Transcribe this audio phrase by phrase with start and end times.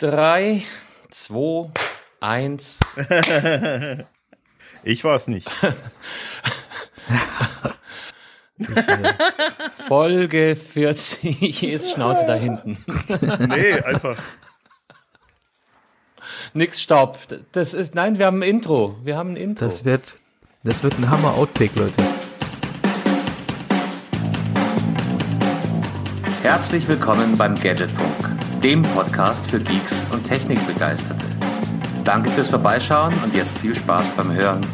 [0.00, 0.62] Drei,
[1.10, 1.70] zwei,
[2.20, 2.78] eins.
[4.84, 5.50] ich war es nicht.
[9.88, 12.78] Folge 40 ist Schnauze da hinten.
[13.48, 14.16] nee, einfach.
[16.54, 17.18] Nix Staub.
[17.50, 18.96] Das ist, nein, wir haben ein Intro.
[19.02, 19.64] Wir haben ein Intro.
[19.64, 20.20] Das wird,
[20.62, 22.00] das wird ein Hammer-Outtake, Leute.
[26.42, 28.27] Herzlich willkommen beim Gadgetfunk,
[28.62, 31.24] dem Podcast für Geeks und Technikbegeisterte.
[32.02, 34.66] Danke fürs Vorbeischauen und jetzt viel Spaß beim Hören.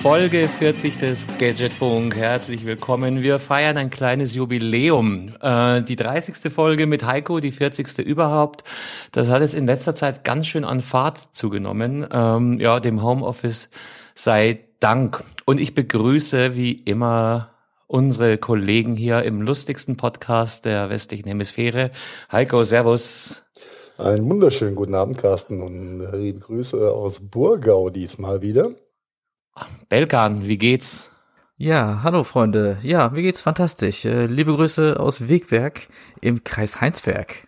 [0.00, 2.16] Folge 40 des Gadgetfunk.
[2.16, 3.22] Herzlich willkommen.
[3.22, 5.34] Wir feiern ein kleines Jubiläum.
[5.40, 6.52] Äh, die 30.
[6.52, 8.00] Folge mit Heiko, die 40.
[8.00, 8.64] überhaupt.
[9.12, 12.06] Das hat jetzt in letzter Zeit ganz schön an Fahrt zugenommen.
[12.10, 13.70] Ähm, ja, dem Homeoffice
[14.14, 15.22] sei Dank.
[15.44, 17.53] Und ich begrüße wie immer
[17.86, 21.90] unsere Kollegen hier im lustigsten Podcast der westlichen Hemisphäre.
[22.30, 23.42] Heiko, Servus.
[23.98, 28.70] Einen wunderschönen guten Abend, Carsten, und liebe Grüße aus Burgau diesmal wieder.
[29.88, 31.10] Belkan, wie geht's?
[31.56, 32.78] Ja, hallo Freunde.
[32.82, 34.04] Ja, mir geht's fantastisch.
[34.04, 35.86] Äh, liebe Grüße aus Wegberg
[36.20, 37.46] im Kreis Heinsberg.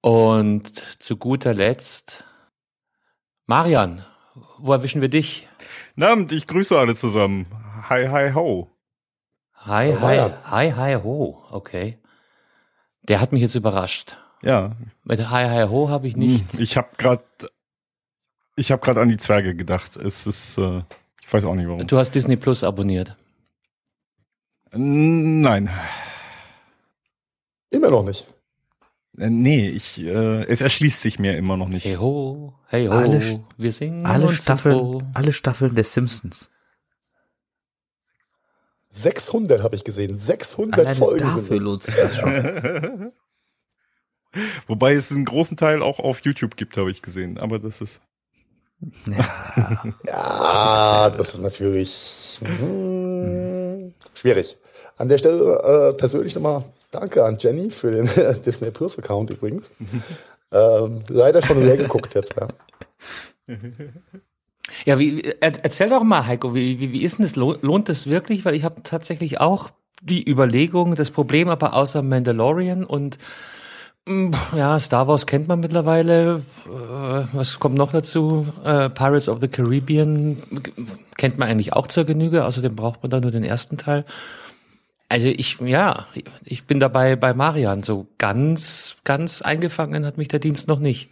[0.00, 0.68] Und
[1.02, 2.24] zu guter Letzt,
[3.46, 4.06] Marian,
[4.58, 5.48] wo erwischen wir dich?
[5.98, 7.46] Abend, ich grüße alle zusammen.
[7.88, 8.68] Hi, hi, ho.
[9.54, 11.42] Hi, hi, hi, hi, ho.
[11.50, 11.98] Okay.
[13.08, 14.16] Der hat mich jetzt überrascht.
[14.42, 14.76] Ja.
[15.04, 16.52] Mit Hi, hi, ho habe ich nicht.
[16.52, 17.24] Hm, ich habe gerade
[18.56, 19.96] ich habe gerade an die Zwerge gedacht.
[19.96, 20.82] Es ist, äh,
[21.22, 21.86] ich weiß auch nicht warum.
[21.86, 23.16] Du hast Disney Plus abonniert.
[24.72, 25.70] Nein.
[27.70, 28.26] Immer noch nicht.
[29.16, 31.86] Äh, nee, ich, äh, es erschließt sich mir immer noch nicht.
[31.86, 36.50] Hey ho, hey ho, alle, wir singen alle Staffeln, alle Staffeln der Simpsons.
[39.02, 40.18] 600 habe ich gesehen.
[40.18, 41.24] 600 Alleine Folgen.
[41.24, 43.12] Dafür lohnt sich das schon.
[44.66, 47.38] Wobei es einen großen Teil auch auf YouTube gibt, habe ich gesehen.
[47.38, 48.00] Aber das ist.
[49.06, 54.56] Ja, ja das ist natürlich hm, schwierig.
[54.96, 58.08] An der Stelle äh, persönlich nochmal Danke an Jenny für den
[58.42, 59.70] Disney Plus Account übrigens.
[60.52, 62.48] ähm, leider schon leer geguckt jetzt, ja.
[64.84, 67.36] Ja, wie, erzähl doch mal, Heiko, wie, wie, wie ist denn das?
[67.36, 68.44] Lohnt das wirklich?
[68.44, 69.70] Weil ich habe tatsächlich auch
[70.02, 73.18] die Überlegung, das Problem aber außer Mandalorian und
[74.06, 76.42] mm, ja, Star Wars kennt man mittlerweile.
[76.66, 78.46] Äh, was kommt noch dazu?
[78.64, 80.42] Äh, Pirates of the Caribbean
[81.16, 82.44] kennt man eigentlich auch zur Genüge.
[82.44, 84.04] Außerdem braucht man da nur den ersten Teil.
[85.08, 86.06] Also ich, ja,
[86.44, 87.82] ich bin dabei bei Marian.
[87.82, 91.08] So ganz, ganz eingefangen hat mich der Dienst noch nicht.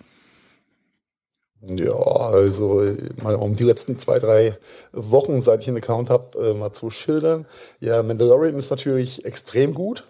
[1.69, 2.83] Ja, also
[3.23, 4.57] mal um die letzten zwei, drei
[4.93, 7.47] Wochen, seit ich einen Account habe, äh, mal zu schildern.
[7.81, 10.05] Ja, Mandalorian ist natürlich extrem gut.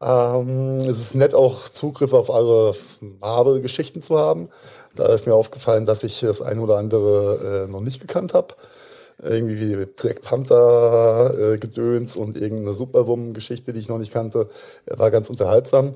[0.00, 4.48] Ähm, es ist nett, auch Zugriff auf alle Marvel-Geschichten zu haben.
[4.96, 8.54] Da ist mir aufgefallen, dass ich das eine oder andere äh, noch nicht gekannt habe
[9.22, 14.48] irgendwie wie Black Panther äh, Gedöns und irgendeine Superwoman-Geschichte, die ich noch nicht kannte,
[14.86, 15.94] war ganz unterhaltsam.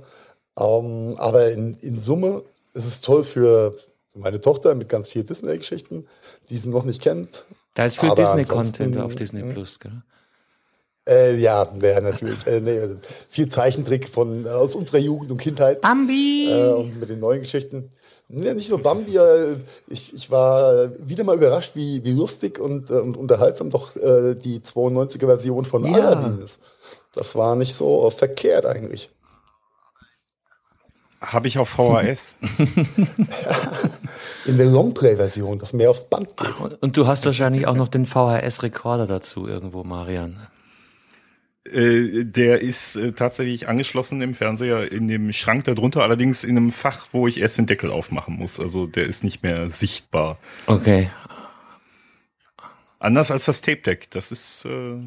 [0.58, 3.76] Ähm, aber in, in Summe ist es toll für
[4.16, 6.06] meine Tochter mit ganz vielen Disney-Geschichten,
[6.48, 7.44] die sie noch nicht kennt.
[7.74, 9.42] Da ist viel Disney-Content auf Disney.
[9.52, 10.02] Plus, gell?
[11.08, 12.46] Äh, ja, ja, natürlich.
[12.46, 12.96] äh, nee, also
[13.28, 15.80] viel Zeichentrick von aus unserer Jugend und Kindheit.
[15.80, 16.48] Bambi!
[16.50, 17.90] Äh, und mit den neuen Geschichten.
[18.28, 19.56] Ja, nicht nur Bambi, äh,
[19.86, 24.34] ich, ich war wieder mal überrascht, wie, wie lustig und, äh, und unterhaltsam doch äh,
[24.34, 25.94] die 92er Version von ja.
[25.94, 26.58] Aladdin ist.
[27.14, 29.10] Das war nicht so verkehrt eigentlich.
[31.20, 32.34] Habe ich auf VHS.
[34.46, 36.82] In der Longplay-Version, das mehr aufs Band geht.
[36.82, 40.46] Und du hast wahrscheinlich auch noch den VHS-Rekorder dazu irgendwo, Marian.
[41.72, 46.72] Äh, der ist äh, tatsächlich angeschlossen im Fernseher in dem Schrank darunter, allerdings in einem
[46.72, 48.60] Fach, wo ich erst den Deckel aufmachen muss.
[48.60, 50.38] Also der ist nicht mehr sichtbar.
[50.66, 51.10] Okay.
[52.98, 54.10] Anders als das Tape Deck.
[54.10, 54.98] Das ist äh,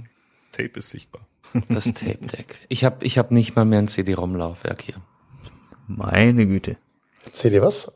[0.52, 1.22] Tape ist sichtbar.
[1.70, 2.60] Das Tape Deck.
[2.68, 5.02] Ich habe ich hab nicht mal mehr ein CD-ROM-Laufwerk hier.
[5.90, 6.78] Meine Güte.
[7.34, 7.92] CD was?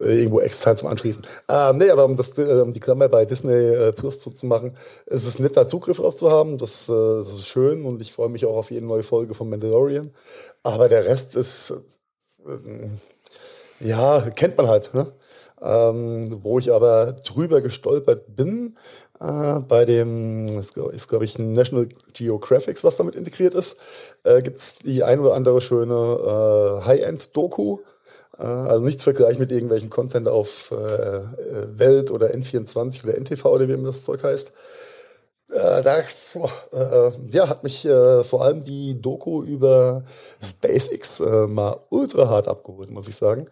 [0.00, 1.22] Äh, irgendwo extern zum Anschließen.
[1.48, 4.76] Ähm, nee, aber um, das, äh, um die Klammer bei Disney äh, Plus zu machen,
[5.06, 6.58] es ist nett, da Zugriff drauf zu haben.
[6.58, 9.48] Das, äh, das, ist schön und ich freue mich auch auf jede neue Folge von
[9.50, 10.12] Mandalorian.
[10.62, 11.74] Aber der Rest ist,
[12.46, 14.94] äh, ja, kennt man halt.
[14.94, 15.12] Ne?
[15.60, 18.78] Ähm, wo ich aber drüber gestolpert bin,
[19.20, 23.76] äh, bei dem, ist, ist glaube ich National Geographic, was damit integriert ist,
[24.24, 27.78] äh, gibt es die ein oder andere schöne High-End-Doku
[28.40, 33.44] äh, also nichts vergleichen mit irgendwelchen Content auf äh, äh Welt oder N24 oder NTV
[33.46, 34.52] oder wie immer das Zeug heißt.
[35.50, 40.04] Äh, da, äh, ja, hat mich äh, vor allem die Doku über
[40.42, 43.46] SpaceX äh, mal ultra hart abgeholt, muss ich sagen.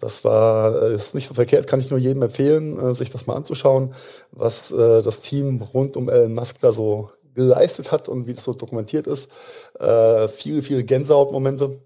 [0.00, 3.26] Das war äh, ist nicht so verkehrt, kann ich nur jedem empfehlen, äh, sich das
[3.26, 3.94] mal anzuschauen,
[4.32, 8.42] was äh, das Team rund um Elon Musk da so geleistet hat und wie das
[8.42, 9.30] so dokumentiert ist.
[10.32, 11.78] Viele, viele Gänsehautmomente.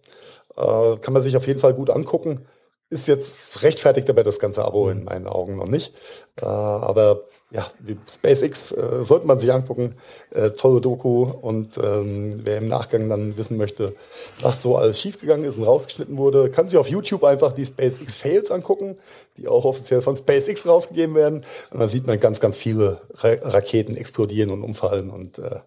[0.57, 2.47] Kann man sich auf jeden Fall gut angucken
[2.91, 5.95] ist jetzt rechtfertigt aber das ganze Abo in meinen Augen noch nicht.
[6.41, 7.67] Äh, aber ja,
[8.09, 9.95] SpaceX äh, sollte man sich angucken.
[10.31, 11.25] Äh, tolle Doku.
[11.25, 13.95] Und ähm, wer im Nachgang dann wissen möchte,
[14.41, 18.17] was so alles schiefgegangen ist und rausgeschnitten wurde, kann sich auf YouTube einfach die SpaceX
[18.17, 18.99] Fails angucken,
[19.37, 21.45] die auch offiziell von SpaceX rausgegeben werden.
[21.71, 25.11] Und dann sieht man ganz, ganz viele Ra Raketen explodieren und umfallen.
[25.11, 25.61] Und äh,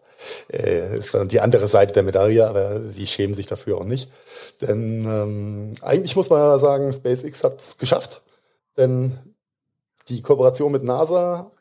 [0.51, 4.09] äh, ist die andere Seite der Medaille, aber sie schämen sich dafür auch nicht.
[4.61, 8.21] Denn ähm, eigentlich muss man ja sagen, SpaceX hat es geschafft.
[8.77, 9.17] Denn
[10.09, 11.51] die Kooperation mit NASA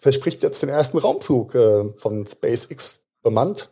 [0.00, 3.70] verspricht jetzt den ersten Raumflug äh, von SpaceX bemannt.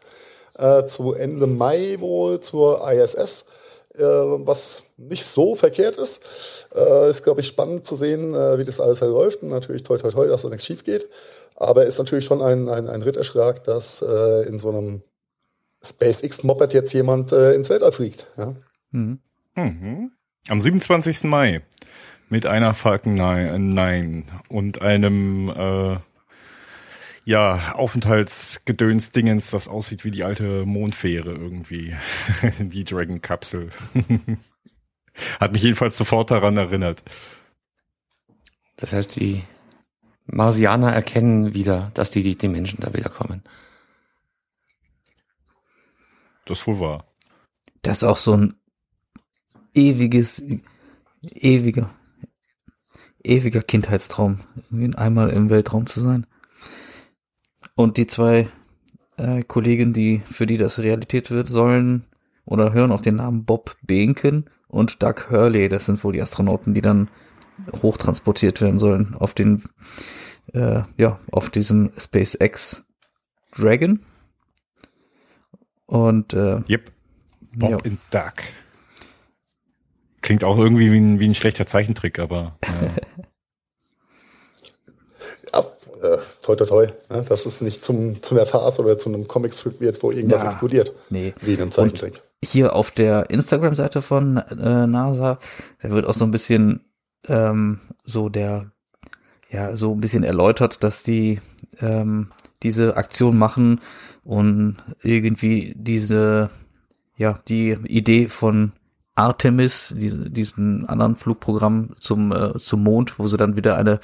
[0.57, 3.45] Äh, zu Ende Mai wohl zur ISS,
[3.95, 6.21] äh, was nicht so verkehrt ist.
[6.75, 9.43] Äh, ist, glaube ich, spannend zu sehen, äh, wie das alles verläuft.
[9.43, 11.09] Und natürlich toi toi toi, dass da nichts schief geht.
[11.55, 15.03] Aber ist natürlich schon ein, ein, ein Ritterschlag, dass äh, in so einem
[15.83, 18.27] SpaceX-Moped jetzt jemand äh, ins Weltall fliegt.
[18.37, 18.55] Ja?
[18.91, 19.21] Mhm.
[19.55, 20.13] Mhm.
[20.49, 21.25] Am 27.
[21.25, 21.63] Mai
[22.29, 25.97] mit einer Falcon 9 und einem äh,
[27.25, 31.95] ja, Aufenthaltsgedöns-Dingens, das aussieht wie die alte Mondfähre irgendwie.
[32.59, 33.71] die Dragon-Kapsel.
[35.41, 37.03] Hat mich jedenfalls sofort daran erinnert.
[38.77, 39.45] Das heißt, die
[40.27, 43.43] Marsianer erkennen wieder, dass die, die Menschen da wiederkommen.
[46.47, 47.07] Das wohl war.
[47.83, 48.55] Das ist auch so ein
[49.75, 50.43] ewiges,
[51.23, 51.91] ewiger,
[53.23, 54.41] ewiger Kindheitstraum,
[54.97, 56.27] einmal im Weltraum zu sein.
[57.75, 58.49] Und die zwei
[59.17, 62.07] äh, Kollegen, die für die das Realität wird, sollen
[62.45, 65.69] oder hören auf den Namen Bob Behnken und Doug Hurley.
[65.69, 67.09] Das sind wohl die Astronauten, die dann
[67.83, 69.65] hochtransportiert werden sollen auf den,
[70.53, 72.85] äh, ja, auf diesem SpaceX
[73.57, 74.01] Dragon.
[75.87, 76.91] Und äh, yep.
[77.57, 77.79] Bob ja.
[77.85, 78.35] in Duck.
[80.23, 82.57] Klingt auch irgendwie wie ein, wie ein schlechter Zeichentrick, aber.
[82.65, 82.73] Ja.
[85.53, 85.61] ja
[86.05, 87.25] äh, toi toi toi, ne?
[87.29, 90.49] dass es nicht zum, zu einer Farce oder zu einem Comicstrip wird, wo irgendwas ja,
[90.49, 90.93] explodiert.
[91.11, 91.35] Nee.
[91.41, 92.15] Wie in einem Zeichentrick.
[92.15, 95.39] Und hier auf der Instagram-Seite von äh, NASA,
[95.83, 96.85] da wird auch so ein bisschen
[97.29, 98.71] ähm, so der,
[99.51, 101.41] ja, so ein bisschen erläutert, dass die
[101.81, 102.33] ähm,
[102.63, 103.81] diese Aktion machen
[104.25, 106.51] und irgendwie diese,
[107.17, 108.73] ja, die Idee von
[109.15, 114.01] Artemis, diese, diesen anderen Flugprogramm zum, äh, zum Mond, wo sie dann wieder eine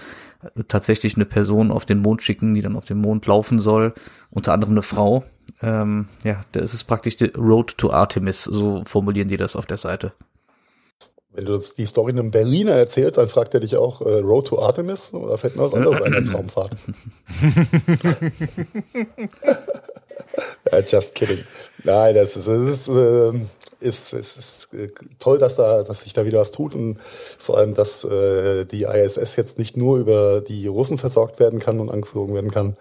[0.69, 3.93] tatsächlich eine Person auf den Mond schicken, die dann auf dem Mond laufen soll,
[4.31, 5.25] unter anderem eine Frau.
[5.63, 9.77] Ähm, ja, das ist praktisch die Road to Artemis, so formulieren die das auf der
[9.77, 10.13] Seite.
[11.33, 14.59] Wenn du die Story einem Berliner erzählst, dann fragt er dich auch äh, Road to
[14.59, 16.73] Artemis oder fällt mir was anderes ein als Raumfahrt?
[20.73, 21.45] ja, just kidding.
[21.85, 23.33] Nein, das ist, das ist äh,
[23.81, 24.69] ist, ist, ist
[25.19, 26.99] toll, dass da, dass sich da wieder was tut und
[27.39, 31.81] vor allem, dass äh, die ISS jetzt nicht nur über die Russen versorgt werden kann
[31.81, 32.77] und angeflogen werden kann,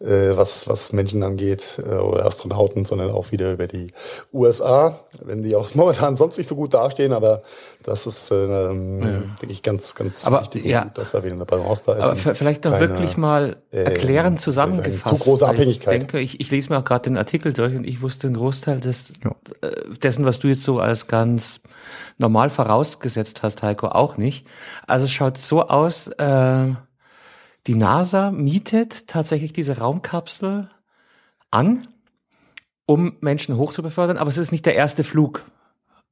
[0.00, 3.88] äh, was, was Menschen angeht äh, oder Astronauten, sondern auch wieder über die
[4.32, 7.42] USA, wenn die auch momentan sonst nicht so gut dastehen, aber
[7.82, 9.08] das ist, ähm, ja.
[9.40, 10.84] denke ich, ganz, ganz aber, wichtig, ja.
[10.86, 12.04] dass da wieder eine Balance da ist.
[12.04, 15.22] Aber vielleicht noch keine, wirklich mal äh, erklären, zusammengefasst.
[15.22, 15.94] Zu große Abhängigkeit.
[15.94, 18.36] Ich denke, ich, ich lese mir auch gerade den Artikel durch und ich wusste einen
[18.36, 19.34] Großteil des, ja.
[19.62, 21.62] Äh, dessen, was du jetzt so als ganz
[22.18, 24.46] normal vorausgesetzt hast, Heiko, auch nicht.
[24.86, 26.74] Also es schaut so aus, äh,
[27.66, 30.70] die NASA mietet tatsächlich diese Raumkapsel
[31.50, 31.88] an,
[32.84, 35.44] um Menschen hochzubefördern, aber es ist nicht der erste Flug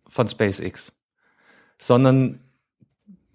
[0.09, 0.98] von SpaceX
[1.79, 2.41] sondern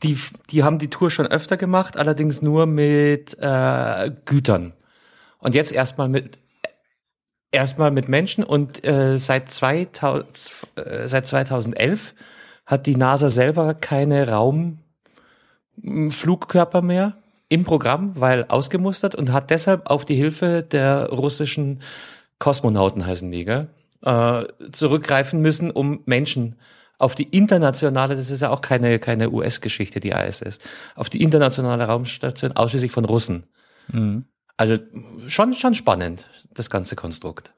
[0.03, 0.17] die,
[0.49, 4.73] die haben die Tour schon öfter gemacht, allerdings nur mit äh, Gütern.
[5.39, 6.37] Und jetzt erstmal mit
[7.51, 10.25] erstmal mit Menschen und äh, seit, 2000,
[10.75, 12.15] äh, seit 2011
[12.65, 14.27] hat die NASA selber keine
[15.77, 17.17] Raumflugkörper mehr
[17.49, 21.81] im Programm, weil ausgemustert und hat deshalb auf die Hilfe der russischen
[22.39, 23.67] Kosmonauten heißen die, gell?
[24.01, 26.55] Äh, zurückgreifen müssen, um Menschen
[27.03, 30.59] auf die internationale, das ist ja auch keine, keine US-Geschichte, die ISS,
[30.95, 33.43] auf die internationale Raumstation ausschließlich von Russen.
[33.91, 34.25] Mhm.
[34.55, 34.77] Also
[35.27, 37.53] schon, schon spannend, das ganze Konstrukt.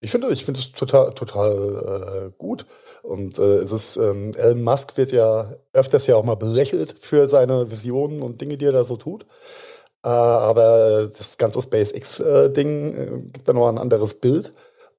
[0.00, 2.66] Ich finde, ich finde es total, total äh, gut.
[3.02, 7.28] Und äh, es ist, ähm, Elon Musk wird ja öfters ja auch mal belächelt für
[7.28, 9.24] seine Visionen und Dinge, die er da so tut.
[10.04, 14.52] Äh, aber das ganze SpaceX-Ding äh, gibt da noch ein anderes Bild.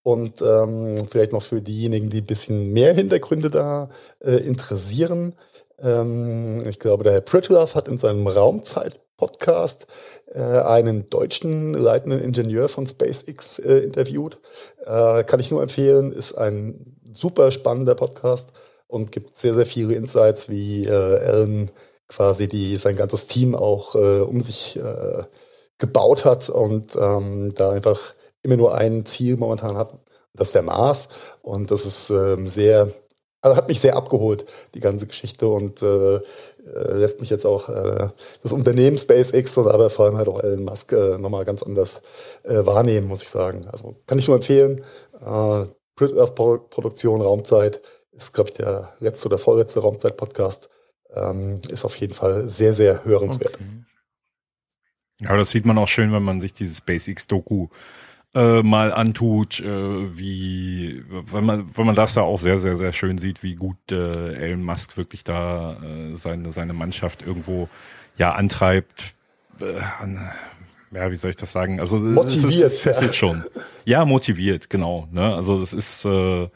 [0.05, 3.89] Und ähm, vielleicht noch für diejenigen, die ein bisschen mehr Hintergründe da
[4.23, 5.33] äh, interessieren.
[5.79, 9.87] Ähm, ich glaube, der Herr Pritlove hat in seinem Raumzeit-Podcast
[10.31, 14.37] äh, einen deutschen leitenden Ingenieur von SpaceX äh, interviewt.
[14.85, 18.51] Äh, kann ich nur empfehlen, ist ein super spannender Podcast
[18.85, 21.71] und gibt sehr, sehr viele Insights, wie äh, Alan
[22.07, 25.23] quasi die, sein ganzes Team auch äh, um sich äh,
[25.79, 28.13] gebaut hat und ähm, da einfach
[28.45, 29.99] immer nur ein Ziel momentan hat.
[30.33, 31.09] Das ist der Mars.
[31.41, 32.91] Und das ist ähm, sehr,
[33.41, 36.21] also hat mich sehr abgeholt, die ganze Geschichte und äh, äh,
[36.93, 38.09] lässt mich jetzt auch äh,
[38.41, 42.01] das Unternehmen SpaceX und aber vor allem halt auch Elon Musk äh, nochmal ganz anders
[42.43, 43.67] äh, wahrnehmen, muss ich sagen.
[43.71, 44.83] Also kann ich nur empfehlen.
[45.19, 50.69] Äh, Produktion, Raumzeit ist, glaube ich, der letzte oder vorletzte Raumzeit-Podcast.
[51.13, 53.55] Ähm, ist auf jeden Fall sehr, sehr hörenswert.
[53.55, 53.85] Okay.
[55.21, 57.67] Ja, das sieht man auch schön, wenn man sich dieses SpaceX-Doku
[58.35, 62.91] äh, mal antut, äh, wie, wenn man, wenn man das da auch sehr, sehr, sehr
[62.91, 67.69] schön sieht, wie gut äh, Elon Musk wirklich da äh, seine, seine Mannschaft irgendwo
[68.17, 69.15] ja antreibt.
[69.61, 69.79] Äh,
[70.91, 71.79] ja, wie soll ich das sagen?
[71.79, 73.43] Also motiviert, es ist, es ist schon.
[73.85, 75.07] Ja, motiviert, genau.
[75.11, 75.33] Ne?
[75.33, 76.49] Also das ist äh,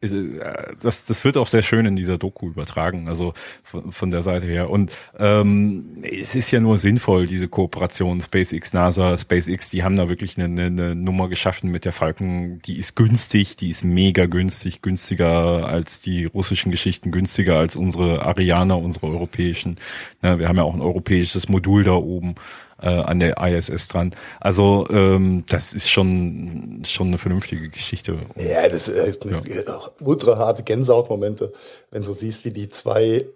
[0.00, 4.46] das, das wird auch sehr schön in dieser Doku übertragen, also von, von der Seite
[4.46, 4.70] her.
[4.70, 10.08] Und ähm, es ist ja nur sinnvoll, diese Kooperation SpaceX, NASA, SpaceX, die haben da
[10.08, 14.24] wirklich eine, eine, eine Nummer geschaffen mit der Falcon, die ist günstig, die ist mega
[14.24, 19.76] günstig, günstiger als die russischen Geschichten, günstiger als unsere Arianer, unsere europäischen.
[20.22, 22.36] Ja, wir haben ja auch ein europäisches Modul da oben
[22.82, 24.14] äh, an der ISS dran.
[24.40, 28.18] Also ähm, das ist schon schon eine vernünftige Geschichte.
[28.36, 29.80] Ja, das ist äh, ja.
[30.00, 31.52] ultra harte Gänsehautmomente,
[31.90, 33.26] wenn du siehst, wie die zwei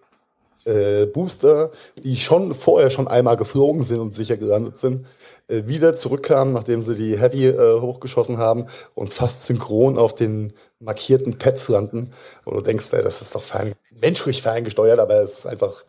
[0.64, 1.70] äh, Booster,
[2.02, 5.06] die schon vorher schon einmal geflogen sind und sicher gelandet sind,
[5.48, 10.52] äh, wieder zurückkamen, nachdem sie die Heavy äh, hochgeschossen haben und fast synchron auf den
[10.80, 12.10] markierten Pads landen.
[12.44, 15.84] Und du denkst, ey, das ist doch fern, menschlich ferngesteuert, aber es ist einfach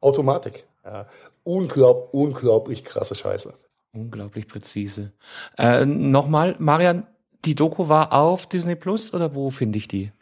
[0.00, 0.64] Automatik.
[0.84, 1.06] Ja
[1.46, 3.54] unglaub, unglaublich krasse Scheiße.
[3.92, 5.12] Unglaublich präzise.
[5.56, 7.06] Äh, Nochmal, Marian,
[7.44, 10.12] die Doku war auf Disney Plus oder wo finde ich die?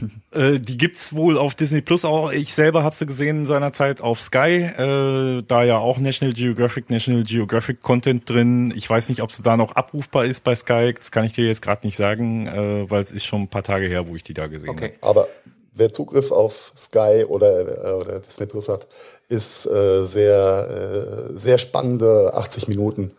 [0.32, 2.32] äh, die gibt's wohl auf Disney Plus auch.
[2.32, 7.22] Ich selber habe sie gesehen seinerzeit auf Sky, äh, da ja auch National Geographic, National
[7.22, 8.72] Geographic Content drin.
[8.76, 10.94] Ich weiß nicht, ob sie da noch abrufbar ist bei Sky.
[10.96, 13.62] Das kann ich dir jetzt gerade nicht sagen, äh, weil es ist schon ein paar
[13.62, 14.94] Tage her, wo ich die da gesehen okay.
[15.00, 15.08] habe.
[15.08, 15.28] Aber
[15.74, 18.86] wer Zugriff auf Sky oder, äh, oder Disney Plus hat,
[19.28, 23.12] ist äh, sehr, äh, sehr spannende 80 Minuten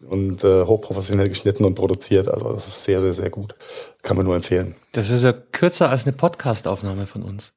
[0.00, 2.28] und äh, hochprofessionell geschnitten und produziert.
[2.28, 3.54] Also das ist sehr, sehr, sehr gut.
[4.02, 4.76] Kann man nur empfehlen.
[4.92, 7.52] Das ist ja kürzer als eine Podcast-Aufnahme von uns.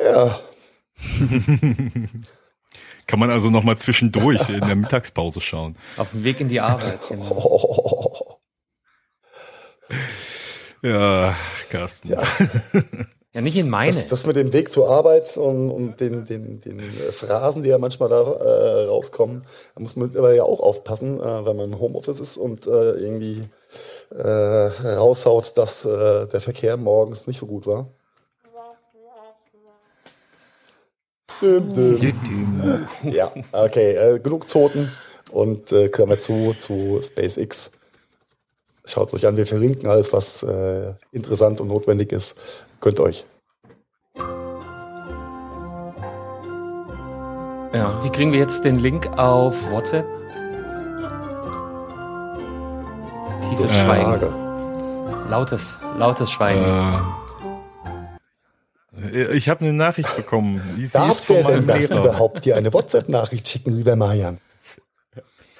[0.00, 0.40] Ja.
[3.06, 5.76] Kann man also noch mal zwischendurch in der Mittagspause schauen.
[5.96, 6.98] Auf dem Weg in die Arbeit.
[7.08, 8.38] Genau.
[10.82, 11.36] Ja,
[11.68, 12.08] Carsten.
[12.08, 12.22] Ja.
[13.34, 13.94] Ja, nicht in meine.
[13.94, 17.78] Das, das mit dem Weg zur Arbeit und, und den, den, den Phrasen, die ja
[17.78, 19.42] manchmal da äh, rauskommen,
[19.74, 22.90] da muss man aber ja auch aufpassen, äh, wenn man im Homeoffice ist und äh,
[22.90, 23.48] irgendwie
[24.10, 27.88] äh, raushaut, dass äh, der Verkehr morgens nicht so gut war.
[31.40, 32.86] Düm, düm.
[33.10, 34.92] ja, okay, äh, genug Zoten
[35.32, 37.70] und äh, Klammer zu zu SpaceX.
[38.84, 42.34] Schaut es euch an, wir verlinken alles, was äh, interessant und notwendig ist
[42.82, 43.24] Gönnt euch.
[47.72, 50.04] Ja, wie kriegen wir jetzt den Link auf WhatsApp?
[53.48, 55.30] Tiefes äh, Schweigen.
[55.30, 57.04] Lautes, lautes Schweigen.
[59.00, 60.60] Äh, ich habe eine Nachricht bekommen.
[60.76, 64.40] Sie Darf der denn das überhaupt dir eine WhatsApp-Nachricht schicken, lieber Marian?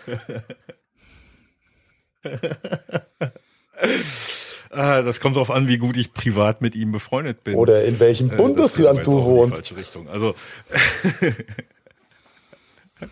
[4.73, 7.57] Ah, das kommt darauf an, wie gut ich privat mit ihm befreundet bin.
[7.57, 9.57] Oder in welchem äh, Bundesland du wohnst.
[9.57, 10.09] falsche Richtung.
[10.09, 10.35] Also.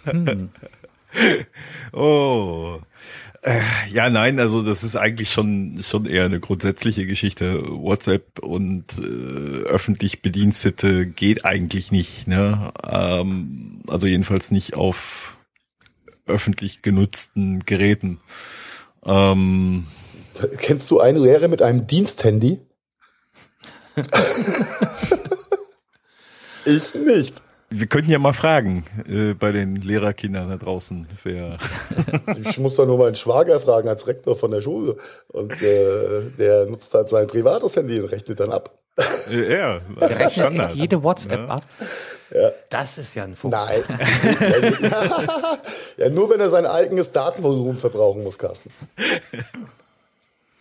[0.04, 0.50] hm.
[1.92, 2.78] Oh.
[3.42, 7.62] Äh, ja, nein, also das ist eigentlich schon schon eher eine grundsätzliche Geschichte.
[7.68, 12.28] WhatsApp und äh, öffentlich Bedienstete geht eigentlich nicht.
[12.28, 12.72] Ne?
[12.86, 15.36] Ähm, also jedenfalls nicht auf
[16.26, 18.20] öffentlich genutzten Geräten.
[19.04, 19.86] Ähm,
[20.58, 22.60] Kennst du eine Lehre mit einem Diensthandy?
[26.64, 27.42] ich nicht.
[27.72, 31.06] Wir könnten ja mal fragen äh, bei den Lehrerkindern da draußen.
[31.22, 31.56] Wer
[32.44, 34.96] ich muss da nur meinen Schwager fragen als Rektor von der Schule.
[35.28, 38.76] Und äh, der nutzt halt sein privates Handy und rechnet dann ab.
[39.30, 41.46] Ja, Der rechnet jede WhatsApp ja.
[41.46, 41.62] ab.
[42.34, 42.50] Ja.
[42.68, 43.52] Das ist ja ein Fuchs.
[43.52, 43.82] Nein.
[45.96, 48.70] ja, nur wenn er sein eigenes Datenvolumen verbrauchen muss, Carsten.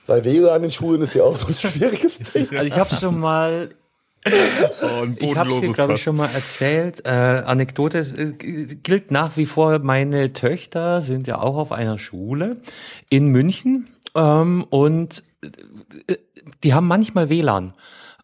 [0.10, 2.50] Bei WLAN in Schulen ist ja auch so ein schwieriges Ding.
[2.50, 3.70] Also ich habe schon mal
[4.82, 7.06] Oh, ich habe es dir, glaube ich, schon mal erzählt.
[7.06, 7.10] Äh,
[7.46, 9.80] Anekdote es, gilt nach wie vor.
[9.80, 12.58] Meine Töchter sind ja auch auf einer Schule
[13.10, 15.24] in München ähm, und
[16.08, 16.16] äh,
[16.66, 17.74] die haben manchmal WLAN.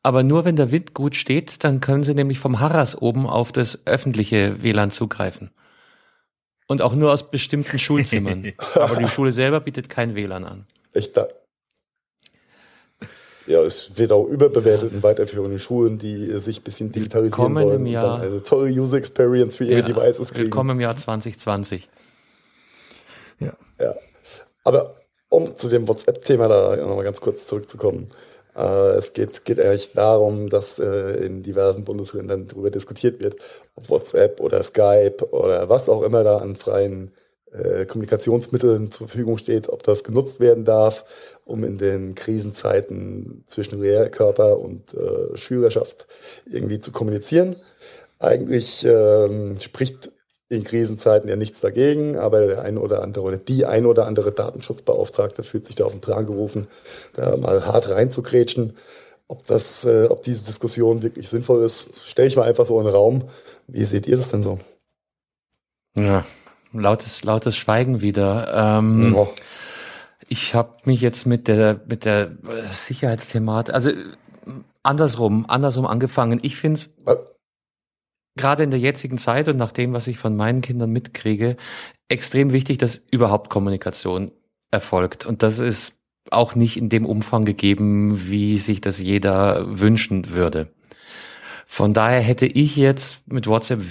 [0.03, 3.53] Aber nur wenn der Wind gut steht, dann können sie nämlich vom Harras oben auf
[3.53, 5.51] das öffentliche WLAN zugreifen.
[6.67, 8.51] Und auch nur aus bestimmten Schulzimmern.
[8.73, 10.65] Aber die Schule selber bietet kein WLAN an.
[10.91, 11.27] Echt da?
[13.47, 17.85] Ja, es wird auch überbewertet in weiterführenden Schulen, die sich ein bisschen digitalisieren wollen im
[17.85, 20.45] Jahr, und dann eine tolle User Experience für ihre ja, Devices kriegen.
[20.45, 21.87] Willkommen im Jahr 2020.
[23.39, 23.53] Ja.
[23.79, 23.93] ja.
[24.63, 24.95] Aber
[25.29, 28.09] um zu dem WhatsApp-Thema da nochmal ganz kurz zurückzukommen.
[28.55, 33.35] Äh, es geht, geht eigentlich darum, dass äh, in diversen Bundesländern darüber diskutiert wird,
[33.75, 37.11] ob WhatsApp oder Skype oder was auch immer da an freien
[37.51, 41.05] äh, Kommunikationsmitteln zur Verfügung steht, ob das genutzt werden darf,
[41.45, 46.07] um in den Krisenzeiten zwischen Lehrkörper und äh, Schülerschaft
[46.45, 47.55] irgendwie zu kommunizieren.
[48.19, 50.11] Eigentlich ähm, spricht
[50.49, 54.31] in Krisenzeiten ja nichts dagegen, aber der ein oder andere oder die ein oder andere
[54.31, 56.67] Datenschutzbeauftragte fühlt sich da auf den Plan gerufen,
[57.13, 58.73] da mal hart reinzukrätschen.
[59.27, 62.85] Ob das, äh, ob diese Diskussion wirklich sinnvoll ist, stelle ich mal einfach so in
[62.85, 63.23] den Raum.
[63.67, 64.59] Wie seht ihr das denn so?
[65.97, 66.23] Ja,
[66.73, 68.77] lautes, lautes Schweigen wieder.
[68.79, 69.27] Ähm, ja.
[70.27, 72.31] Ich habe mich jetzt mit der mit der
[72.71, 73.91] Sicherheitsthematik, also
[74.83, 76.39] andersrum, andersrum angefangen.
[76.41, 76.93] Ich finde es
[78.35, 81.57] gerade in der jetzigen Zeit und nach dem, was ich von meinen Kindern mitkriege,
[82.09, 84.31] extrem wichtig, dass überhaupt Kommunikation
[84.71, 85.25] erfolgt.
[85.25, 85.97] Und das ist
[86.31, 90.73] auch nicht in dem Umfang gegeben, wie sich das jeder wünschen würde.
[91.65, 93.81] Von daher hätte ich jetzt mit WhatsApp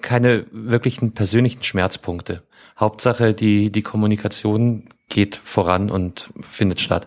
[0.00, 2.42] keine wirklichen persönlichen Schmerzpunkte.
[2.78, 7.06] Hauptsache, die, die Kommunikation geht voran und findet statt.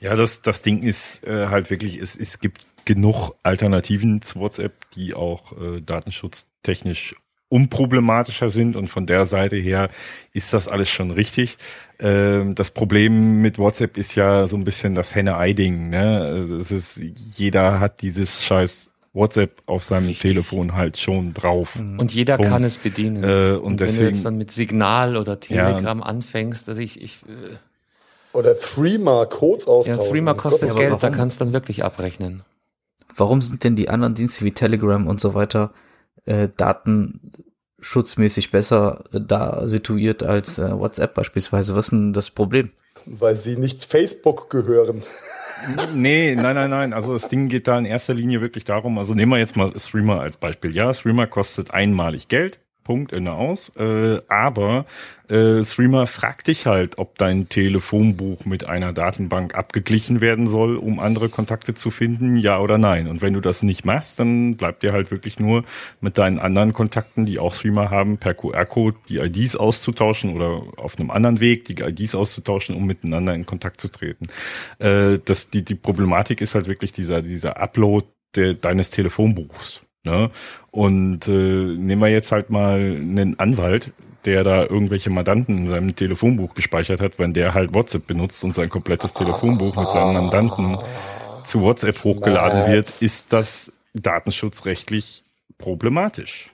[0.00, 4.90] Ja, das, das Ding ist äh, halt wirklich, es, es gibt genug Alternativen zu WhatsApp,
[4.92, 7.14] die auch äh, datenschutztechnisch
[7.48, 9.90] unproblematischer sind und von der Seite her
[10.32, 11.58] ist das alles schon richtig.
[12.00, 15.90] Ähm, das Problem mit WhatsApp ist ja so ein bisschen das Henne-Ei-Ding.
[15.90, 16.48] Ne?
[16.58, 20.30] Es ist, jeder hat dieses scheiß WhatsApp auf seinem Richtig.
[20.30, 21.76] Telefon halt schon drauf.
[21.76, 21.98] Mhm.
[21.98, 22.50] Und jeder Punkt.
[22.50, 23.22] kann es bedienen.
[23.22, 26.78] Äh, und, und deswegen, wenn du jetzt dann mit Signal oder Telegram ja, anfängst, dass
[26.78, 27.56] ich, ich äh,
[28.32, 30.02] oder Threema Codes austauschen.
[30.02, 32.42] Ja, Threema kostet Gott, Geld, da kannst du dann wirklich abrechnen.
[33.14, 35.72] Warum sind denn die anderen Dienste wie Telegram und so weiter
[36.24, 41.76] äh, datenschutzmäßig besser äh, da situiert als äh, WhatsApp beispielsweise?
[41.76, 42.70] Was ist denn das Problem?
[43.04, 45.02] Weil sie nicht Facebook gehören.
[45.94, 46.92] nee, nein, nein, nein.
[46.92, 49.72] Also das Ding geht da in erster Linie wirklich darum, also nehmen wir jetzt mal
[49.78, 50.74] Streamer als Beispiel.
[50.74, 52.58] Ja, Streamer kostet einmalig Geld.
[52.84, 53.70] Punkt, Ende aus.
[53.76, 54.86] Äh, aber
[55.28, 61.00] äh, Streamer fragt dich halt, ob dein Telefonbuch mit einer Datenbank abgeglichen werden soll, um
[61.00, 63.06] andere Kontakte zu finden, ja oder nein.
[63.06, 65.64] Und wenn du das nicht machst, dann bleibt dir halt wirklich nur
[66.00, 70.98] mit deinen anderen Kontakten, die auch Streamer haben, per QR-Code die IDs auszutauschen oder auf
[70.98, 74.26] einem anderen Weg die IDs auszutauschen, um miteinander in Kontakt zu treten.
[74.78, 79.82] Äh, das, die, die Problematik ist halt wirklich dieser, dieser Upload de, deines Telefonbuchs.
[80.04, 80.30] Ne?
[80.72, 83.92] Und äh, nehmen wir jetzt halt mal einen Anwalt,
[84.24, 88.54] der da irgendwelche Mandanten in seinem Telefonbuch gespeichert hat, wenn der halt WhatsApp benutzt und
[88.54, 90.78] sein komplettes Telefonbuch mit seinen Mandanten
[91.44, 95.24] zu WhatsApp hochgeladen wird, ist das datenschutzrechtlich
[95.58, 96.50] problematisch.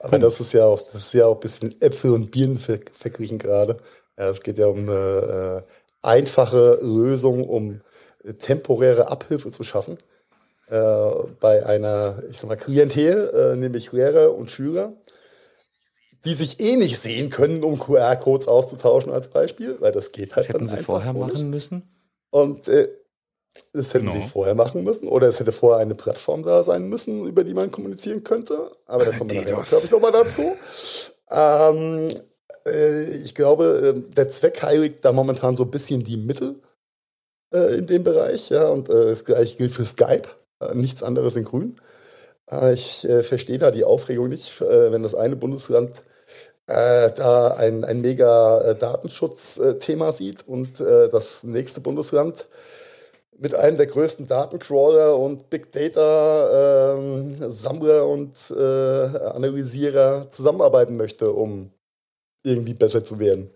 [0.00, 2.80] Aber das ist ja auch, das ist ja auch ein bisschen Äpfel und Birnen ver
[2.92, 3.78] verglichen gerade.
[4.18, 5.72] Ja, es geht ja um eine äh,
[6.02, 7.80] einfache Lösung, um
[8.38, 9.96] temporäre Abhilfe zu schaffen
[10.70, 14.92] äh, bei einer, ich sag mal, Klientel, äh, nämlich Lehrer und Schüler,
[16.24, 20.48] die sich eh nicht sehen können, um QR-Codes auszutauschen als Beispiel, weil das geht halt
[20.48, 21.44] das hätten sie vorher so machen nicht.
[21.44, 21.82] müssen.
[22.30, 22.88] Und äh,
[23.72, 24.20] das hätten genau.
[24.20, 27.54] sie vorher machen müssen oder es hätte vorher eine Plattform da sein müssen, über die
[27.54, 28.70] man kommunizieren könnte.
[28.86, 30.56] Aber da kommen wir nachher, glaube ich, nochmal dazu.
[31.30, 32.14] Ähm,
[32.64, 36.60] äh, ich glaube, äh, der Zweck heiligt da momentan so ein bisschen die Mittel
[37.52, 38.50] äh, in dem Bereich.
[38.50, 40.28] Ja, und äh, das gleiche gilt für Skype.
[40.60, 41.76] Äh, nichts anderes in Grün.
[42.50, 46.02] Äh, ich äh, verstehe da die Aufregung nicht, wenn das eine Bundesland
[46.66, 52.46] da ein, ein mega Datenschutzthema sieht und das nächste Bundesland
[53.40, 61.32] mit einem der größten Datencrawler und Big Data ähm, Sammler und äh, Analysierer zusammenarbeiten möchte,
[61.32, 61.72] um
[62.44, 63.50] irgendwie besser zu werden.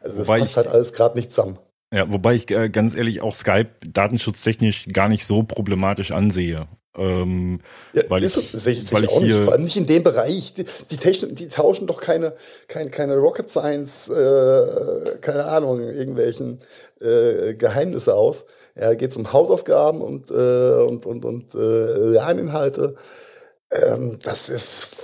[0.00, 1.58] Also das Wobei passt halt alles gerade nicht zusammen.
[1.92, 6.66] Ja, wobei ich äh, ganz ehrlich auch Skype datenschutztechnisch gar nicht so problematisch ansehe.
[6.96, 7.60] Ähm,
[7.92, 10.02] ja, weil ich, es, ich, weil ich auch hier nicht, vor allem nicht in dem
[10.02, 10.54] Bereich.
[10.54, 12.34] Die, die, Technik, die tauschen doch keine,
[12.68, 16.60] keine, keine Rocket Science, äh, keine Ahnung, irgendwelchen
[17.00, 18.44] äh, Geheimnisse aus.
[18.74, 22.94] Ja, geht es um Hausaufgaben und, äh, und, und, und äh, Lerninhalte.
[23.70, 24.96] Ähm, das ist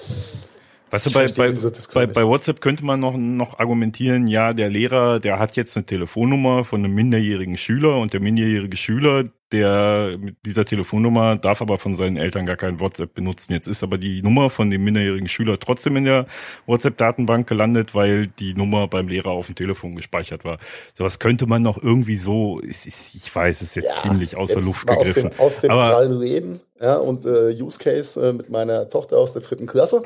[0.91, 1.53] Weißt du, bei, bei,
[1.95, 5.85] bei, bei WhatsApp könnte man noch, noch argumentieren, ja, der Lehrer, der hat jetzt eine
[5.85, 11.79] Telefonnummer von einem minderjährigen Schüler und der minderjährige Schüler, der mit dieser Telefonnummer darf aber
[11.79, 13.53] von seinen Eltern gar kein WhatsApp benutzen.
[13.53, 16.27] Jetzt ist aber die Nummer von dem minderjährigen Schüler trotzdem in der
[16.67, 20.59] WhatsApp-Datenbank gelandet, weil die Nummer beim Lehrer auf dem Telefon gespeichert war.
[20.95, 24.57] Sowas könnte man noch irgendwie so, ich, ich weiß, es ist jetzt ja, ziemlich außer
[24.57, 25.31] jetzt Luft gegriffen.
[25.39, 29.33] Aus dem, aus dem Leben ja, und äh, Use Case äh, mit meiner Tochter aus
[29.33, 30.03] der dritten Klasse.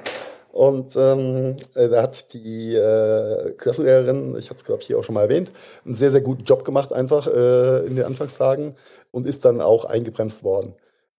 [0.53, 5.05] Und ähm, äh, da hat die äh, Klassenlehrerin, ich hatte es glaube ich hier auch
[5.05, 5.51] schon mal erwähnt,
[5.87, 8.77] einen sehr, sehr guten Job gemacht einfach äh, in den Anfangstagen
[9.11, 10.75] und ist dann auch eingebremst worden.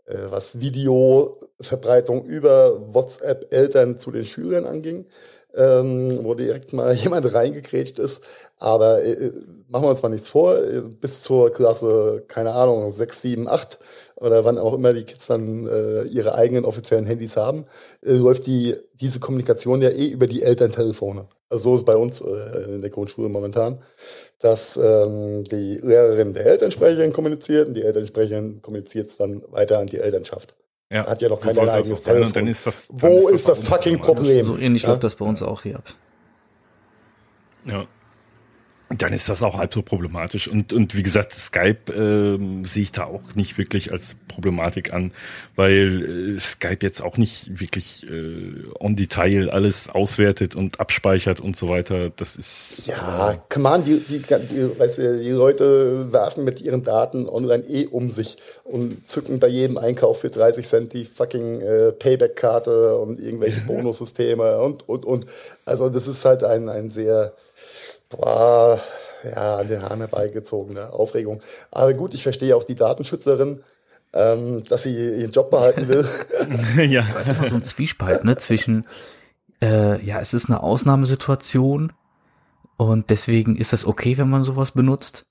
[0.06, 5.08] Äh, was Videoverbreitung über WhatsApp Eltern zu den Schülern anging,
[5.56, 8.22] ähm, wo direkt mal jemand reingekrätscht ist.
[8.60, 9.32] Aber äh,
[9.68, 10.58] machen wir uns mal nichts vor,
[11.02, 13.80] bis zur Klasse, keine Ahnung, 6, 7, 8
[14.24, 17.66] oder wann auch immer die Kids dann äh, ihre eigenen offiziellen Handys haben,
[18.02, 21.28] äh, läuft die, diese Kommunikation ja eh über die Elterntelefone.
[21.50, 23.80] Also so ist es bei uns äh, in der Grundschule momentan,
[24.40, 29.88] dass ähm, die Lehrerin der Elternsprecherin kommuniziert und die Elternsprecherin kommuniziert es dann weiter an
[29.88, 30.56] die Elternschaft.
[30.90, 32.28] Ja, Hat ja noch kein eigenes Telefon.
[32.28, 34.46] Und dann ist das, dann Wo ist das, ist das fucking Problem?
[34.46, 34.90] So ähnlich ja?
[34.90, 35.94] läuft das bei uns auch hier ab.
[37.66, 37.88] Ja,
[38.98, 40.48] dann ist das auch halb so problematisch.
[40.48, 45.12] Und, und wie gesagt, Skype äh, sehe ich da auch nicht wirklich als Problematik an,
[45.56, 51.56] weil äh, Skype jetzt auch nicht wirklich äh, on Detail alles auswertet und abspeichert und
[51.56, 52.10] so weiter.
[52.10, 52.88] Das ist.
[52.88, 57.64] Ja, come on, die, die, die, weißt du, die Leute werfen mit ihren Daten online
[57.64, 62.98] eh um sich und zücken bei jedem Einkauf für 30 Cent die fucking äh, Payback-Karte
[62.98, 65.26] und irgendwelche Bonussysteme und, und, und.
[65.66, 67.34] Also das ist halt ein, ein sehr
[68.18, 68.80] war
[69.24, 71.42] ja an den Haaren herbeigezogene Aufregung.
[71.72, 73.64] Aber gut, ich verstehe auch die Datenschützerin,
[74.14, 76.08] ähm, dass sie ihren Job behalten will.
[76.90, 78.86] ja, das ist immer so ein Zwiespalt ne, zwischen,
[79.62, 81.94] äh, ja, es ist eine Ausnahmesituation
[82.78, 85.26] und deswegen ist das okay, wenn man sowas benutzt.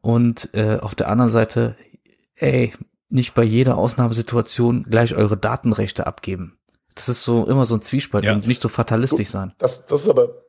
[0.00, 1.76] Und äh, auf der anderen Seite,
[2.36, 2.72] ey,
[3.08, 6.58] nicht bei jeder Ausnahmesituation gleich eure Datenrechte abgeben.
[6.94, 8.34] Das ist so immer so ein Zwiespalt ja.
[8.34, 9.54] und nicht so fatalistisch sein.
[9.58, 10.44] Das, das ist aber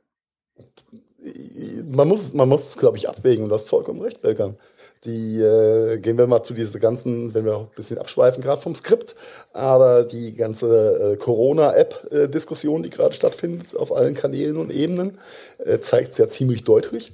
[1.89, 4.57] man muss, man muss es, glaube ich, abwägen und du hast vollkommen recht, Belkan.
[5.03, 8.61] Die äh, gehen wir mal zu diese ganzen, wenn wir auch ein bisschen abschweifen, gerade
[8.61, 9.15] vom Skript,
[9.53, 15.19] aber die ganze äh, Corona-App-Diskussion, die gerade stattfindet auf allen Kanälen und Ebenen,
[15.59, 17.13] äh, zeigt es ja ziemlich deutlich.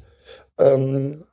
[0.58, 1.26] Ähm,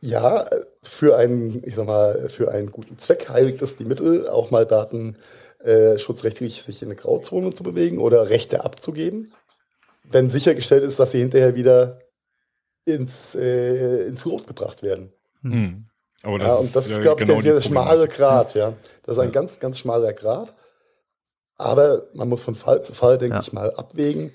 [0.00, 0.44] ja,
[0.82, 4.66] für einen, ich sag mal, für einen guten Zweck heiligt es die Mittel, auch mal
[4.66, 5.16] Daten
[5.64, 9.32] äh, sich in eine Grauzone zu bewegen oder Rechte abzugeben
[10.10, 12.00] wenn sichergestellt ist, dass sie hinterher wieder
[12.84, 15.12] ins, äh, ins Rot gebracht werden.
[15.42, 15.84] Hm.
[16.22, 18.74] Aber das ja, und das ist, glaube ich, genau der schmale Grad, ja.
[19.04, 19.32] Das ist ein ja.
[19.32, 20.54] ganz, ganz schmaler Grad.
[21.56, 23.40] Aber man muss von Fall zu Fall, denke ja.
[23.40, 24.32] ich mal, abwägen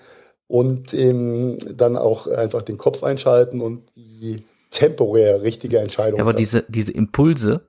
[0.48, 6.18] und ähm, dann auch einfach den Kopf einschalten und die temporär richtige Entscheidung.
[6.18, 7.62] Ja, aber diese, diese Impulse,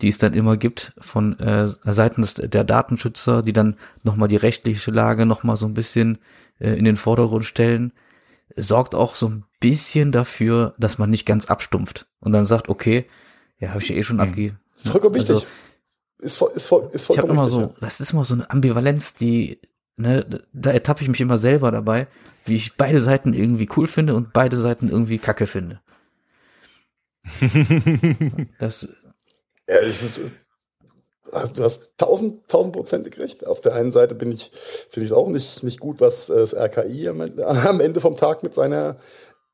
[0.00, 4.90] die es dann immer gibt von äh, Seiten der Datenschützer, die dann nochmal die rechtliche
[4.90, 6.18] Lage nochmal so ein bisschen
[6.58, 7.92] äh, in den Vordergrund stellen,
[8.56, 13.06] sorgt auch so ein bisschen dafür, dass man nicht ganz abstumpft und dann sagt, okay,
[13.58, 14.22] ja, habe ich ja eh schon mhm.
[14.22, 14.60] abgegeben.
[14.76, 15.36] Vollkommen wichtig.
[15.36, 15.46] Also,
[16.18, 19.14] ist, voll, ist, voll, ist ich habe immer so, das ist immer so eine Ambivalenz,
[19.14, 19.60] die,
[19.96, 22.06] ne, da ertappe ich mich immer selber dabei,
[22.44, 25.80] wie ich beide Seiten irgendwie cool finde und beide Seiten irgendwie kacke finde.
[28.58, 28.88] das
[29.68, 30.30] ja, es ist,
[31.32, 33.46] du hast tausend, tausendprozentig recht.
[33.46, 34.50] Auf der einen Seite bin ich,
[34.88, 38.42] finde ich es auch nicht, nicht gut, was äh, das RKI am Ende vom Tag
[38.42, 38.96] mit seiner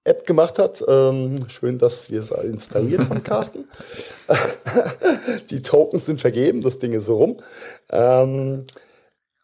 [0.05, 0.83] App gemacht hat.
[0.87, 3.69] Ähm, schön, dass wir es installiert haben, Carsten.
[5.51, 7.41] Die Tokens sind vergeben, das Ding ist so rum.
[7.91, 8.65] Ähm,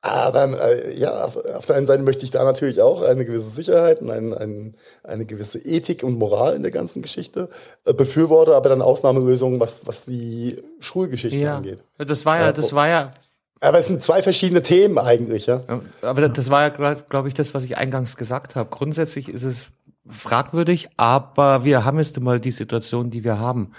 [0.06, 3.50] aber äh, ja, auf, auf, der einen Seite möchte ich da natürlich auch eine gewisse
[3.50, 7.48] Sicherheit und ein, ein, eine gewisse Ethik und Moral in der ganzen Geschichte
[7.84, 11.84] äh, befürworte, aber dann Ausnahmelösungen, was, was die Schulgeschichte ja, angeht.
[11.98, 13.12] Das war ja, das war ja.
[13.60, 15.62] Aber es sind zwei verschiedene Themen eigentlich, ja.
[16.02, 18.68] Aber das war ja, glaube glaub ich, das, was ich eingangs gesagt habe.
[18.70, 19.68] Grundsätzlich ist es
[20.08, 23.72] fragwürdig, aber wir haben jetzt mal die Situation, die wir haben.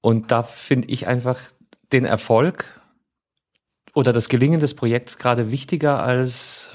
[0.00, 1.38] Und da finde ich einfach
[1.92, 2.79] den Erfolg
[3.94, 6.70] oder das Gelingen des Projekts gerade wichtiger als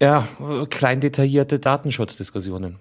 [0.00, 0.26] ja,
[0.70, 2.78] klein detaillierte Datenschutzdiskussionen.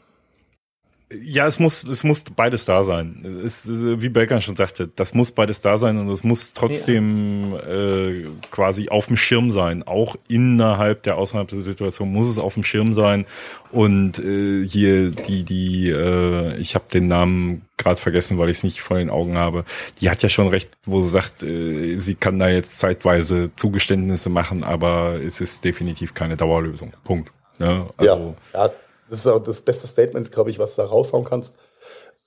[1.21, 3.41] Ja, es muss, es muss beides da sein.
[3.43, 7.60] Es, wie Belkan schon sagte, das muss beides da sein und es muss trotzdem ja.
[7.60, 9.84] äh, quasi auf dem Schirm sein.
[9.84, 13.26] Auch innerhalb der Ausnahmesituation muss es auf dem Schirm sein.
[13.71, 18.63] Und äh, hier die, die, äh, ich habe den Namen gerade vergessen, weil ich es
[18.63, 19.65] nicht vor den Augen habe.
[19.99, 24.30] Die hat ja schon recht, wo sie sagt, äh, sie kann da jetzt zeitweise Zugeständnisse
[24.30, 26.93] machen, aber es ist definitiv keine Dauerlösung.
[27.04, 27.32] Punkt.
[27.60, 27.88] Ne?
[27.97, 28.71] Also, ja, ja,
[29.13, 31.54] das ist auch das beste Statement, glaube ich, was du da raushauen kannst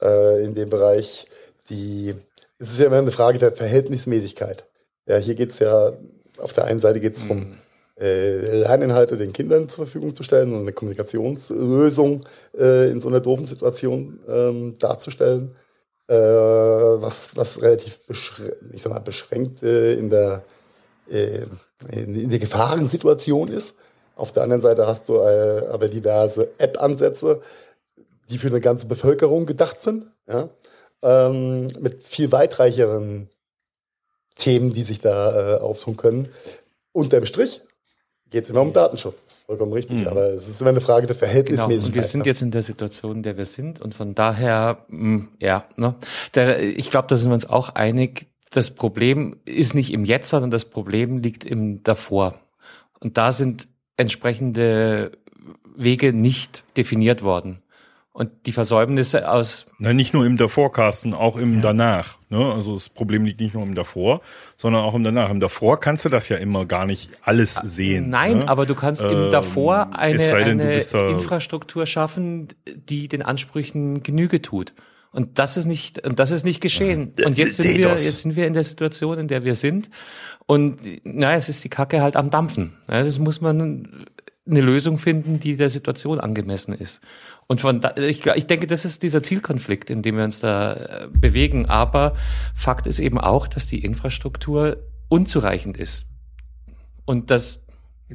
[0.00, 1.26] äh, in dem Bereich.
[1.68, 2.14] Die,
[2.60, 4.64] es ist ja immer eine Frage der Verhältnismäßigkeit.
[5.08, 5.94] Ja, hier geht es ja,
[6.38, 7.54] auf der einen Seite geht es darum, mhm.
[7.98, 12.24] äh, Lerninhalte den Kindern zur Verfügung zu stellen und eine Kommunikationslösung
[12.56, 15.56] äh, in so einer doofen Situation ähm, darzustellen,
[16.06, 17.98] äh, was, was relativ
[18.72, 20.44] ich sag mal, beschränkt äh, in, der,
[21.10, 21.46] äh,
[21.90, 23.74] in, in der Gefahrensituation ist.
[24.16, 27.42] Auf der anderen Seite hast du äh, aber diverse App-Ansätze,
[28.30, 30.48] die für eine ganze Bevölkerung gedacht sind, ja?
[31.02, 33.28] ähm, mit viel weitreicheren
[34.36, 36.30] Themen, die sich da äh, auftun können.
[36.92, 37.60] Unterm Strich
[38.30, 40.08] geht es immer um Datenschutz, das ist vollkommen richtig, mhm.
[40.08, 41.78] aber es ist immer eine Frage der Verhältnismäßigkeit.
[41.78, 41.86] Genau.
[41.86, 44.98] Und wir sind jetzt in der Situation, in der wir sind und von daher, mh,
[44.98, 45.94] hm, ja, ne,
[46.34, 50.30] der, ich glaube, da sind wir uns auch einig, das Problem ist nicht im Jetzt,
[50.30, 52.34] sondern das Problem liegt im davor.
[53.00, 55.12] Und da sind entsprechende
[55.76, 57.62] Wege nicht definiert worden.
[58.12, 59.66] Und die Versäumnisse aus.
[59.78, 61.60] Na, nicht nur im davor, Carsten, auch im ja.
[61.60, 62.16] danach.
[62.30, 62.38] Ne?
[62.50, 64.22] Also das Problem liegt nicht nur im davor,
[64.56, 65.28] sondern auch im danach.
[65.28, 68.08] Im davor kannst du das ja immer gar nicht alles ah, sehen.
[68.08, 68.48] Nein, ne?
[68.48, 70.78] aber du kannst ähm, im davor eine, denn, eine
[71.10, 72.48] Infrastruktur schaffen,
[72.88, 74.72] die den Ansprüchen Genüge tut.
[75.16, 77.14] Und das ist nicht, und das ist nicht geschehen.
[77.24, 79.88] Und jetzt sind wir, jetzt sind wir in der Situation, in der wir sind.
[80.44, 82.74] Und na, es ist die Kacke halt am Dampfen.
[82.86, 84.04] Ja, das muss man
[84.46, 87.00] eine Lösung finden, die der Situation angemessen ist.
[87.46, 90.74] Und von da, ich, ich denke, das ist dieser Zielkonflikt, in dem wir uns da
[90.74, 91.64] äh, bewegen.
[91.64, 92.14] Aber
[92.54, 94.76] Fakt ist eben auch, dass die Infrastruktur
[95.08, 96.04] unzureichend ist.
[97.06, 97.62] Und das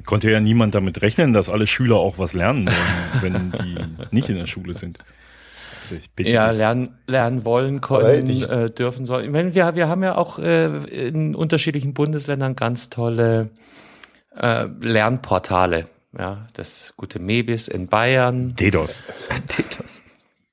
[0.06, 2.68] Konnte ja niemand damit rechnen, dass alle Schüler auch was lernen
[3.22, 3.80] wollen, wenn die
[4.12, 5.00] nicht in der Schule sind
[6.20, 9.26] ja, lernen, lernen wollen, können, äh, dürfen sollen.
[9.26, 13.50] Ich meine, wir, wir haben ja auch äh, in unterschiedlichen Bundesländern ganz tolle
[14.36, 15.88] äh, Lernportale.
[16.18, 18.56] Ja, das gute Mebis in Bayern.
[18.56, 19.04] DDoS.
[19.58, 20.02] DDoS.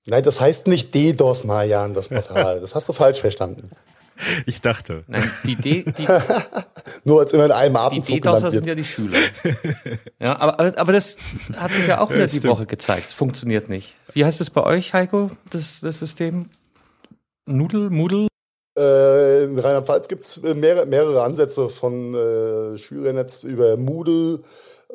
[0.07, 2.61] Nein, das heißt nicht DDoS, Marian, das Portal.
[2.61, 3.71] Das hast du falsch verstanden.
[4.47, 5.05] Ich dachte.
[5.07, 6.07] Nein, die, D, die
[7.05, 9.19] Nur als immer in einem Abendzug Die DDoSer sind ja die Schüler.
[10.19, 11.17] ja, aber, aber das
[11.57, 13.07] hat sich ja auch wieder ja, die Woche gezeigt.
[13.09, 13.95] Es funktioniert nicht.
[14.13, 16.47] Wie heißt es bei euch, Heiko, das, das System?
[17.47, 18.29] Nudel, Moodle?
[18.77, 24.41] Äh, in Rheinland-Pfalz gibt es mehrere, mehrere Ansätze von äh, Schülernetz über Moodle.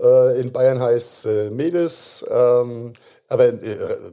[0.02, 2.26] Äh, in Bayern heißt äh, Medis.
[2.30, 2.94] Ähm,
[3.34, 3.56] aber äh,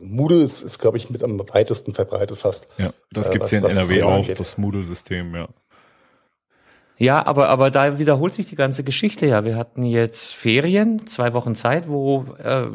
[0.02, 2.68] Moodle ist, ist glaube ich, mit am weitesten verbreitet fast.
[2.78, 4.40] Ja, das äh, gibt es hier in NRW auch, angeht.
[4.40, 5.48] das Moodle-System, ja.
[7.00, 9.42] Ja, aber, aber da wiederholt sich die ganze Geschichte ja.
[9.42, 12.66] Wir hatten jetzt Ferien, zwei Wochen Zeit, wo äh,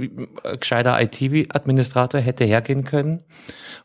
[0.58, 3.24] gescheiter IT-Administrator hätte hergehen können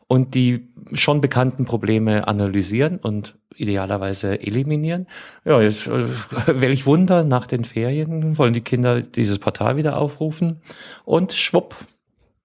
[0.07, 5.05] und die schon bekannten Probleme analysieren und idealerweise eliminieren.
[5.45, 6.07] Ja, jetzt äh,
[6.47, 10.61] welch Wunder, nach den Ferien wollen die Kinder dieses Portal wieder aufrufen
[11.05, 11.75] und schwupp,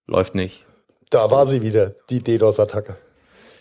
[0.06, 0.64] läuft nicht.
[1.10, 2.98] Da war sie wieder, die DDoS-Attacke.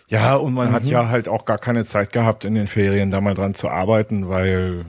[0.07, 0.73] Ja, und man mhm.
[0.73, 3.69] hat ja halt auch gar keine Zeit gehabt, in den Ferien da mal dran zu
[3.69, 4.85] arbeiten, weil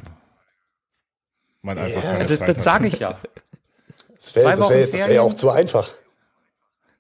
[1.63, 2.57] man einfach ja, keine das, Zeit das hat.
[2.57, 3.19] Das sage ich ja.
[4.21, 5.91] Das wäre wär, wär ja auch zu einfach.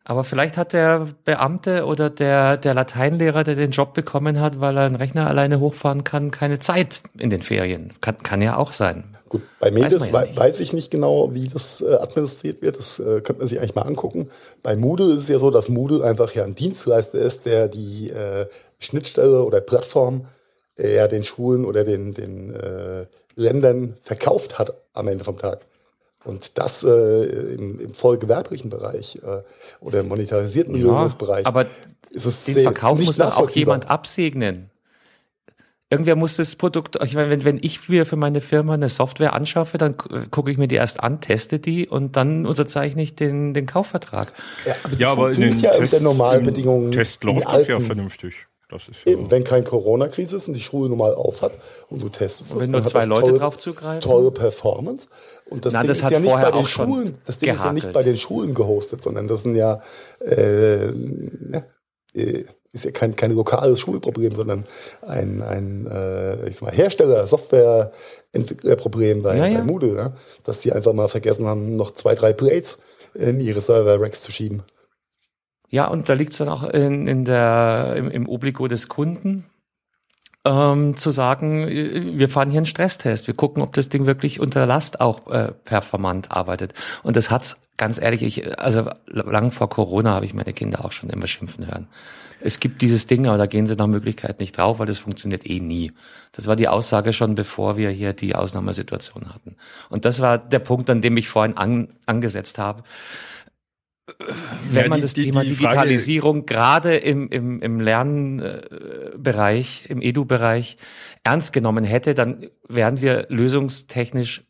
[0.08, 4.76] Aber vielleicht hat der Beamte oder der, der Lateinlehrer, der den Job bekommen hat, weil
[4.76, 7.92] er einen Rechner alleine hochfahren kann, keine Zeit in den Ferien.
[8.00, 9.02] Kann, kann ja auch sein.
[9.28, 12.78] Gut, bei Medis weiß, ja weiß ich nicht genau, wie das äh, administriert wird.
[12.78, 14.30] Das äh, könnte man sich eigentlich mal angucken.
[14.62, 18.10] Bei Moodle ist es ja so, dass Moodle einfach ja ein Dienstleister ist, der die
[18.10, 18.46] äh,
[18.78, 20.26] Schnittstelle oder Plattform
[20.78, 25.66] äh, ja den Schulen oder den, den äh, Ländern verkauft hat am Ende vom Tag.
[26.26, 29.42] Und das äh, im, im vollgewerblichen Bereich äh,
[29.80, 31.46] oder im monetarisierten ja, Lösungsbereich.
[31.46, 31.66] Aber
[32.10, 34.70] ist es den sehr, Verkauf muss doch auch jemand absegnen.
[35.88, 39.34] Irgendwer muss das Produkt, ich meine, wenn, wenn ich mir für meine Firma eine Software
[39.34, 43.54] anschaffe, dann gucke ich mir die erst an, teste die und dann unterzeichne ich den,
[43.54, 44.32] den Kaufvertrag.
[44.64, 46.90] Ja, aber, ja, aber in den ja Test, normalen Bedingungen.
[46.90, 48.34] Test läuft das ja vernünftig.
[48.68, 51.52] Das ist ja Eben, wenn keine Corona-Krise ist und die Schule normal auf hat
[51.88, 54.00] und du testest und wenn nur zwei Leute tolle, drauf zugreifen.
[54.00, 55.06] Tolle Performance.
[55.48, 57.60] Und das, Na, Ding das ist ja nicht bei den Schulen, das Ding gehakelt.
[57.60, 59.80] ist ja nicht bei den Schulen gehostet, sondern das sind ja,
[60.20, 60.86] äh,
[62.14, 64.64] äh, ist ja kein, kein lokales Schulproblem, sondern
[65.02, 69.58] ein, ein äh, ich sag mal, Hersteller, Softwareentwicklerproblem bei, ja, ja.
[69.58, 70.12] bei Moodle, ja?
[70.42, 72.78] dass sie einfach mal vergessen haben, noch zwei, drei Blades
[73.14, 74.64] in ihre Server-Racks zu schieben.
[75.68, 79.44] Ja, und da liegt es dann auch in, in der, im, im Obligo des Kunden,
[80.46, 84.40] ähm, zu sagen, äh, wir fahren hier einen Stresstest, wir gucken, ob das Ding wirklich
[84.40, 86.72] unter Last auch äh, performant arbeitet.
[87.02, 90.92] Und das hat's, ganz ehrlich, ich, also lang vor Corona habe ich meine Kinder auch
[90.92, 91.88] schon immer schimpfen hören.
[92.40, 95.48] Es gibt dieses Ding, aber da gehen sie nach Möglichkeit nicht drauf, weil das funktioniert
[95.48, 95.92] eh nie.
[96.32, 99.56] Das war die Aussage schon, bevor wir hier die Ausnahmesituation hatten.
[99.88, 102.84] Und das war der Punkt, an dem ich vorhin an, angesetzt habe
[104.70, 110.76] wenn ja, man das die, Thema die Digitalisierung gerade im, im, im Lernbereich, im Edu-Bereich
[111.24, 114.44] ernst genommen hätte, dann wären wir lösungstechnisch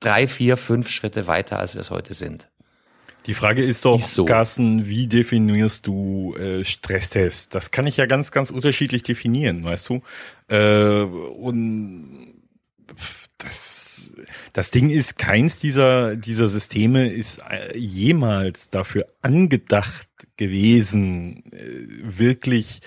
[0.00, 2.48] drei, vier, fünf Schritte weiter, als wir es heute sind.
[3.26, 4.24] Die Frage ist doch, ist so.
[4.24, 7.56] Carsten, wie definierst du äh, Stresstest?
[7.56, 10.02] Das kann ich ja ganz, ganz unterschiedlich definieren, weißt du?
[10.48, 12.36] Äh, und
[13.38, 14.12] das,
[14.52, 22.80] das Ding ist, keins dieser, dieser Systeme ist äh, jemals dafür angedacht gewesen, äh, wirklich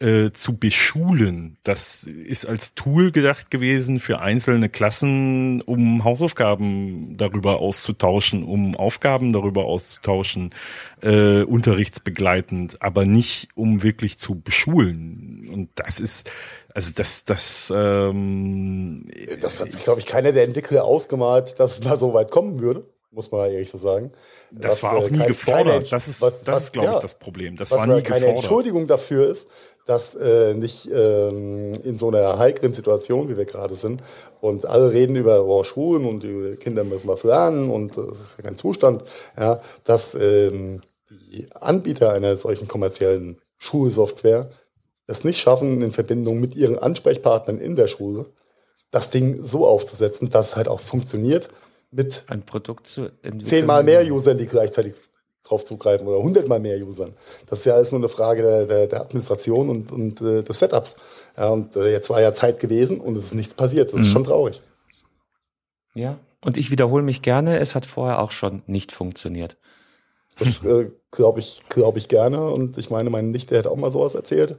[0.00, 1.58] äh, zu beschulen.
[1.64, 9.32] Das ist als Tool gedacht gewesen für einzelne Klassen, um Hausaufgaben darüber auszutauschen, um Aufgaben
[9.32, 10.50] darüber auszutauschen,
[11.02, 15.48] äh, unterrichtsbegleitend, aber nicht um wirklich zu beschulen.
[15.52, 16.30] Und das ist,
[16.78, 19.04] also das, das, ähm,
[19.40, 22.60] das hat sich, glaube ich, keiner der Entwickler ausgemalt, dass es mal so weit kommen
[22.60, 24.12] würde, muss man ehrlich so sagen.
[24.52, 25.90] Das was, war auch nie kein, gefordert.
[25.90, 27.56] das ist, was, das ist, glaube ja, ich, das Problem.
[27.56, 28.36] Das war nie keine gefordert.
[28.36, 29.48] Entschuldigung dafür ist,
[29.86, 34.00] dass äh, nicht ähm, in so einer heiklen Situation, wie wir gerade sind,
[34.40, 38.38] und alle reden über oh, Schulen und die Kinder müssen was lernen und das ist
[38.38, 39.02] ja kein Zustand,
[39.36, 44.48] ja, dass ähm, die Anbieter einer solchen kommerziellen Schulsoftware
[45.08, 48.26] es nicht schaffen, in Verbindung mit ihren Ansprechpartnern in der Schule
[48.90, 51.48] das Ding so aufzusetzen, dass es halt auch funktioniert
[51.90, 53.10] mit ein Produkt zu
[53.42, 54.94] zehnmal mehr Usern, die gleichzeitig
[55.42, 57.14] drauf zugreifen oder hundertmal mehr Usern.
[57.46, 60.58] Das ist ja alles nur eine Frage der, der, der Administration und, und äh, des
[60.58, 60.96] Setups.
[61.36, 63.90] Ja, und äh, jetzt war ja Zeit gewesen und es ist nichts passiert.
[63.92, 64.02] Das mhm.
[64.02, 64.60] ist schon traurig.
[65.94, 69.56] Ja, und ich wiederhole mich gerne, es hat vorher auch schon nicht funktioniert.
[70.38, 72.50] Das äh, glaube ich, glaub ich gerne.
[72.50, 74.56] Und ich meine, meine Nichte hat auch mal sowas erzählt, äh,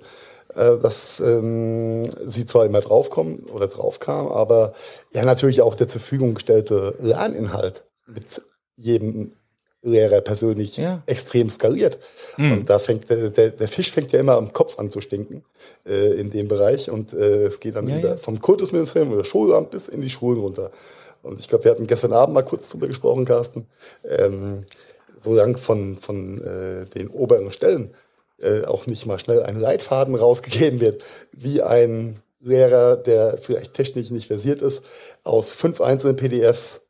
[0.56, 4.74] dass ähm, sie zwar immer draufkommen oder draufkam, aber
[5.12, 8.42] ja natürlich auch der zur Verfügung gestellte Lerninhalt mit
[8.76, 9.34] jedem
[9.82, 11.04] Lehrer persönlich ja.
[11.06, 12.00] extrem skaliert.
[12.38, 12.52] Mhm.
[12.52, 15.44] Und da fängt der, der, der, Fisch fängt ja immer am Kopf an zu stinken
[15.88, 16.90] äh, in dem Bereich.
[16.90, 18.18] Und äh, es geht dann ja, über, ja.
[18.18, 20.72] vom Kultusministerium oder Schulamt bis in die Schulen runter.
[21.24, 23.68] Und ich glaube, wir hatten gestern Abend mal kurz drüber gesprochen, Carsten.
[24.04, 24.66] Ähm,
[25.22, 27.94] solange von, von äh, den oberen Stellen
[28.42, 34.12] äh, auch nicht mal schnell ein Leitfaden rausgegeben wird, wie ein Lehrer, der vielleicht technisch
[34.12, 34.82] nicht versiert ist,
[35.24, 36.82] aus fünf einzelnen PDFs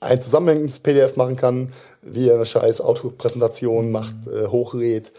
[0.00, 5.12] ein zusammenhängendes PDF machen kann, wie er eine scheiß Outlook-Präsentation macht, äh, hochlädt,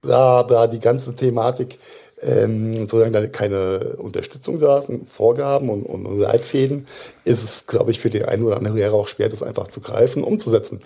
[0.00, 1.78] bla bla, die ganze Thematik.
[2.20, 6.88] Ähm, solange da keine Unterstützung da sind, Vorgaben und, und Leitfäden,
[7.24, 9.80] ist es, glaube ich, für den einen oder anderen Lehrer auch schwer, das einfach zu
[9.80, 10.80] greifen, umzusetzen.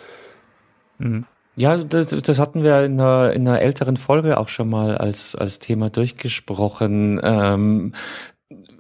[0.99, 1.25] Mhm.
[1.55, 5.35] Ja, das, das hatten wir in einer, in einer älteren Folge auch schon mal als,
[5.35, 7.21] als Thema durchgesprochen.
[7.23, 7.93] Ähm,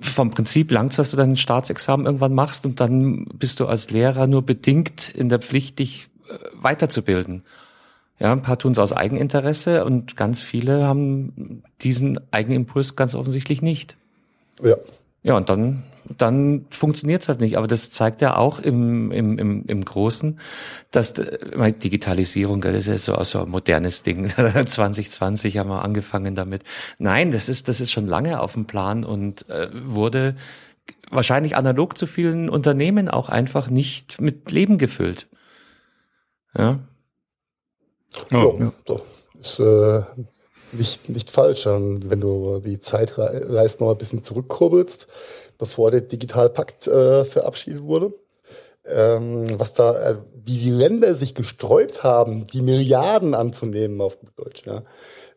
[0.01, 4.27] vom Prinzip langst, dass du dein Staatsexamen irgendwann machst und dann bist du als Lehrer
[4.27, 7.45] nur bedingt in der Pflicht, dich äh, weiterzubilden.
[8.19, 13.63] Ja, ein paar tun es aus Eigeninteresse und ganz viele haben diesen Eigenimpuls ganz offensichtlich
[13.63, 13.97] nicht.
[14.63, 14.77] Ja.
[15.23, 15.85] Ja, und dann
[16.19, 17.57] dann funktioniert es halt nicht.
[17.57, 20.41] Aber das zeigt ja auch im, im, im, im Großen,
[20.91, 24.29] dass äh, Digitalisierung, das ist so, so ein modernes Ding.
[24.67, 26.65] 2020 haben wir angefangen damit.
[26.99, 30.37] Nein, das ist, das ist schon lange auf dem Plan und äh, wurde
[31.11, 35.29] wahrscheinlich analog zu vielen Unternehmen auch einfach nicht mit Leben gefüllt.
[36.57, 36.81] Ja.
[38.33, 38.57] Oh.
[38.59, 39.03] Ja, doch.
[39.41, 40.03] Ist äh,
[40.73, 41.67] nicht, nicht falsch.
[41.67, 45.07] Wenn du die Zeitreise noch ein bisschen zurückkurbelst,
[45.59, 48.13] bevor der Digitalpakt äh, verabschiedet wurde.
[48.85, 54.67] Ähm, was da, äh, wie die Länder sich gesträubt haben, die Milliarden anzunehmen auf Deutsch,
[54.67, 54.83] ja,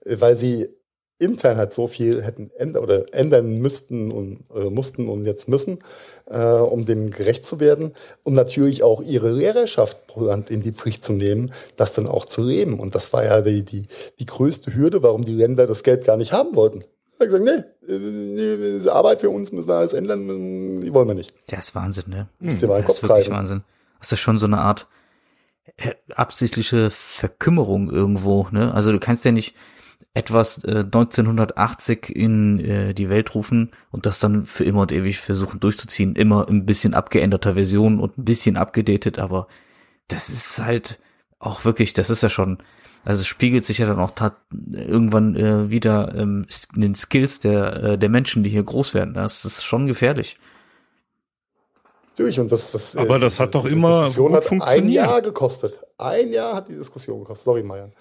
[0.03, 0.69] äh, weil sie
[1.17, 5.79] intern halt so viel hätten ändern oder ändern müssten und äh, mussten und jetzt müssen,
[6.25, 10.73] äh, um dem gerecht zu werden und natürlich auch ihre Lehrerschaft pro Land in die
[10.73, 12.79] Pflicht zu nehmen, das dann auch zu leben.
[12.79, 13.83] Und das war ja die, die,
[14.19, 16.83] die größte Hürde, warum die Länder das Geld gar nicht haben wollten.
[17.17, 21.33] Hat gesagt, nee, diese Arbeit für uns müssen wir alles ändern, die wollen wir nicht.
[21.47, 22.27] Das ist Wahnsinn, ne?
[22.39, 23.33] Müsst ihr mal das Kopf ist wirklich greifen.
[23.37, 23.63] Wahnsinn.
[24.01, 24.87] Das ist schon so eine Art
[25.77, 28.73] äh, absichtliche Verkümmerung irgendwo, ne?
[28.73, 29.55] Also du kannst ja nicht
[30.15, 35.19] etwas äh, 1980 in äh, die Welt rufen und das dann für immer und ewig
[35.19, 36.15] versuchen durchzuziehen.
[36.15, 39.47] Immer ein bisschen abgeänderter Version und ein bisschen abgedatet, aber
[40.07, 40.99] das ist halt
[41.37, 42.59] auch wirklich, das ist ja schon
[43.03, 44.13] Also es spiegelt sich ja dann auch
[44.71, 49.15] irgendwann äh, wieder ähm, in den Skills der, äh, der Menschen, die hier groß werden.
[49.15, 50.37] Das ist schon gefährlich.
[52.11, 55.77] Natürlich, und das, das, äh, Aber das hat doch immer Diskussion hat ein Jahr gekostet.
[55.97, 57.43] Ein Jahr hat die Diskussion gekostet.
[57.43, 57.91] Sorry, Marian.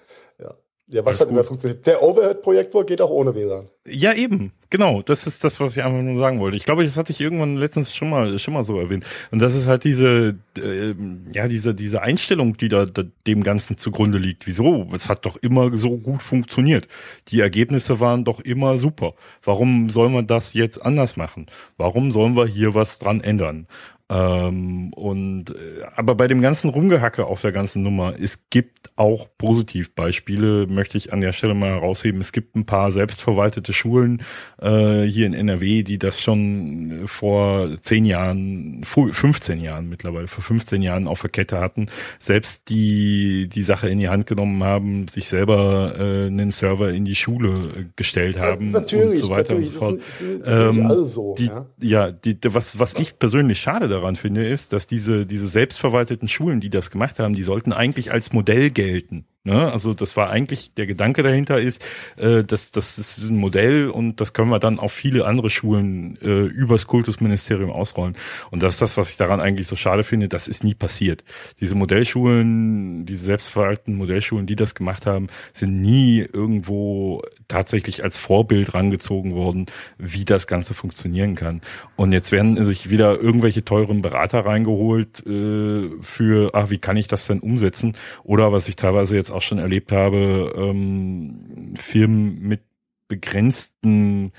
[0.87, 1.01] Ja.
[1.01, 1.33] Was Alles hat gut.
[1.35, 1.85] immer funktioniert?
[1.87, 3.69] Der Overhead-Projektor geht auch ohne WLAN.
[3.87, 4.51] Ja, eben.
[4.69, 5.01] Genau.
[5.01, 6.57] Das ist das, was ich einfach nur sagen wollte.
[6.57, 9.05] Ich glaube, das hatte ich irgendwann letztens schon mal, schon mal so erwähnt.
[9.31, 10.93] Und das ist halt diese, äh,
[11.31, 14.45] ja, diese, diese Einstellung, die da, da dem Ganzen zugrunde liegt.
[14.45, 14.87] Wieso?
[14.93, 16.87] Es hat doch immer so gut funktioniert.
[17.29, 19.13] Die Ergebnisse waren doch immer super.
[19.43, 21.47] Warum soll man das jetzt anders machen?
[21.77, 23.67] Warum sollen wir hier was dran ändern?
[24.07, 29.27] Ähm, und äh, aber bei dem ganzen Rumgehacke auf der ganzen Nummer, es gibt auch
[29.39, 32.21] Positivbeispiele, möchte ich an der Stelle mal herausheben.
[32.21, 34.21] Es gibt ein paar selbstverwaltete Schulen
[34.61, 40.83] äh, hier in NRW, die das schon vor zehn Jahren, 15 Jahren mittlerweile, vor 15
[40.83, 41.87] Jahren auf der Kette hatten,
[42.19, 47.05] selbst die die Sache in die Hand genommen haben, sich selber äh, einen Server in
[47.05, 50.01] die Schule äh, gestellt haben ja, und so weiter und so fort.
[50.03, 54.47] Sind, sind ähm, so, die, ja, ja die, was was ich persönlich schade daran finde,
[54.47, 58.69] ist, dass diese, diese selbstverwalteten Schulen, die das gemacht haben, die sollten eigentlich als Modell
[58.69, 59.25] gelten.
[59.45, 59.71] Ne?
[59.71, 61.85] Also das war eigentlich der Gedanke dahinter ist,
[62.17, 66.17] äh, dass das ist ein Modell und das können wir dann auf viele andere Schulen
[66.19, 68.17] äh, übers Kultusministerium ausrollen.
[68.49, 70.29] Und das ist das, was ich daran eigentlich so schade finde.
[70.29, 71.23] Das ist nie passiert.
[71.59, 78.73] Diese Modellschulen, diese selbstverwalteten Modellschulen, die das gemacht haben, sind nie irgendwo tatsächlich als Vorbild
[78.73, 79.67] rangezogen worden,
[79.99, 81.61] wie das Ganze funktionieren kann.
[81.95, 87.07] Und jetzt werden sich wieder irgendwelche teuren Berater reingeholt äh, für, ach, wie kann ich
[87.07, 87.95] das denn umsetzen?
[88.23, 92.61] Oder was ich teilweise jetzt auch schon erlebt habe, ähm, Firmen mit
[93.07, 94.31] begrenzten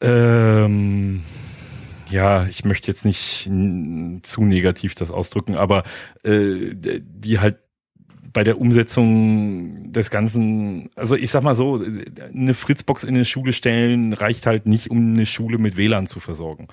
[0.00, 1.22] ähm,
[2.10, 3.50] ja, ich möchte jetzt nicht
[4.22, 5.82] zu negativ das ausdrücken, aber
[6.24, 7.58] äh, die halt
[8.32, 11.82] bei der Umsetzung des Ganzen, also ich sag mal so,
[12.32, 16.20] eine Fritzbox in eine Schule stellen reicht halt nicht, um eine Schule mit WLAN zu
[16.20, 16.68] versorgen.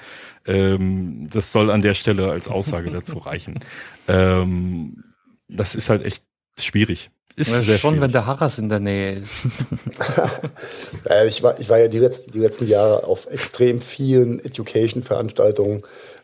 [0.45, 3.59] Ähm, das soll an der Stelle als Aussage dazu reichen.
[4.07, 5.03] Ähm,
[5.47, 6.24] das ist halt echt
[6.63, 7.09] schwierig.
[7.37, 8.01] Ist ja, schon, schwierig.
[8.01, 9.31] wenn der Harras in der Nähe ist.
[11.27, 15.83] ich, war, ich war ja die letzten, die letzten Jahre auf extrem vielen Education-Veranstaltungen,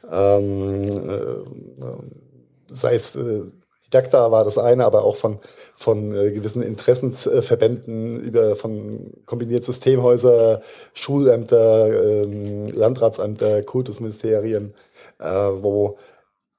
[0.09, 3.43] ähm, äh, sei es äh,
[3.91, 5.39] Didakta war das eine, aber auch von,
[5.75, 10.61] von äh, gewissen Interessensverbänden über von kombiniert Systemhäuser,
[10.93, 14.73] Schulämter, ähm, Landratsämter, Kultusministerien,
[15.19, 15.97] äh, wo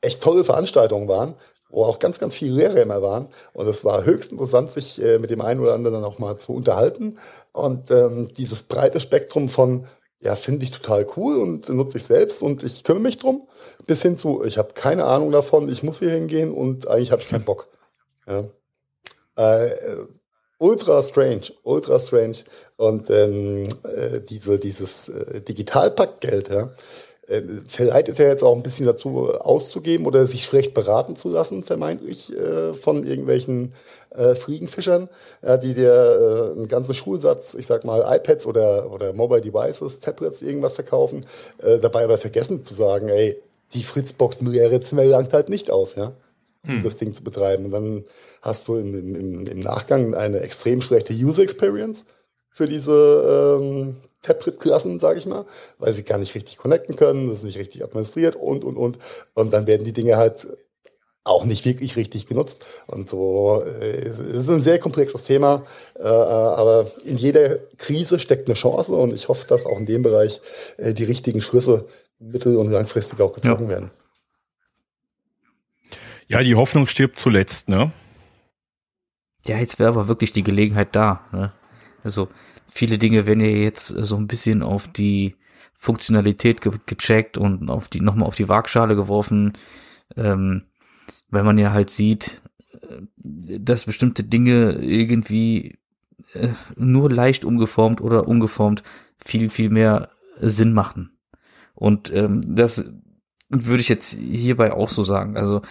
[0.02, 1.34] echt tolle Veranstaltungen waren
[1.72, 3.28] wo auch ganz, ganz viele Lehrer immer waren.
[3.52, 6.52] Und es war höchst interessant, sich äh, mit dem einen oder anderen auch mal zu
[6.52, 7.18] unterhalten.
[7.52, 9.86] Und ähm, dieses breite Spektrum von,
[10.20, 13.48] ja, finde ich total cool und nutze ich selbst und ich kümmere mich drum,
[13.86, 17.22] bis hin zu, ich habe keine Ahnung davon, ich muss hier hingehen und eigentlich habe
[17.22, 17.68] ich keinen Bock.
[18.28, 18.44] Ja.
[19.34, 19.70] Äh,
[20.58, 22.44] ultra strange, ultra strange.
[22.76, 26.72] Und ähm, äh, diese, dieses äh, Digitalpackgeld, ja,
[27.28, 31.62] äh, verleitet er jetzt auch ein bisschen dazu auszugeben oder sich schlecht beraten zu lassen,
[31.62, 33.74] vermeintlich äh, von irgendwelchen
[34.10, 35.08] äh, Fliegenfischern,
[35.62, 40.74] die dir einen ganzen Schulsatz, ich sag mal iPads oder, oder Mobile Devices, Tablets, irgendwas
[40.74, 41.24] verkaufen,
[41.58, 43.40] dabei aber vergessen zu sagen, ey,
[43.72, 46.12] die Fritzbox Milliarden langt halt nicht aus, ja,
[46.64, 46.82] um hm.
[46.82, 47.64] das Ding zu betreiben.
[47.64, 48.04] Und dann
[48.42, 52.04] hast du im, im, im Nachgang eine extrem schlechte User Experience
[52.50, 55.44] für diese ähm, Tablet-Klassen, sage ich mal,
[55.78, 58.98] weil sie gar nicht richtig connecten können, das ist nicht richtig administriert und, und, und.
[59.34, 60.46] Und dann werden die Dinge halt
[61.24, 62.64] auch nicht wirklich richtig genutzt.
[62.86, 65.64] Und so äh, es ist ein sehr komplexes Thema,
[65.98, 70.02] äh, aber in jeder Krise steckt eine Chance und ich hoffe, dass auch in dem
[70.02, 70.40] Bereich
[70.78, 71.86] äh, die richtigen Schlüsse
[72.18, 73.70] mittel- und langfristig auch gezogen ja.
[73.70, 73.90] werden.
[76.28, 77.92] Ja, die Hoffnung stirbt zuletzt, ne?
[79.44, 81.24] Ja, jetzt wäre aber wirklich die Gelegenheit da.
[81.32, 81.52] Ne?
[82.04, 82.28] Also
[82.72, 85.36] viele Dinge werden ja jetzt so ein bisschen auf die
[85.74, 89.52] Funktionalität ge gecheckt und auf die nochmal auf die Waagschale geworfen.
[90.16, 90.62] Ähm,
[91.28, 92.40] weil man ja halt sieht,
[92.82, 95.78] äh, dass bestimmte Dinge irgendwie
[96.34, 98.82] äh, nur leicht umgeformt oder umgeformt
[99.24, 100.10] viel, viel mehr
[100.40, 101.18] Sinn machen.
[101.74, 102.84] Und ähm, das
[103.48, 105.36] würde ich jetzt hierbei auch so sagen.
[105.36, 105.62] Also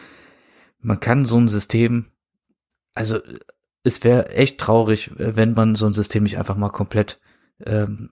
[0.80, 2.06] man kann so ein System,
[2.94, 3.20] also
[3.84, 7.20] es wäre echt traurig, wenn man so ein System nicht einfach mal komplett,
[7.66, 8.12] ähm,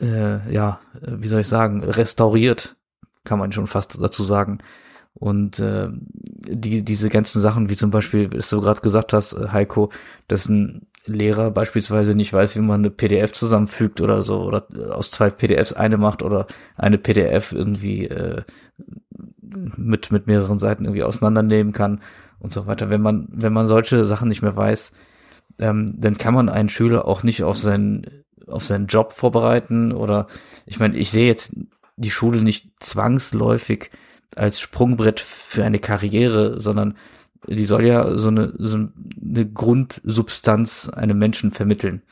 [0.00, 2.76] äh, ja, wie soll ich sagen, restauriert,
[3.24, 4.58] kann man schon fast dazu sagen.
[5.14, 9.48] Und äh, die, diese ganzen Sachen, wie zum Beispiel, was du gerade gesagt hast, äh,
[9.52, 9.90] Heiko,
[10.26, 15.10] dass ein Lehrer beispielsweise nicht weiß, wie man eine PDF zusammenfügt oder so, oder aus
[15.10, 16.46] zwei PDFs eine macht oder
[16.76, 18.42] eine PDF irgendwie äh,
[19.76, 22.00] mit, mit mehreren Seiten irgendwie auseinandernehmen kann
[22.44, 22.90] und so weiter.
[22.90, 24.92] Wenn man, wenn man solche Sachen nicht mehr weiß,
[25.58, 28.06] ähm, dann kann man einen Schüler auch nicht auf seinen
[28.46, 30.26] auf seinen Job vorbereiten oder
[30.66, 31.54] ich meine, ich sehe jetzt
[31.96, 33.90] die Schule nicht zwangsläufig
[34.36, 36.94] als Sprungbrett für eine Karriere, sondern
[37.48, 42.02] die soll ja so eine, so eine Grundsubstanz einem Menschen vermitteln.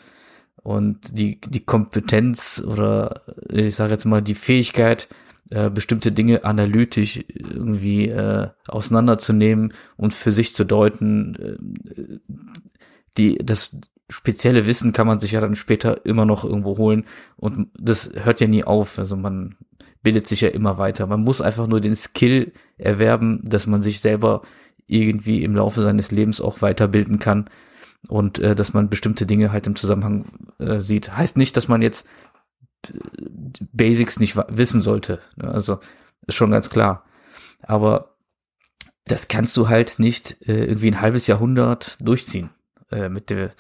[0.62, 3.20] Und die, die Kompetenz oder
[3.51, 5.09] ich sage jetzt mal die Fähigkeit,
[5.53, 12.18] äh, bestimmte Dinge analytisch irgendwie äh, auseinanderzunehmen und für sich zu deuten, äh,
[13.18, 13.76] die, das
[14.09, 17.05] spezielle Wissen kann man sich ja dann später immer noch irgendwo holen
[17.36, 18.98] und das hört ja nie auf.
[18.98, 19.57] Also man
[20.03, 21.07] bildet sich ja immer weiter.
[21.07, 24.42] Man muss einfach nur den Skill erwerben, dass man sich selber
[24.86, 27.50] irgendwie im Laufe seines Lebens auch weiterbilden kann
[28.09, 30.24] und äh, dass man bestimmte Dinge halt im Zusammenhang
[30.59, 31.14] äh, sieht.
[31.14, 32.07] Heißt nicht, dass man jetzt
[33.72, 35.20] Basics nicht wissen sollte.
[35.36, 35.50] Ne?
[35.50, 35.80] Also
[36.26, 37.04] ist schon ganz klar.
[37.62, 38.16] Aber
[39.04, 42.50] das kannst du halt nicht äh, irgendwie ein halbes Jahrhundert durchziehen
[42.90, 43.52] äh, mit der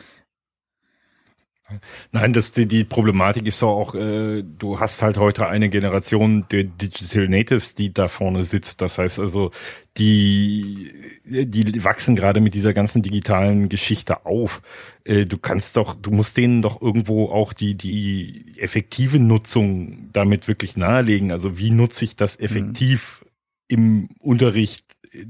[2.12, 6.46] Nein, das die, die Problematik ist doch auch, äh, du hast halt heute eine Generation
[6.50, 8.80] der Digital Natives, die da vorne sitzt.
[8.80, 9.50] Das heißt also,
[9.96, 10.92] die
[11.24, 14.62] die wachsen gerade mit dieser ganzen digitalen Geschichte auf.
[15.04, 20.48] Äh, du kannst doch, du musst denen doch irgendwo auch die die effektive Nutzung damit
[20.48, 21.32] wirklich nahelegen.
[21.32, 23.24] Also wie nutze ich das effektiv
[23.68, 23.76] mhm.
[23.76, 24.84] im Unterricht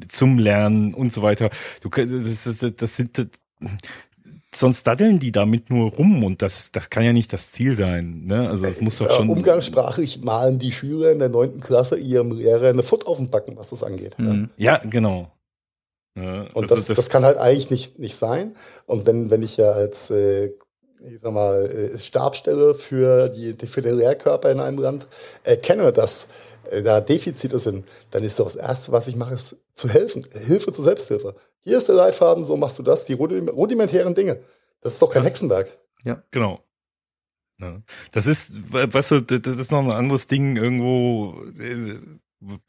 [0.08, 1.50] zum Lernen und so weiter.
[1.80, 3.28] Du das, das, das sind
[4.54, 8.24] sonst daddeln die damit nur rum und das, das kann ja nicht das Ziel sein.
[8.26, 8.48] Ne?
[8.48, 9.28] Also das muss doch schon.
[9.28, 13.56] Umgangssprachlich malen die Schüler in der neunten Klasse ihrem Lehrer eine Foot auf den Backen,
[13.56, 14.18] was das angeht.
[14.18, 14.50] Mhm.
[14.56, 15.30] Ja, genau.
[16.14, 18.54] Ja, und das, das, das, kann halt eigentlich nicht, nicht sein.
[18.84, 20.50] Und wenn, wenn ich ja als äh,
[21.10, 25.06] ich sag mal, äh, Stabstelle für, die, für den Lehrkörper in einem Land
[25.42, 26.28] erkenne, dass
[26.70, 30.26] äh, da Defizite sind, dann ist doch das Erste, was ich mache, ist zu helfen.
[30.46, 31.34] Hilfe zur Selbsthilfe.
[31.64, 34.42] Hier ist der Leitfaden, so machst du das, die rudimentären Dinge.
[34.80, 35.28] Das ist doch kein ja.
[35.28, 35.78] Hexenwerk.
[36.04, 36.22] Ja.
[36.30, 36.60] Genau.
[37.60, 37.80] Ja.
[38.10, 41.98] Das ist, weißt du, das ist noch ein anderes Ding irgendwo, äh,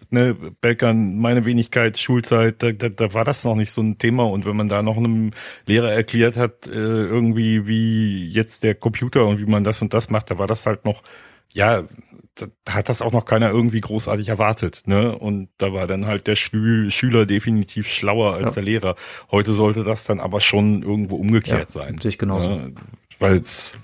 [0.09, 4.25] ne, Belkern, meine Wenigkeit, Schulzeit, da, da, da war das noch nicht so ein Thema.
[4.25, 5.31] Und wenn man da noch einem
[5.65, 10.09] Lehrer erklärt hat, äh, irgendwie wie jetzt der Computer und wie man das und das
[10.09, 11.01] macht, da war das halt noch,
[11.53, 11.83] ja,
[12.35, 15.15] da hat das auch noch keiner irgendwie großartig erwartet, ne?
[15.17, 18.61] Und da war dann halt der Schül Schüler definitiv schlauer als ja.
[18.61, 18.95] der Lehrer.
[19.29, 21.95] Heute sollte das dann aber schon irgendwo umgekehrt ja, sein.
[21.95, 22.55] Natürlich genauso.
[22.55, 22.73] Ne?
[23.19, 23.77] Weil es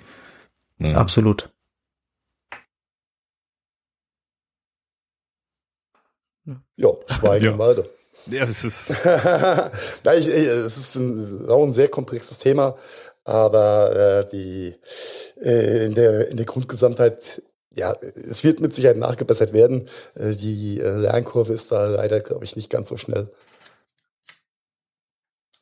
[0.80, 0.98] ne?
[0.98, 1.52] absolut.
[6.76, 7.60] Ja, Schweigen ja.
[7.60, 7.86] weiter.
[8.26, 8.90] Ja, es ist.
[9.06, 9.72] ja,
[10.18, 12.76] ich, ich, es ist ein, auch ein sehr komplexes Thema,
[13.24, 14.76] aber äh, die
[15.42, 17.42] äh, in der in der Grundgesamtheit
[17.76, 19.90] ja, es wird mit Sicherheit nachgebessert werden.
[20.16, 23.32] Äh, die äh, Lernkurve ist da leider, glaube ich, nicht ganz so schnell.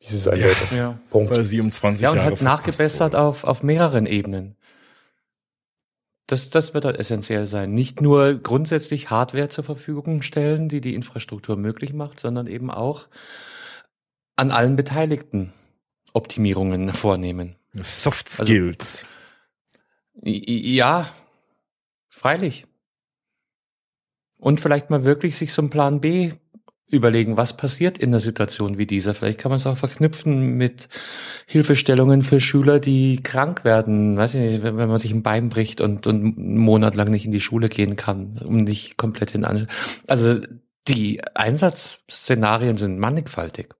[0.00, 0.74] Wie sie sein ja, sollte.
[0.74, 0.98] Ja.
[1.10, 1.36] Punkt.
[1.36, 4.56] Weil sie um 20 ja, und Jahre halt nachgebessert auf, auf mehreren Ebenen.
[6.26, 7.72] Das, das wird halt essentiell sein.
[7.72, 13.08] Nicht nur grundsätzlich Hardware zur Verfügung stellen, die die Infrastruktur möglich macht, sondern eben auch
[14.36, 15.52] an allen Beteiligten
[16.12, 17.56] Optimierungen vornehmen.
[17.74, 19.04] Soft also Skills.
[20.22, 21.08] Also, ja,
[22.18, 22.66] Freilich.
[24.38, 26.32] Und vielleicht mal wirklich sich so einen Plan B
[26.90, 29.14] überlegen, was passiert in einer Situation wie dieser.
[29.14, 30.88] Vielleicht kann man es auch verknüpfen mit
[31.46, 34.16] Hilfestellungen für Schüler, die krank werden.
[34.16, 37.24] Weiß ich nicht, wenn man sich ein Bein bricht und, und einen Monat lang nicht
[37.24, 39.68] in die Schule gehen kann, um nicht komplett in An
[40.08, 40.40] Also
[40.88, 43.74] die Einsatzszenarien sind mannigfaltig.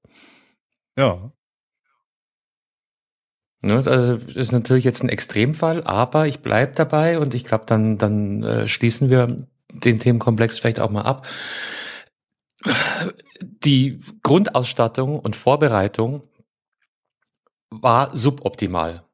[0.96, 1.32] Ja.
[3.60, 7.64] Ne, also das ist natürlich jetzt ein Extremfall, aber ich bleib dabei und ich glaube,
[7.66, 9.36] dann, dann äh, schließen wir
[9.72, 11.26] den Themenkomplex vielleicht auch mal ab.
[13.40, 16.22] Die Grundausstattung und Vorbereitung
[17.70, 19.04] war suboptimal.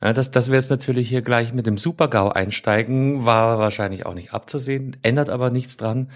[0.00, 4.14] Ja, dass, dass wir jetzt natürlich hier gleich mit dem Super-GAU einsteigen, war wahrscheinlich auch
[4.14, 6.10] nicht abzusehen, ändert aber nichts dran,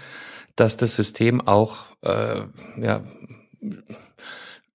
[0.55, 2.41] dass das System auch äh,
[2.81, 3.03] ja,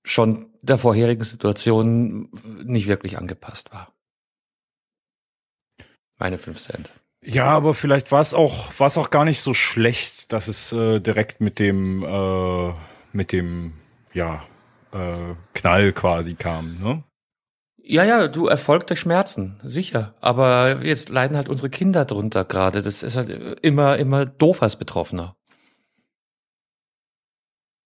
[0.03, 2.31] schon der vorherigen Situation
[2.65, 3.93] nicht wirklich angepasst war.
[6.19, 6.93] Meine fünf Cent.
[7.25, 10.73] Ja, aber vielleicht war es auch, war es auch gar nicht so schlecht, dass es
[10.73, 12.73] äh, direkt mit dem, äh,
[13.13, 13.75] mit dem,
[14.13, 14.43] ja,
[14.93, 17.05] äh, Knall quasi kam, ne?
[17.85, 20.15] Ja, ja, du Erfolg durch Schmerzen, sicher.
[20.21, 22.81] Aber jetzt leiden halt unsere Kinder drunter gerade.
[22.81, 25.37] Das ist halt immer, immer doof als Betroffener.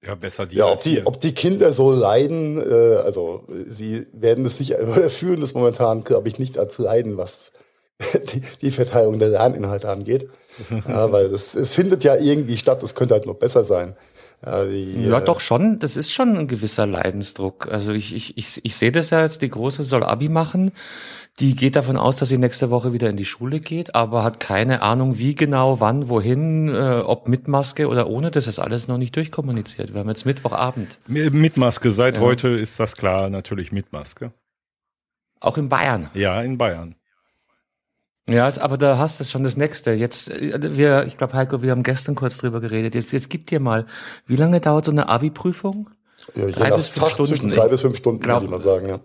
[0.07, 0.57] Ja, besser die.
[0.57, 5.11] Ja, ob die, ob die Kinder so leiden, äh, also sie werden es nicht, oder
[5.11, 7.53] fühlen es momentan, glaube ich, nicht als Leiden, was
[8.33, 10.29] die, die Verteilung der Lerninhalte angeht.
[10.89, 13.97] ja, weil es, es findet ja irgendwie statt, es könnte halt noch besser sein.
[14.45, 15.77] Ja, die, ja, doch schon.
[15.79, 17.69] Das ist schon ein gewisser Leidensdruck.
[17.71, 20.73] Also ich, ich, ich, ich sehe das ja jetzt, die Große soll Abi machen.
[21.39, 24.41] Die geht davon aus, dass sie nächste Woche wieder in die Schule geht, aber hat
[24.41, 28.31] keine Ahnung, wie genau, wann, wohin, äh, ob mit Maske oder ohne.
[28.31, 29.93] Das ist alles noch nicht durchkommuniziert.
[29.93, 30.99] Wir haben jetzt Mittwochabend.
[31.07, 31.91] Mit Maske.
[31.91, 32.23] Seit ja.
[32.23, 34.33] heute ist das klar, natürlich mit Maske.
[35.39, 36.09] Auch in Bayern.
[36.15, 36.95] Ja, in Bayern.
[38.29, 39.93] Ja, aber da hast du schon das nächste.
[39.93, 42.95] Jetzt, äh, wir, ich glaube, Heiko, wir haben gestern kurz drüber geredet.
[42.95, 43.85] Jetzt, jetzt gib dir mal,
[44.27, 45.91] wie lange dauert so eine Abi-Prüfung?
[46.35, 47.29] Ja, drei bis fünf Fach Stunden.
[47.29, 49.01] Zwischen drei bis fünf Stunden, glaub, würde ich mal sagen, ja.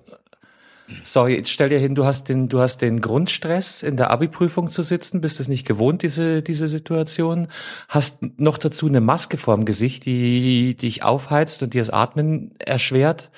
[1.04, 4.70] Sorry, jetzt stell dir hin, du hast den, du hast den Grundstress, in der Abi-Prüfung
[4.70, 7.48] zu sitzen, bist es nicht gewohnt, diese, diese Situation,
[7.88, 12.52] hast noch dazu eine Maske vorm Gesicht, die, die dich aufheizt und dir das Atmen
[12.60, 13.32] erschwert.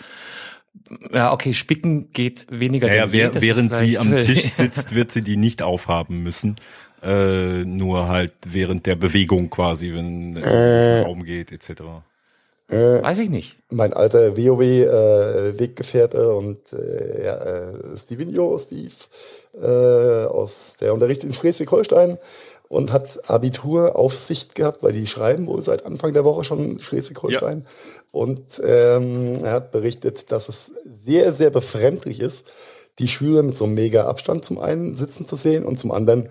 [1.11, 2.87] Ja, okay, spicken geht weniger.
[2.87, 6.55] Naja, wer, während sie am Tisch sitzt, wird sie die nicht aufhaben müssen.
[7.01, 11.83] Äh, nur halt während der Bewegung quasi, wenn äh, Raum geht, etc.
[12.69, 13.57] Äh, Weiß ich nicht.
[13.69, 18.93] Mein alter WoW-Weggefährte äh, und äh, ja, äh, Stevenio, Steve,
[19.61, 22.17] äh, aus der Unterricht in Schleswig-Holstein
[22.69, 27.61] und hat Abituraufsicht gehabt, weil die schreiben wohl seit Anfang der Woche schon Schleswig-Holstein.
[27.61, 27.69] Ja.
[28.11, 32.45] Und ähm, er hat berichtet, dass es sehr, sehr befremdlich ist,
[32.99, 36.29] die Schüler mit so einem mega Abstand zum einen sitzen zu sehen und zum anderen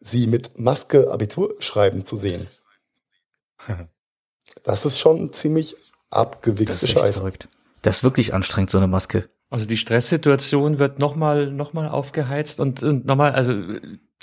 [0.00, 2.46] sie mit Maske Abitur schreiben zu sehen.
[4.66, 5.76] Das ist schon ziemlich
[6.10, 7.20] abgewichste Scheiße.
[7.20, 7.48] Verrückt.
[7.82, 9.28] Das ist wirklich anstrengend, so eine Maske.
[9.48, 13.54] Also die Stresssituation wird nochmal noch mal aufgeheizt und, und nochmal, also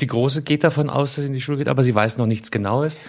[0.02, 2.26] die Große geht davon aus, dass sie in die Schule geht, aber sie weiß noch
[2.26, 3.00] nichts Genaues.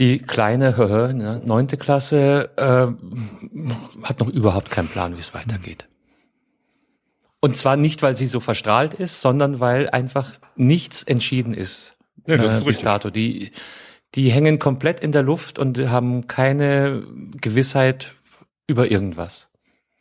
[0.00, 0.72] Die kleine,
[1.14, 5.86] ne, neunte Klasse, äh, hat noch überhaupt keinen Plan, wie es weitergeht.
[7.38, 11.94] Und zwar nicht, weil sie so verstrahlt ist, sondern weil einfach nichts entschieden ist.
[12.26, 13.10] Ja, das äh, ist bis dato.
[13.10, 13.52] Die,
[14.16, 17.04] die hängen komplett in der Luft und haben keine
[17.40, 18.14] Gewissheit
[18.66, 19.48] über irgendwas.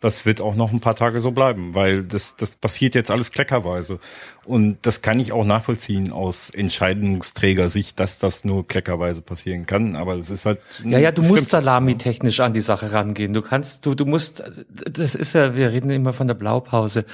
[0.02, 3.32] Das wird auch noch ein paar Tage so bleiben, weil das, das passiert jetzt alles
[3.32, 4.00] kleckerweise.
[4.44, 9.96] Und das kann ich auch nachvollziehen aus Entscheidungsträgersicht, dass das nur kleckerweise passieren kann.
[9.96, 10.60] Aber es ist halt.
[10.84, 13.34] Ja, ja, du musst salamitechnisch an die Sache rangehen.
[13.34, 17.06] Du kannst, du, du musst, das ist ja, wir reden immer von der Blaupause.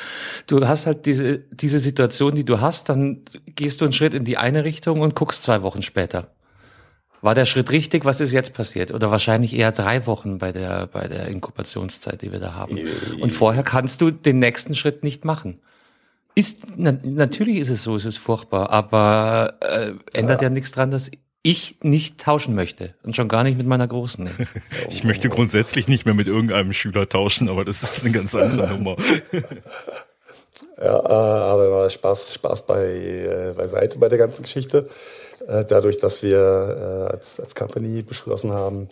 [0.48, 4.26] Du hast halt diese, diese Situation, die du hast, dann gehst du einen Schritt in
[4.26, 6.34] die eine Richtung und guckst zwei Wochen später.
[7.22, 8.04] War der Schritt richtig?
[8.04, 8.92] Was ist jetzt passiert?
[8.92, 12.78] Oder wahrscheinlich eher drei Wochen bei der, bei der Inkubationszeit, die wir da haben.
[13.20, 15.60] Und vorher kannst du den nächsten Schritt nicht machen.
[16.34, 20.48] Ist, na, natürlich ist es so, es ist furchtbar, aber äh, ändert ja.
[20.48, 21.12] ja nichts dran, dass
[21.44, 24.28] ich nicht tauschen möchte und schon gar nicht mit meiner Großen.
[24.28, 24.52] Jetzt.
[24.90, 28.68] Ich möchte grundsätzlich nicht mehr mit irgendeinem Schüler tauschen, aber das ist eine ganz andere
[28.68, 28.96] Nummer.
[30.78, 34.90] Ja, äh, aber Spaß, Spaß bei, äh, beiseite bei der ganzen Geschichte.
[35.48, 38.90] Äh, dadurch, dass wir äh, als, als Company beschlossen haben,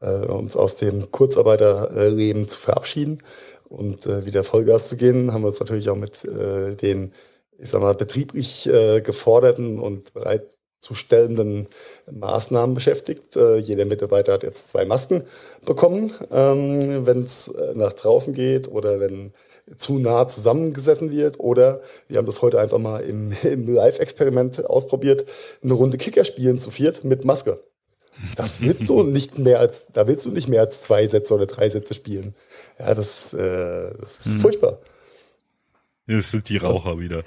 [0.00, 3.22] äh, uns aus dem Kurzarbeiterleben zu verabschieden
[3.68, 7.12] und wieder Vollgas zu gehen, haben wir uns natürlich auch mit den,
[7.58, 8.68] ich sag mal, betrieblich
[9.02, 11.68] geforderten und bereitzustellenden
[12.10, 13.34] Maßnahmen beschäftigt.
[13.34, 15.24] jeder Mitarbeiter hat jetzt zwei Masken
[15.64, 19.32] bekommen, ähm, wenn es nach draußen geht oder wenn
[19.76, 21.40] zu nah zusammengesessen wird.
[21.40, 25.28] Oder wir haben das heute einfach mal im, im Live-Experiment ausprobiert,
[25.62, 27.62] eine Runde Kicker spielen zu viert mit Maske.
[28.36, 31.46] Das willst du nicht mehr als, da willst du nicht mehr als zwei Sätze oder
[31.46, 32.34] drei Sätze spielen.
[32.78, 34.40] Ja, das, äh, das ist hm.
[34.40, 34.78] furchtbar.
[36.06, 37.22] Das sind die Raucher wieder.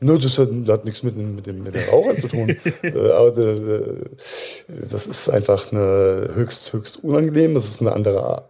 [0.00, 2.56] Nö, das hat, hat nichts mit, mit, dem, mit den Rauchern zu tun.
[2.82, 3.94] Äh, aber äh,
[4.90, 7.54] das ist einfach eine höchst, höchst unangenehm.
[7.54, 8.48] Das ist eine andere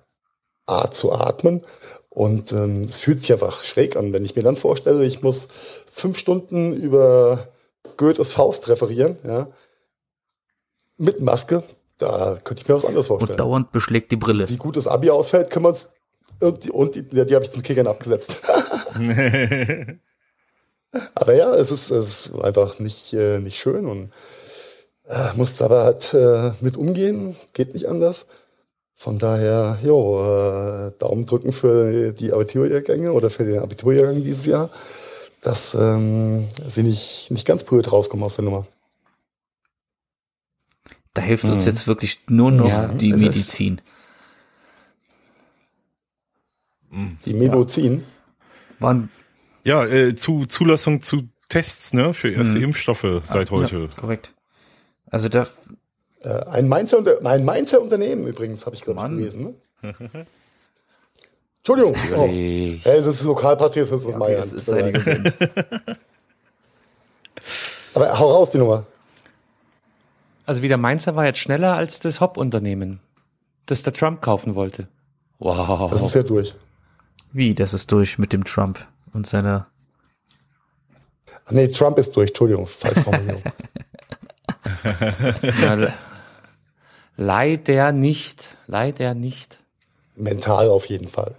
[0.66, 1.62] Art zu atmen.
[2.10, 5.48] Und ähm, es fühlt sich einfach schräg an, wenn ich mir dann vorstelle, ich muss
[5.90, 7.48] fünf Stunden über
[7.96, 9.48] Goethes Faust referieren, ja,
[10.96, 11.62] mit Maske,
[11.98, 13.32] da könnte ich mir was anderes vorstellen.
[13.32, 14.48] Und dauernd beschlägt die Brille.
[14.48, 15.90] Wie gut das Abi ausfällt, können wir uns
[16.40, 18.36] und die, und die, ja, die habe ich zum Kickern abgesetzt.
[21.14, 24.10] aber ja, es ist, es ist einfach nicht, äh, nicht schön und
[25.06, 28.26] äh, muss aber halt äh, mit umgehen, geht nicht anders.
[29.00, 34.68] Von daher, jo, äh, Daumen drücken für die Abiturjahrgänge oder für den Abiturjahrgang dieses Jahr,
[35.40, 38.66] dass ähm, sie nicht, nicht ganz blöd rauskommen aus der Nummer.
[41.14, 41.70] Da hilft uns mhm.
[41.70, 43.80] jetzt wirklich nur noch ja, die Medizin.
[47.24, 48.04] Die Medizin?
[48.80, 49.08] Ja,
[49.64, 52.64] ja äh, zu Zulassung zu Tests ne, für erste mhm.
[52.64, 53.78] Impfstoffe seit heute.
[53.78, 54.34] Ja, korrekt.
[55.06, 55.48] Also da
[56.28, 59.54] ein Mainzer, ein Mainzer Unternehmen übrigens, habe ich gerade gelesen.
[59.82, 59.84] Ne?
[61.58, 61.94] Entschuldigung.
[62.16, 62.26] Oh.
[62.26, 64.92] Hey, das ist Lokalpatriotismus ja, okay, Das ist seine
[67.94, 68.86] Aber hau raus die Nummer.
[70.46, 73.00] Also wie der Mainzer war jetzt schneller als das Hop-Unternehmen.
[73.66, 74.88] das der Trump kaufen wollte.
[75.38, 75.90] Wow.
[75.90, 76.54] Das ist ja durch.
[77.32, 79.66] Wie, das ist durch mit dem Trump und seiner.
[81.50, 83.42] Nee, Trump ist durch, Entschuldigung, Falschformulierung.
[85.62, 85.92] ja,
[87.20, 89.58] leider nicht, leider nicht.
[90.16, 91.34] Mental auf jeden Fall.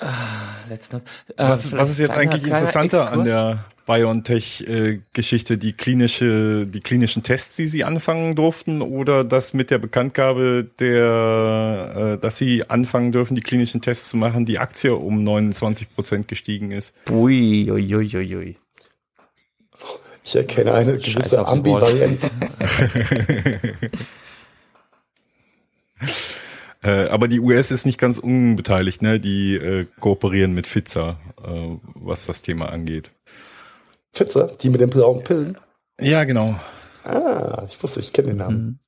[0.00, 1.02] Ah, let's not,
[1.36, 7.22] äh, was, was ist jetzt kleiner, eigentlich interessanter an der BioNTech-Geschichte, die klinische, die klinischen
[7.22, 13.12] Tests, die sie anfangen durften, oder das mit der Bekanntgabe der, äh, dass sie anfangen
[13.12, 16.94] dürfen, die klinischen Tests zu machen, die Aktie um 29 Prozent gestiegen ist?
[17.10, 18.56] Ui, ui, ui, ui, ui.
[20.22, 22.30] Ich erkenne eine gewisse Ambivalenz.
[26.82, 29.20] Äh, aber die US ist nicht ganz unbeteiligt, ne?
[29.20, 33.10] Die äh, kooperieren mit Pfizer, äh, was das Thema angeht.
[34.14, 35.58] Pfizer, die mit den blauen Pillen?
[36.00, 36.58] Ja, genau.
[37.04, 38.56] Ah, ich wusste, ich kenne den Namen.
[38.56, 38.78] Mhm.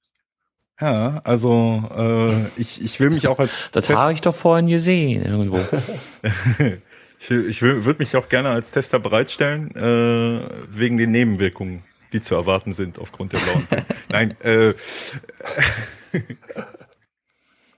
[0.80, 5.22] Ja, also äh, ich, ich will mich auch als Das habe ich doch vorhin gesehen
[5.24, 5.58] irgendwo.
[7.30, 12.34] ich ich würde mich auch gerne als Tester bereitstellen, äh, wegen den Nebenwirkungen, die zu
[12.34, 13.68] erwarten sind aufgrund der blauen.
[14.10, 14.74] Nein, äh,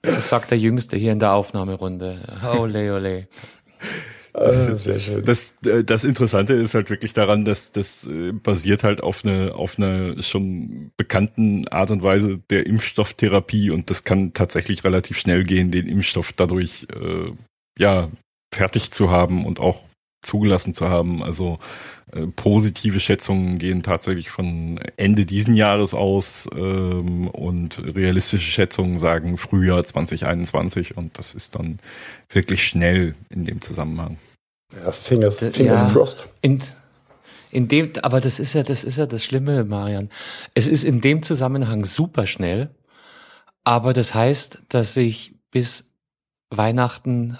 [0.02, 2.38] Das sagt der Jüngste hier in der Aufnahmerunde.
[2.58, 3.28] Ole, ole.
[4.76, 5.24] Sehr schön.
[5.24, 9.54] Das, äh, das Interessante ist halt wirklich daran, dass das äh, basiert halt auf eine
[9.54, 15.44] auf eine schon bekannten Art und Weise der Impfstofftherapie und das kann tatsächlich relativ schnell
[15.44, 17.30] gehen, den Impfstoff dadurch äh,
[17.78, 18.10] ja
[18.54, 19.80] fertig zu haben und auch
[20.24, 21.22] zugelassen zu haben.
[21.22, 21.58] Also
[22.12, 29.36] äh, positive Schätzungen gehen tatsächlich von Ende diesen Jahres aus ähm, und realistische Schätzungen sagen
[29.36, 31.78] Frühjahr 2021 und das ist dann
[32.28, 34.18] wirklich schnell in dem Zusammenhang.
[34.74, 36.28] Ja, Fingers, Fingers ja, crossed.
[36.40, 36.62] In,
[37.50, 40.10] in dem, aber das ist ja, das ist ja das Schlimme, Marian.
[40.54, 42.70] Es ist in dem Zusammenhang super schnell,
[43.62, 45.90] aber das heißt, dass ich bis
[46.50, 47.38] Weihnachten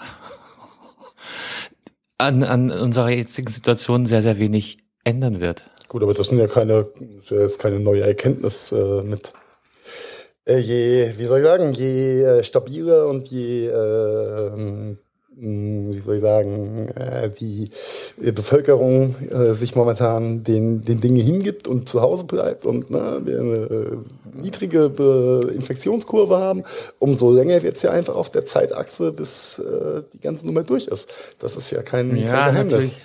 [2.17, 5.65] an, an unserer jetzigen Situation sehr, sehr wenig ändern wird.
[5.87, 6.87] Gut, aber das sind ja keine,
[7.29, 9.33] jetzt keine neue Erkenntnis äh, mit.
[10.47, 14.95] Äh, je, wie soll ich sagen, je äh, stabiler und je äh,
[15.37, 17.69] wie soll ich sagen, äh, die
[18.17, 23.39] Bevölkerung äh, sich momentan den, den Dinge hingibt und zu Hause bleibt und ne, wir
[23.39, 23.97] eine äh,
[24.33, 24.85] niedrige
[25.53, 26.63] Infektionskurve haben,
[26.99, 29.61] umso länger wird es ja einfach auf der Zeitachse, bis
[30.13, 31.07] die ganze Nummer durch ist.
[31.39, 32.73] Das ist ja kein, ja, kein Geheimnis.
[32.73, 33.01] Natürlich.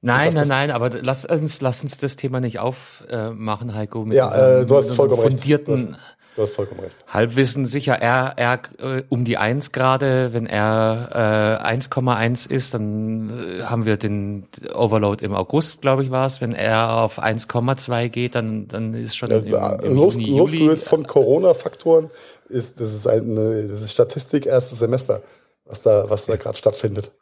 [0.00, 4.04] Nein, nein, nein, aber lass uns, lass uns das Thema nicht aufmachen, Heiko.
[4.04, 5.98] Mit ja, äh, du hast vollkommen fundierten, recht.
[6.34, 6.96] Du hast vollkommen recht.
[7.06, 13.28] Halbwissen sicher, er, er äh, um die eins gerade, wenn er äh, 1,1 ist, dann
[13.28, 16.40] äh, haben wir den Overload im August, glaube ich, war es.
[16.40, 20.88] Wenn er auf 1,2 geht, dann, dann ist schon ja, im, im los, Juni, Losgelöst
[20.88, 22.10] von Corona-Faktoren
[22.48, 25.22] ist das ist eine das ist Statistik erstes Semester,
[25.64, 27.12] was da, was da gerade stattfindet.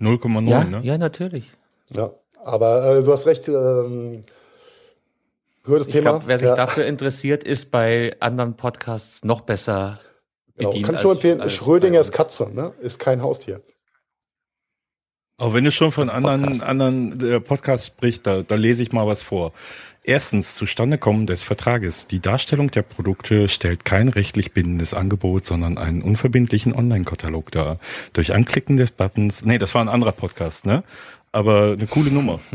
[0.00, 0.80] 0,9, ja, ne?
[0.82, 1.52] Ja, natürlich.
[1.94, 2.12] Ja,
[2.44, 4.24] aber äh, du hast recht, ähm,
[5.66, 6.10] Gutes Thema.
[6.10, 6.54] Glaub, wer sich ja.
[6.54, 9.98] dafür interessiert, ist bei anderen Podcasts noch besser
[10.56, 10.70] genau.
[10.70, 10.86] bedient.
[10.86, 12.72] Kann ich nur empfehlen, Schrödingers Katze, ne?
[12.80, 13.62] Ist kein Haustier.
[15.38, 16.62] Auch wenn du schon von anderen, Podcast.
[16.62, 19.52] anderen der Podcast sprichst, da, da lese ich mal was vor.
[20.02, 22.06] Erstens, Zustandekommen des Vertrages.
[22.06, 27.80] Die Darstellung der Produkte stellt kein rechtlich bindendes Angebot, sondern einen unverbindlichen Online-Katalog dar.
[28.12, 30.84] Durch Anklicken des Buttons, nee, das war ein anderer Podcast, ne?
[31.32, 32.38] Aber eine coole Nummer.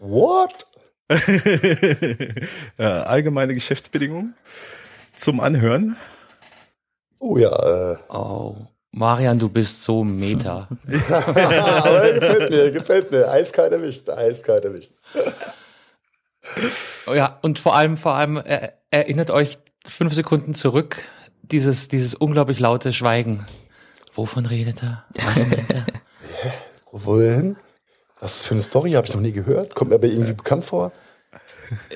[0.00, 0.67] What?
[2.78, 4.34] ja, allgemeine Geschäftsbedingungen
[5.14, 5.96] zum Anhören.
[7.18, 7.92] Oh ja.
[7.92, 7.96] Äh.
[8.08, 8.56] Oh.
[8.90, 10.68] Marian, du bist so meta.
[10.88, 13.30] Aber gefällt mir, gefällt mir.
[13.30, 14.92] Eiskalt erwischt, eiskalt erwischt.
[17.06, 21.02] Oh ja, und vor allem, vor allem er, erinnert euch fünf Sekunden zurück,
[21.42, 23.46] dieses, dieses unglaublich laute Schweigen.
[24.14, 25.04] Wovon redet er?
[25.22, 25.86] Was meint er?
[26.92, 27.56] Wohin?
[28.20, 29.74] Was für eine Story habe ich noch nie gehört?
[29.74, 30.92] Kommt mir aber irgendwie bekannt vor.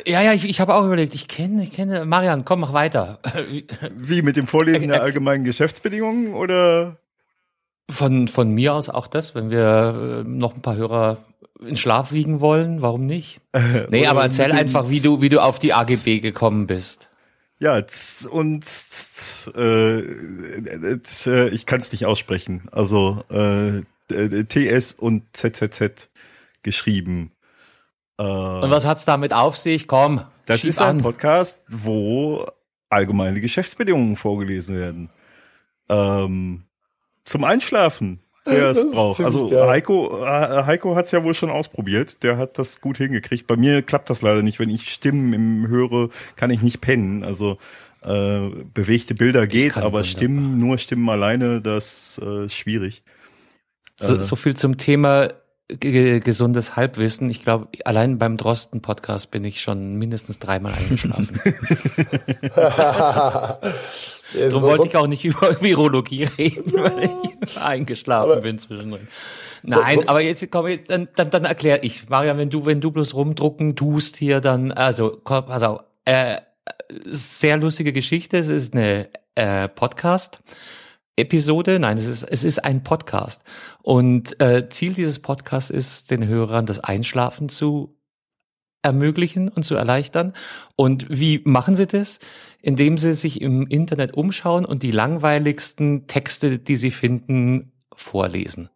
[0.07, 3.21] Ja, ja, ich, ich habe auch überlegt, ich kenne, ich kenne, Marian, komm, mach weiter.
[3.97, 6.99] Wie, mit dem Vorlesen der allgemeinen Geschäftsbedingungen oder?
[7.91, 11.19] Von, von mir aus auch das, wenn wir äh, noch ein paar Hörer
[11.67, 13.41] in Schlaf wiegen wollen, warum nicht?
[13.91, 17.09] Nee, aber erzähl einfach, wie du, wie du auf die AGB gekommen bist.
[17.61, 17.81] Ja,
[18.31, 18.65] und
[19.55, 22.63] äh, äh, ich kann es nicht aussprechen.
[22.73, 23.83] Also äh,
[24.45, 26.09] TS und ZZZ
[26.63, 27.33] geschrieben.
[28.19, 29.87] Äh, Und was hat's damit auf sich?
[29.87, 30.23] Komm.
[30.47, 32.47] Das ist ein Podcast, wo
[32.89, 35.11] allgemeine Geschäftsbedingungen vorgelesen werden.
[35.89, 36.65] Ähm,
[37.25, 38.21] zum Einschlafen.
[38.45, 39.21] wer es braucht.
[39.21, 39.51] Also.
[39.69, 42.23] Heiko, äh, Heiko hat es ja wohl schon ausprobiert.
[42.23, 43.47] Der hat das gut hingekriegt.
[43.47, 44.59] Bei mir klappt das leider nicht.
[44.59, 47.23] Wenn ich Stimmen im höre, kann ich nicht pennen.
[47.23, 47.59] Also
[48.03, 53.05] äh, bewegte Bilder geht, aber Stimmen, nur Stimmen alleine, das äh, ist schwierig.
[53.99, 55.29] So, äh, so viel zum Thema
[55.79, 57.31] gesundes Halbwissen.
[57.31, 61.41] Ich glaube, allein beim Drosten-Podcast bin ich schon mindestens dreimal eingeschlafen.
[64.35, 67.11] Darum wollte ich auch nicht über Virologie reden, weil
[67.43, 69.09] ich eingeschlafen aber, bin zwischendrin.
[69.63, 72.09] Nein, aber jetzt komm, dann, dann, dann erkläre ich.
[72.09, 76.39] Marian, wenn du, wenn du bloß rumdrucken tust hier, dann, also, pass auf, äh,
[77.05, 78.39] sehr lustige Geschichte.
[78.39, 80.41] Es ist eine äh, Podcast.
[81.17, 83.43] Episode, nein, es ist, es ist ein Podcast.
[83.83, 87.99] Und äh, Ziel dieses Podcasts ist, den Hörern das Einschlafen zu
[88.83, 90.35] ermöglichen und zu erleichtern.
[90.75, 92.19] Und wie machen sie das?
[92.63, 98.71] Indem sie sich im Internet umschauen und die langweiligsten Texte, die sie finden, vorlesen.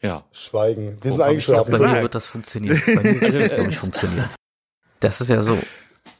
[0.00, 0.24] Ja.
[0.30, 0.98] Schweigen.
[1.02, 1.72] Wir sind eingeschlafen.
[1.72, 2.80] Bei mir wird das funktionieren.
[2.86, 4.30] Bei mir wird das, glaube ich, funktionieren.
[5.00, 5.58] Das ist ja so.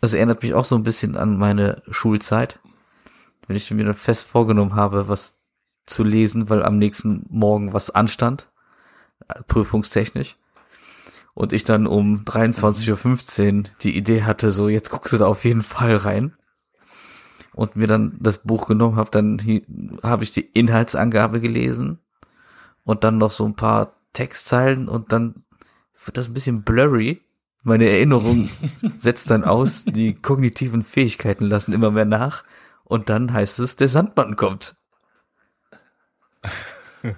[0.01, 2.61] Das erinnert mich auch so ein bisschen an meine Schulzeit.
[3.47, 5.41] Wenn ich mir dann fest vorgenommen habe, was
[5.87, 8.51] zu lesen, weil am nächsten Morgen was anstand,
[9.49, 10.37] prüfungstechnisch.
[11.35, 15.45] Und ich dann um 23.15 Uhr die Idee hatte, so jetzt guckst du da auf
[15.45, 16.35] jeden Fall rein.
[17.55, 19.41] Und mir dann das Buch genommen habe, dann
[20.03, 21.99] habe ich die Inhaltsangabe gelesen
[22.85, 25.45] und dann noch so ein paar Textzeilen und dann
[26.05, 27.21] wird das ein bisschen blurry.
[27.63, 28.49] Meine Erinnerung
[28.99, 32.45] setzt dann aus, die kognitiven Fähigkeiten lassen immer mehr nach
[32.85, 34.77] und dann heißt es, der Sandmann kommt.
[37.03, 37.13] ja,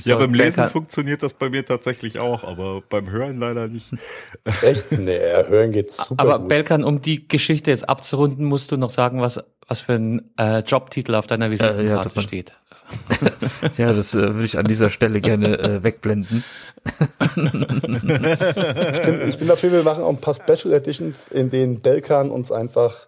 [0.00, 0.70] so, beim Lesen kann...
[0.70, 3.92] funktioniert das bei mir tatsächlich auch, aber beim Hören leider nicht.
[4.62, 4.92] Echt?
[4.92, 5.18] Nee,
[5.48, 6.14] Hören geht super.
[6.18, 6.48] Aber gut.
[6.48, 10.58] Belkan, um die Geschichte jetzt abzurunden, musst du noch sagen, was, was für ein äh,
[10.60, 12.52] Jobtitel auf deiner Visitenkarte äh, ja, steht.
[13.76, 16.44] ja, das äh, würde ich an dieser Stelle gerne äh, wegblenden.
[17.16, 17.34] ich,
[19.02, 22.52] bin, ich bin dafür, wir machen auch ein paar Special Editions, in denen Belkan uns
[22.52, 23.06] einfach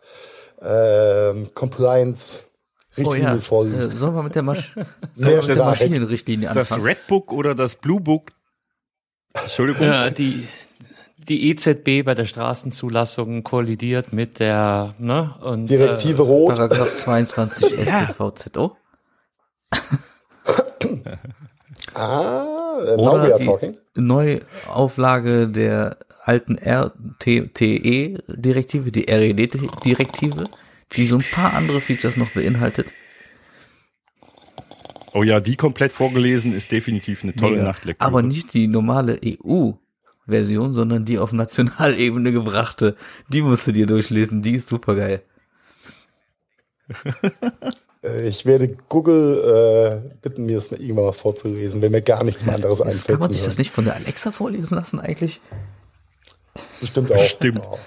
[0.63, 2.45] ähm, Compliance
[2.97, 3.41] Richtlinie oh ja.
[3.41, 3.95] vorliest.
[3.95, 4.75] Äh, sollen wir mit der, Masch
[5.15, 6.67] sollen wir mit der Maschinenrichtlinie anfangen?
[6.69, 8.33] Das Red Book oder das Blue Book?
[9.33, 9.87] Entschuldigung.
[9.87, 10.49] Ja, die,
[11.29, 16.57] die EZB bei der Straßenzulassung kollidiert mit der ne, und, Direktive äh, Rot.
[16.57, 18.77] Paragraph 22 StVZO.
[21.95, 23.79] Ah, now we are talking.
[23.97, 30.49] Neuauflage der alten RTE-Direktive, die RED-Direktive,
[30.93, 32.93] die so ein paar andere Features noch beinhaltet.
[35.13, 37.65] Oh ja, die komplett vorgelesen ist definitiv eine tolle Mega.
[37.65, 38.07] Nachtlektüre.
[38.07, 42.95] Aber nicht die normale EU-Version, sondern die auf Nationalebene gebrachte.
[43.29, 45.25] Die musst du dir durchlesen, die ist super geil.
[46.89, 46.95] Äh,
[48.03, 52.47] ich werde Google äh, bitten, mir das mal irgendwann mal vorzulesen, wenn mir gar nichts
[52.47, 53.07] mehr anderes einfällt.
[53.07, 55.41] Kann man sich das nicht von der Alexa vorlesen lassen eigentlich?
[56.81, 57.17] Bestimmt auch.
[57.17, 57.65] Bestimmt.
[57.65, 57.79] Ja.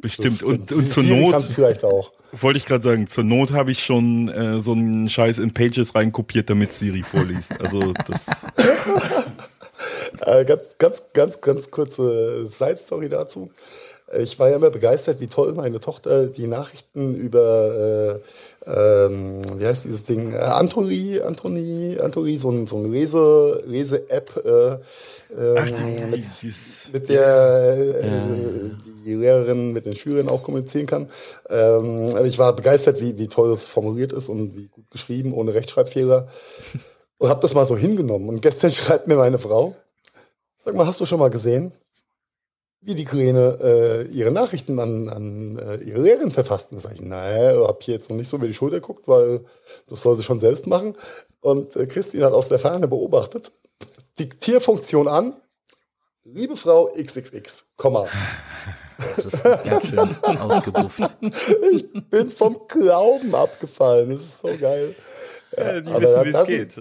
[0.00, 0.42] Bestimmt.
[0.42, 1.44] Und, und zur Not.
[1.46, 2.12] Vielleicht auch.
[2.32, 5.94] Wollte ich gerade sagen, zur Not habe ich schon äh, so einen Scheiß in Pages
[5.94, 7.58] reinkopiert, damit Siri vorliest.
[7.60, 8.44] Also das.
[10.20, 13.50] äh, ganz, ganz, ganz, ganz kurze Side-Story dazu.
[14.14, 18.20] Ich war ja immer begeistert, wie toll meine Tochter die Nachrichten über,
[18.64, 23.64] äh, ähm, wie heißt dieses Ding, äh, Anthony, Anthony, Anthony, so ein, so ein Lese,
[23.66, 24.78] Lese-App, äh,
[25.58, 28.28] Ach, die, ähm, mit, mit, der äh, ja.
[29.04, 31.10] die Lehrerin mit den Schülern auch kommunizieren kann.
[31.50, 35.52] Ähm, ich war begeistert, wie, wie toll das formuliert ist und wie gut geschrieben, ohne
[35.52, 36.28] Rechtschreibfehler.
[37.18, 38.28] Und habe das mal so hingenommen.
[38.28, 39.74] Und gestern schreibt mir meine Frau,
[40.64, 41.72] sag mal, hast du schon mal gesehen,
[42.86, 46.68] wie die Kleine äh, ihre Nachrichten an, an äh, ihre Lehrerin verfasst.
[46.70, 49.44] Da sage ich, naja, hab hier jetzt noch nicht so über die Schulter geguckt, weil
[49.88, 50.96] das soll sie schon selbst machen.
[51.40, 53.50] Und äh, Christine hat aus der Ferne beobachtet,
[54.20, 55.34] Diktierfunktion an,
[56.22, 58.06] liebe Frau XXX, Komma.
[59.16, 61.16] Das ist ganz schön ausgebufft.
[61.72, 64.94] Ich bin vom Glauben abgefallen, das ist so geil.
[65.56, 66.80] Ja, die wissen, wie es geht.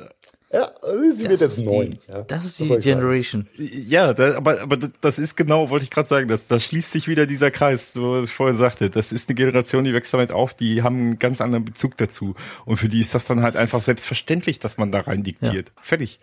[0.55, 0.71] Ja,
[1.11, 1.97] sie wird jetzt neun.
[2.07, 3.45] Ja, das ist die das Generation.
[3.57, 7.09] Ja, da, aber, aber das ist genau, wollte ich gerade sagen, das, da schließt sich
[7.09, 8.89] wieder dieser Kreis, so was ich vorhin sagte.
[8.89, 12.35] Das ist eine Generation, die wächst damit auf, die haben einen ganz anderen Bezug dazu.
[12.63, 15.73] Und für die ist das dann halt einfach selbstverständlich, dass man da rein diktiert.
[15.75, 15.81] Ja.
[15.81, 16.21] Fertig.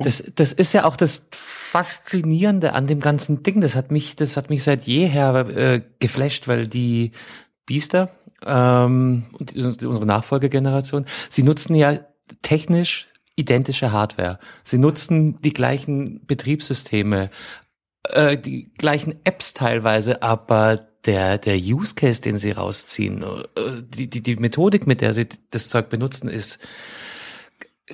[0.00, 3.60] Das, das ist ja auch das Faszinierende an dem ganzen Ding.
[3.60, 7.12] Das hat mich, das hat mich seit jeher äh, geflasht, weil die
[7.64, 8.10] Biester
[8.44, 12.00] ähm, und unsere Nachfolgegeneration, sie nutzen ja
[12.42, 13.07] technisch
[13.38, 14.38] identische Hardware.
[14.64, 17.30] Sie nutzen die gleichen Betriebssysteme,
[18.04, 24.10] äh, die gleichen Apps teilweise, aber der, der Use Case, den sie rausziehen, äh, die,
[24.10, 26.58] die, die Methodik, mit der sie das Zeug benutzen, ist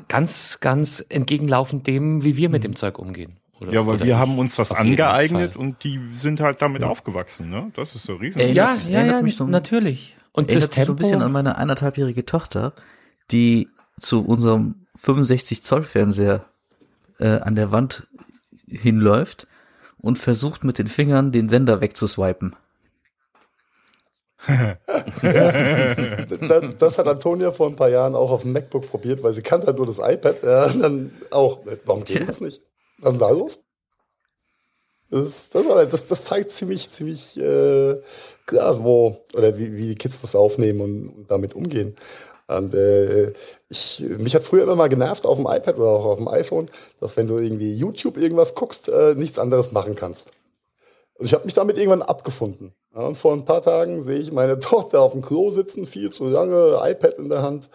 [0.09, 3.37] ganz, ganz entgegenlaufend dem, wie wir mit dem Zeug umgehen.
[3.61, 6.89] Oder, ja, weil wir haben uns das angeeignet und die sind halt damit ja.
[6.89, 7.71] aufgewachsen, ne?
[7.77, 8.41] Das ist so riesen.
[8.41, 10.17] ja, ja, ja, mich so, natürlich.
[10.33, 12.73] Und erinnert das Tempo, mich so ein bisschen an meine eineinhalbjährige Tochter,
[13.31, 13.69] die
[14.01, 16.45] zu unserem 65 Zoll Fernseher
[17.19, 18.07] äh, an der Wand
[18.69, 19.47] hinläuft
[19.99, 22.57] und versucht mit den Fingern den Sender wegzuswipen.
[25.23, 29.41] das, das, hat Antonia vor ein paar Jahren auch auf dem MacBook probiert, weil sie
[29.41, 30.43] kannte halt nur das iPad.
[30.43, 32.61] Ja, dann auch, warum geht das nicht?
[32.99, 33.65] Was ist denn da los?
[35.11, 37.97] Das, das, das, das zeigt ziemlich, ziemlich äh,
[38.47, 41.95] klar, wo oder wie, wie die Kids das aufnehmen und, und damit umgehen.
[42.47, 43.33] Und äh,
[43.69, 46.71] ich, mich hat früher immer mal genervt auf dem iPad oder auch auf dem iPhone,
[47.01, 50.31] dass wenn du irgendwie YouTube irgendwas guckst, äh, nichts anderes machen kannst.
[51.15, 52.75] Und ich habe mich damit irgendwann abgefunden.
[52.95, 56.11] Ja, und vor ein paar Tagen sehe ich meine Tochter auf dem Klo sitzen, viel
[56.11, 57.71] zu lange, iPad in der Hand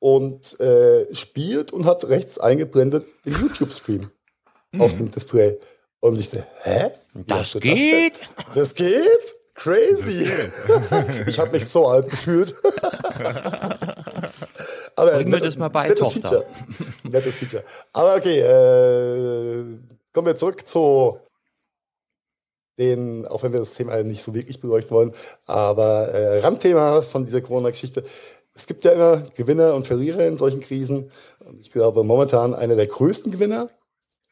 [0.00, 4.10] und äh, spielt und hat rechts eingeblendet den YouTube-Stream
[4.72, 4.80] mhm.
[4.80, 5.58] auf dem Display.
[6.00, 6.90] Und ich dachte, hä?
[7.26, 8.20] Das geht?
[8.36, 9.36] Das, das geht?
[9.54, 10.28] Crazy.
[11.26, 12.54] ich habe mich so alt gefühlt.
[14.98, 16.20] Aber Bring mir das mal bei, nettes Tochter.
[16.20, 16.46] Feature.
[17.04, 17.62] Nettes Feature.
[17.92, 19.78] Aber okay, äh,
[20.12, 21.20] kommen wir zurück zu
[22.78, 25.12] den, auch wenn wir das Thema nicht so wirklich beleuchten wollen,
[25.46, 28.02] aber äh, Randthema von dieser Corona-Geschichte.
[28.54, 31.12] Es gibt ja immer Gewinner und Verlierer in solchen Krisen.
[31.38, 33.68] Und ich glaube, momentan einer der größten Gewinner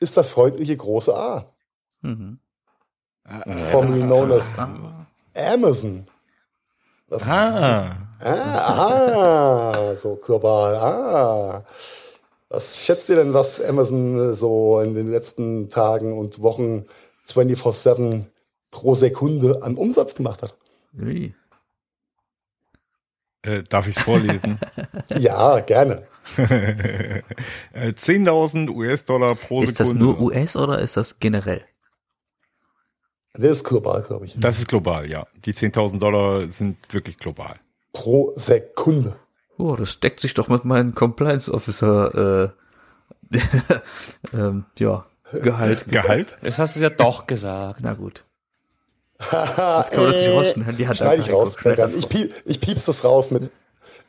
[0.01, 1.55] ist das freundliche große A.
[2.01, 2.41] Mhm.
[3.71, 4.53] Formerly known as
[5.33, 6.09] Amazon.
[7.09, 8.06] Das, ah.
[8.21, 9.73] Ah.
[9.75, 10.75] Ah, so global.
[10.77, 11.65] Ah.
[12.49, 16.87] Was schätzt ihr denn, was Amazon so in den letzten Tagen und Wochen
[17.29, 18.27] 24-7
[18.71, 20.57] pro Sekunde an Umsatz gemacht hat?
[20.93, 21.35] Wie?
[23.43, 24.59] Äh, darf ich es vorlesen?
[25.19, 26.07] ja, gerne.
[26.37, 29.71] 10.000 US-Dollar pro ist Sekunde.
[29.71, 31.63] Ist das nur US oder ist das generell?
[33.35, 34.35] Das ist global, glaube ich.
[34.39, 35.27] Das ist global, ja.
[35.45, 37.57] Die 10.000 Dollar sind wirklich global.
[37.97, 39.17] Pro Sekunde.
[39.57, 42.53] Oh, das deckt sich doch mit meinem Compliance Officer,
[43.33, 43.39] äh,
[44.37, 45.89] ähm, ja, Gehalt.
[45.89, 46.37] Gehalt?
[46.43, 47.81] Das hast du ja doch gesagt.
[47.83, 48.25] Na gut.
[49.31, 50.77] das kann man nicht rausschneiden.
[50.77, 51.57] Die hat Schneid ich raus.
[51.97, 53.51] Ich, piep, ich piep's das raus mit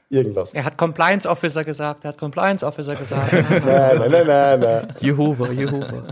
[0.09, 0.53] irgendwas.
[0.53, 2.03] Er hat Compliance Officer gesagt.
[2.03, 3.31] Er hat Compliance Officer gesagt.
[3.49, 4.93] nein, nein, nein, nein, nein.
[4.99, 6.03] Jehova, Jehova.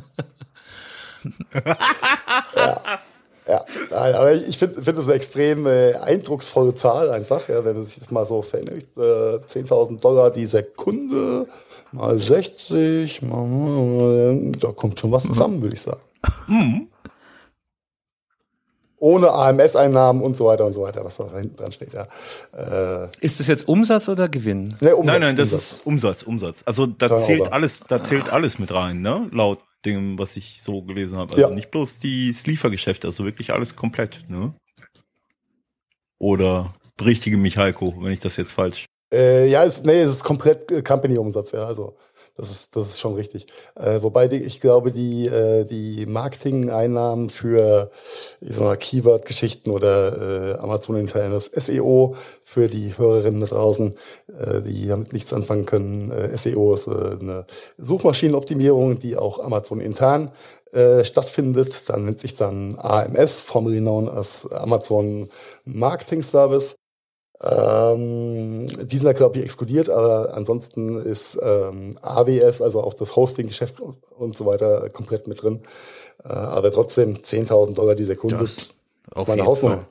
[2.55, 2.99] ja.
[3.47, 7.85] Ja, aber ich finde find das eine extrem äh, eindrucksvolle Zahl einfach, ja, wenn man
[7.85, 8.97] sich das mal so verinnerlicht.
[8.97, 11.47] Äh, 10.000 Dollar die Sekunde
[11.91, 16.01] mal 60, mal, da kommt schon was zusammen, würde ich sagen.
[16.47, 16.87] Mhm.
[18.97, 21.93] Ohne AMS-Einnahmen und so weiter und so weiter, was da hinten dran steht.
[21.93, 22.07] Ja.
[22.57, 24.73] Äh, ist das jetzt Umsatz oder Gewinn?
[24.79, 25.71] Nee, Umsatz, nein, nein, das Umsatz.
[25.71, 26.63] ist Umsatz, Umsatz.
[26.65, 27.25] Also da Turnover.
[27.27, 29.29] zählt alles, da zählt alles mit rein, ne?
[29.31, 31.33] Laut dem, was ich so gelesen habe.
[31.33, 31.53] Also ja.
[31.53, 34.51] nicht bloß die Liefergeschäfte, also wirklich alles komplett, ne?
[36.17, 38.85] Oder berichtige mich Heiko, wenn ich das jetzt falsch.
[39.13, 41.65] Äh, ja, es, nee, es ist komplett äh, Company-Umsatz, ja.
[41.65, 41.97] Also
[42.37, 43.47] das ist, das ist schon richtig.
[43.75, 47.91] Äh, wobei die, ich glaube, die, äh, die Marketing-Einnahmen für
[48.41, 53.95] Keyword-Geschichten oder äh, Amazon-internes SEO für die Hörerinnen da draußen,
[54.37, 56.11] äh, die damit nichts anfangen können.
[56.11, 57.45] Äh, SEO ist äh, eine
[57.77, 60.31] Suchmaschinenoptimierung, die auch Amazon intern
[60.73, 61.89] äh, stattfindet.
[61.89, 65.29] Dann nennt sich dann AMS, formerly known as Amazon
[65.63, 66.75] Marketing Service.
[67.41, 73.15] Ähm, die sind da, glaube ich, exkludiert, aber ansonsten ist ähm, AWS, also auch das
[73.15, 75.61] Hosting-Geschäft und so weiter, komplett mit drin.
[76.23, 78.37] Äh, aber trotzdem 10.000 Dollar die Sekunde.
[78.37, 78.55] Das,
[79.09, 79.85] das ist meine Hausnummer.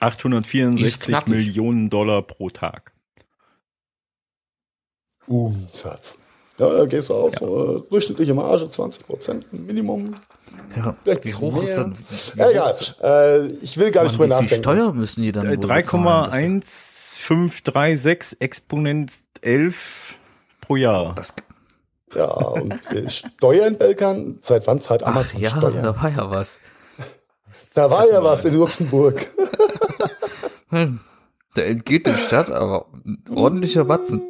[0.00, 2.92] 864 Millionen Dollar pro Tag.
[5.26, 6.18] Umsatz.
[6.58, 7.46] Ja, da gehst du auf ja.
[7.46, 10.14] äh, durchschnittliche Marge, 20 Prozent Minimum.
[10.76, 11.98] Ja, wie hoch ist dann?
[12.34, 12.74] Ja, egal.
[13.02, 14.50] Äh, ich will gar nicht drüber nachdenken.
[14.50, 20.16] Wie viel Steuer müssen die dann 3,1536 Exponent 11
[20.60, 21.14] pro Jahr.
[21.14, 21.34] Das,
[22.14, 25.82] ja, und äh, Steuern, Belkan, seit wann zahlt Amazon Ach, ja, Steuern?
[25.82, 26.58] da war ja was.
[27.74, 29.26] Da war ja was in Luxemburg.
[30.70, 32.86] da entgeht der Stadt aber
[33.30, 34.22] ordentlicher Batzen.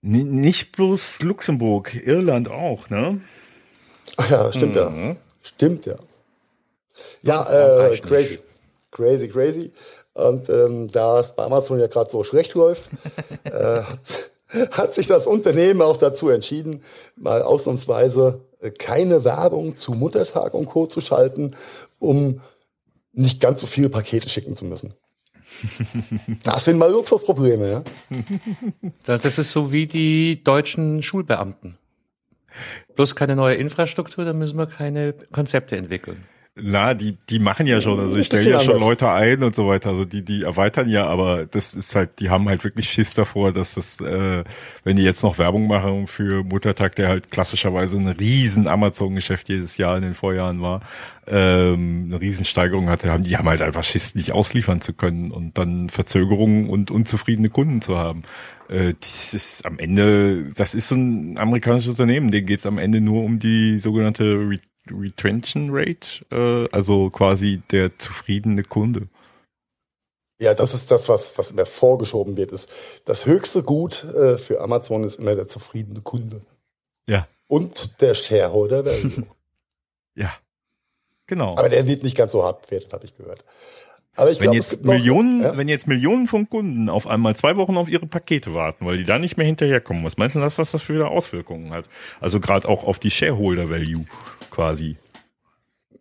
[0.00, 3.20] Nicht bloß Luxemburg, Irland auch, ne?
[4.16, 5.08] Ach ja, stimmt mhm.
[5.08, 5.16] ja.
[5.42, 5.96] Stimmt ja.
[7.22, 8.38] Ja, äh, crazy.
[8.90, 9.72] Crazy, crazy.
[10.12, 12.88] Und ähm, da es bei Amazon ja gerade so schlecht läuft,
[13.44, 14.30] äh, hat,
[14.70, 16.82] hat sich das Unternehmen auch dazu entschieden,
[17.16, 20.86] mal ausnahmsweise äh, keine Werbung zu Muttertag und Co.
[20.86, 21.56] zu schalten,
[21.98, 22.40] um
[23.12, 24.94] nicht ganz so viele Pakete schicken zu müssen.
[26.42, 27.84] Das sind mal Luxusprobleme, ja.
[29.04, 31.78] Das ist so wie die deutschen Schulbeamten.
[32.94, 36.24] Bloß keine neue Infrastruktur, da müssen wir keine Konzepte entwickeln.
[36.56, 39.66] Na, die, die machen ja schon, also ich stelle ja schon Leute ein und so
[39.66, 43.12] weiter, also die, die erweitern ja, aber das ist halt, die haben halt wirklich Schiss
[43.12, 44.44] davor, dass das, äh,
[44.84, 49.78] wenn die jetzt noch Werbung machen für Muttertag, der halt klassischerweise ein riesen Amazon-Geschäft jedes
[49.78, 50.78] Jahr in den Vorjahren war,
[51.26, 55.58] ähm, eine Riesensteigerung hatte, haben die haben halt einfach Schiss, nicht ausliefern zu können und
[55.58, 58.22] dann Verzögerungen und unzufriedene Kunden zu haben.
[58.68, 63.24] Äh, das ist am Ende, das ist ein amerikanisches Unternehmen, denen geht's am Ende nur
[63.24, 64.50] um die sogenannte
[64.90, 69.08] Retention Rate, äh, also quasi der zufriedene Kunde.
[70.40, 72.52] Ja, das ist das, was, was immer vorgeschoben wird.
[72.52, 72.68] Ist
[73.04, 76.42] das höchste Gut äh, für Amazon ist immer der zufriedene Kunde.
[77.08, 77.28] Ja.
[77.46, 79.26] Und der Shareholder Value.
[80.14, 80.32] ja.
[81.26, 81.56] Genau.
[81.56, 83.44] Aber der wird nicht ganz so hart bewertet, habe ich gehört.
[84.16, 85.56] Aber ich wenn glaub, jetzt Millionen, noch, ja?
[85.56, 89.04] wenn jetzt Millionen von Kunden auf einmal zwei Wochen auf ihre Pakete warten, weil die
[89.04, 91.88] da nicht mehr hinterherkommen, was meinst du das, was das für Auswirkungen hat?
[92.20, 94.04] Also gerade auch auf die Shareholder Value
[94.54, 94.96] quasi.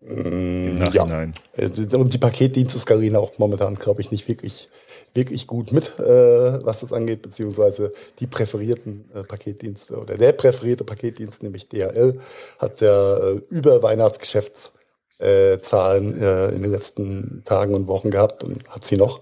[0.01, 1.23] Mm, ja.
[1.53, 4.69] Äh, und die Paketdienste skalieren auch momentan, glaube ich, nicht wirklich,
[5.13, 10.83] wirklich gut mit, äh, was das angeht, beziehungsweise die präferierten äh, Paketdienste oder der präferierte
[10.83, 12.19] Paketdienst, nämlich DHL,
[12.59, 14.73] hat ja äh, über Weihnachtsgeschäfts
[15.19, 19.21] äh, Zahlen äh, in den letzten Tagen und Wochen gehabt und hat sie noch.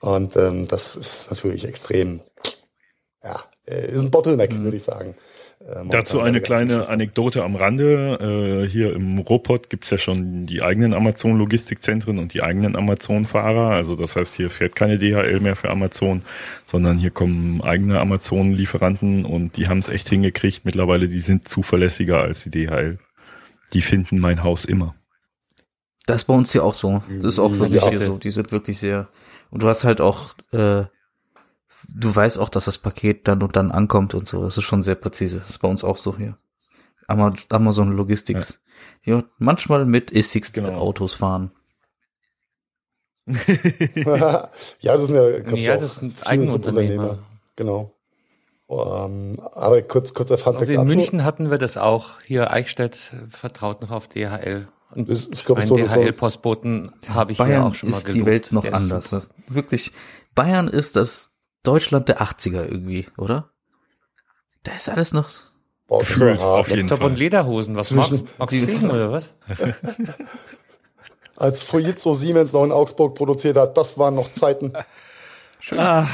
[0.00, 2.20] Und ähm, das ist natürlich extrem,
[3.24, 4.64] ja, äh, ist ein Bottleneck, mhm.
[4.64, 5.16] würde ich sagen.
[5.66, 8.64] Äh, Dazu eine kleine Anekdote am Rande.
[8.64, 13.70] Äh, hier im Ruhrpott gibt's ja schon die eigenen Amazon-Logistikzentren und die eigenen Amazon-Fahrer.
[13.70, 16.22] Also das heißt, hier fährt keine DHL mehr für Amazon,
[16.66, 20.64] sondern hier kommen eigene Amazon-Lieferanten und die haben es echt hingekriegt.
[20.64, 22.98] Mittlerweile, die sind zuverlässiger als die DHL.
[23.72, 24.94] Die finden mein Haus immer.
[26.06, 27.02] Das ist bei uns ja auch so.
[27.08, 27.96] Das ist auch wirklich ja.
[27.96, 28.18] so.
[28.18, 29.08] Die sind wirklich sehr.
[29.50, 30.84] Und du hast halt auch, äh,
[31.88, 34.42] du weißt auch, dass das Paket dann und dann ankommt und so.
[34.42, 35.38] Das ist schon sehr präzise.
[35.38, 36.36] Das ist bei uns auch so hier.
[37.06, 38.60] Amazon Logistics.
[39.04, 40.74] Ja, ja manchmal mit E6 genau.
[40.74, 41.50] Autos fahren.
[43.26, 47.18] ja, das sind ja, ja das sind Eigenunternehmer.
[47.56, 47.94] Genau.
[48.66, 50.56] Um, ähm, aber kurz, kurz erfahren.
[50.56, 52.20] Also in München hatten wir das auch.
[52.24, 54.66] Hier Eichstätt vertraut noch auf DHL.
[54.94, 58.08] Und das ist, glaube ich, so DHL-Postboten habe ich Bayern ja auch schon mal ist
[58.08, 59.10] die Welt noch anders.
[59.10, 59.92] Das, wirklich,
[60.34, 61.31] Bayern ist das
[61.62, 63.50] Deutschland der 80er irgendwie, oder?
[64.62, 65.28] Da ist alles noch
[65.88, 67.06] Boah, Gefühlt, auf jeden Laptop Fall.
[67.08, 69.34] und Lederhosen, was Zwischen magst du kriegen, oder was?
[71.36, 74.72] Als Fujitsu Siemens noch in Augsburg produziert hat, das waren noch Zeiten.
[75.60, 75.78] Schön.
[75.78, 76.08] Ah,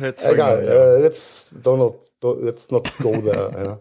[0.00, 3.52] Egal, äh, let's, don't not, don't, let's not go there.
[3.64, 3.80] ja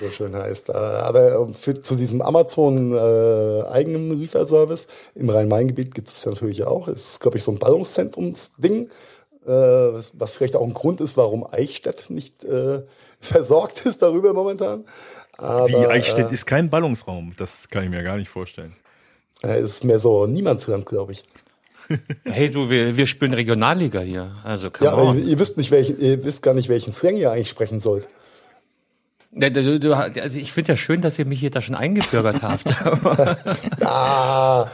[0.00, 0.70] so schön heißt.
[0.70, 6.64] Äh, aber für, zu diesem Amazon äh, eigenen Lieferservice im Rhein-Main-Gebiet gibt es ja natürlich
[6.64, 6.88] auch.
[6.88, 8.90] Es ist, glaube ich, so ein Ballungszentrumsding, äh,
[9.46, 12.82] was vielleicht auch ein Grund ist, warum Eichstätt nicht äh,
[13.20, 14.84] versorgt ist darüber momentan.
[15.38, 18.74] Aber, Wie Eichstätt äh, ist kein Ballungsraum, das kann ich mir gar nicht vorstellen.
[19.42, 21.22] Es ist mehr so Niemandsland, glaube ich.
[22.24, 24.34] Hey du, wir, wir spielen Regionalliga hier.
[24.42, 27.30] Also ja, aber ihr, ihr, wisst nicht, welchen, ihr wisst gar nicht, welchen Slang ihr
[27.30, 28.08] eigentlich sprechen sollt.
[29.38, 32.74] Also ich finde ja schön, dass ihr mich hier da schon eingebürgert habt.
[33.84, 34.68] ah,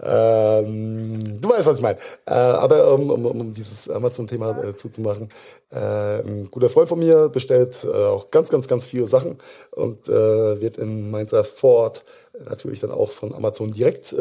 [0.00, 1.98] ähm, du weißt, was ich meine.
[2.26, 5.28] Äh, aber um, um, um dieses Amazon-Thema äh, zuzumachen,
[5.70, 9.38] äh, ein guter Freund von mir bestellt äh, auch ganz, ganz, ganz viele Sachen
[9.72, 12.04] und äh, wird in Mainzer Ford
[12.48, 14.16] natürlich dann auch von Amazon direkt äh,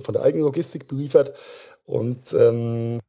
[0.00, 1.34] von der eigenen Logistik beliefert.
[1.84, 3.00] Und ähm,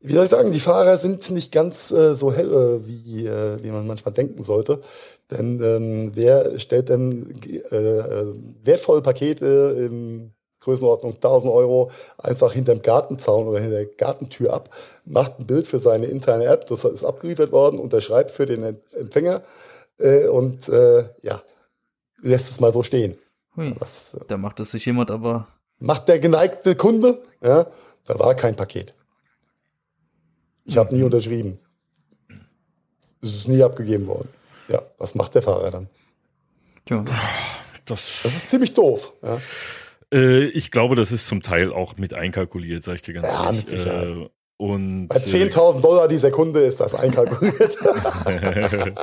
[0.00, 4.12] wie soll ich sagen, die Fahrer sind nicht ganz so hell, wie, wie man manchmal
[4.12, 4.82] denken sollte.
[5.30, 7.34] Denn ähm, wer stellt denn
[8.62, 10.34] wertvolle Pakete in
[10.64, 14.70] Größenordnung 1000 Euro einfach hinterm Gartenzaun oder hinter der Gartentür ab,
[15.04, 19.42] macht ein Bild für seine interne App, das ist abgeliefert worden, unterschreibt für den Empfänger
[19.98, 21.42] äh, und äh, ja,
[22.22, 23.16] lässt es mal so stehen.
[23.56, 25.46] Hui, Was, äh, da macht es sich jemand aber.
[25.78, 27.66] Macht der geneigte Kunde, ja,
[28.06, 28.94] da war kein Paket.
[30.64, 31.06] Ich habe nie mhm.
[31.06, 31.58] unterschrieben.
[33.20, 34.28] Es ist nie abgegeben worden.
[34.68, 35.88] Ja, was macht der Fahrer dann?
[36.86, 37.04] Tja.
[37.86, 39.12] Das, das ist ziemlich doof.
[39.22, 39.38] Ja.
[40.14, 43.46] Äh, ich glaube, das ist zum Teil auch mit einkalkuliert, sag ich dir ganz ja,
[43.46, 43.66] ehrlich.
[43.66, 44.08] Mit Sicherheit.
[44.08, 47.76] Äh, und, Bei 10.000 Dollar die Sekunde ist das einkalkuliert.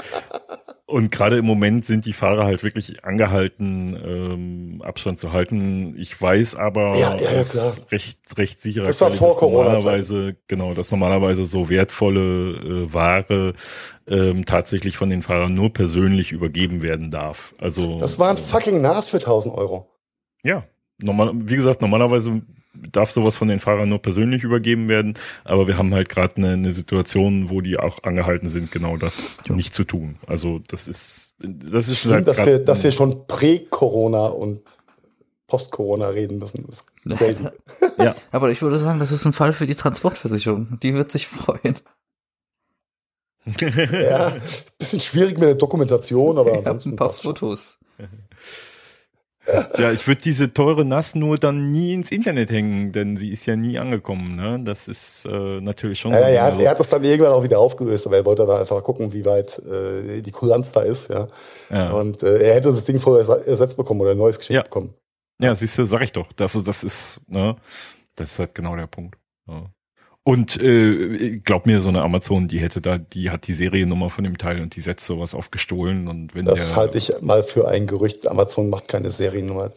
[0.91, 5.95] Und gerade im Moment sind die Fahrer halt wirklich angehalten, ähm, Abstand zu halten.
[5.97, 11.45] Ich weiß aber ja, ja, ja, recht, recht sicherer das dass normalerweise, genau, dass normalerweise
[11.45, 13.53] so wertvolle äh, Ware
[14.05, 17.53] ähm, tatsächlich von den Fahrern nur persönlich übergeben werden darf.
[17.57, 19.87] Also Das war ein fucking Nas für 1000 Euro.
[20.43, 20.65] Ja,
[21.01, 22.41] normal, wie gesagt, normalerweise
[22.73, 26.53] darf sowas von den Fahrern nur persönlich übergeben werden, aber wir haben halt gerade eine,
[26.53, 29.55] eine Situation, wo die auch angehalten sind, genau das ja.
[29.55, 30.15] nicht zu tun.
[30.25, 34.61] Also das ist das ist Stimmt, halt dass wir dass wir schon prä-Corona und
[35.47, 36.65] Post-Corona reden müssen.
[36.65, 37.47] Das ist crazy.
[37.97, 38.15] ja.
[38.31, 40.79] Aber ich würde sagen, das ist ein Fall für die Transportversicherung.
[40.81, 41.75] Die wird sich freuen.
[43.91, 44.33] ja,
[44.77, 47.77] bisschen schwierig mit der Dokumentation, aber ansonsten ein paar Fotos.
[49.77, 53.45] Ja, ich würde diese teure Nass nur dann nie ins Internet hängen, denn sie ist
[53.45, 54.35] ja nie angekommen.
[54.35, 54.61] Ne?
[54.63, 56.11] Das ist äh, natürlich schon.
[56.11, 58.45] Ja, so er, hat, er hat das dann irgendwann auch wieder aufgelöst, aber er wollte
[58.45, 61.09] dann einfach gucken, wie weit äh, die Kulanz da ist.
[61.09, 61.27] Ja.
[61.69, 61.91] ja.
[61.91, 64.63] Und äh, er hätte das Ding vorher ersetzt bekommen oder ein neues geschickt ja.
[64.63, 64.93] bekommen.
[65.41, 66.31] Ja, siehst du, sag ich doch.
[66.33, 67.55] Das, das ist, ne,
[68.15, 69.17] das ist halt genau der Punkt.
[69.47, 69.65] Ja.
[70.23, 74.23] Und äh, glaub mir, so eine Amazon, die hätte da, die hat die Seriennummer von
[74.23, 76.07] dem Teil und die setzt sowas auf gestohlen.
[76.07, 78.27] Und wenn das halte ich mal für ein Gerücht.
[78.27, 79.71] Amazon macht keine Seriennummer.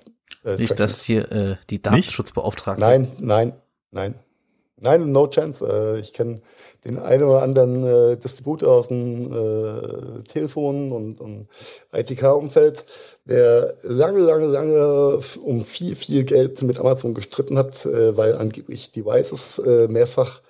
[0.45, 2.81] Äh, Nicht, dass hier äh, die Datenschutzbeauftragte.
[2.81, 3.55] Nein, nein,
[3.91, 4.17] nein.
[4.81, 5.65] Nein, no chance.
[5.65, 6.37] Äh, ich kenne
[6.85, 11.47] den einen oder anderen äh, Distributor aus dem äh, Telefon- und,
[11.93, 12.85] ITK-Umfeld,
[13.25, 19.63] der lange, lange, lange um viel, viel Geld mit Amazon gestritten hat, weil angeblich Devices
[19.89, 20.41] mehrfach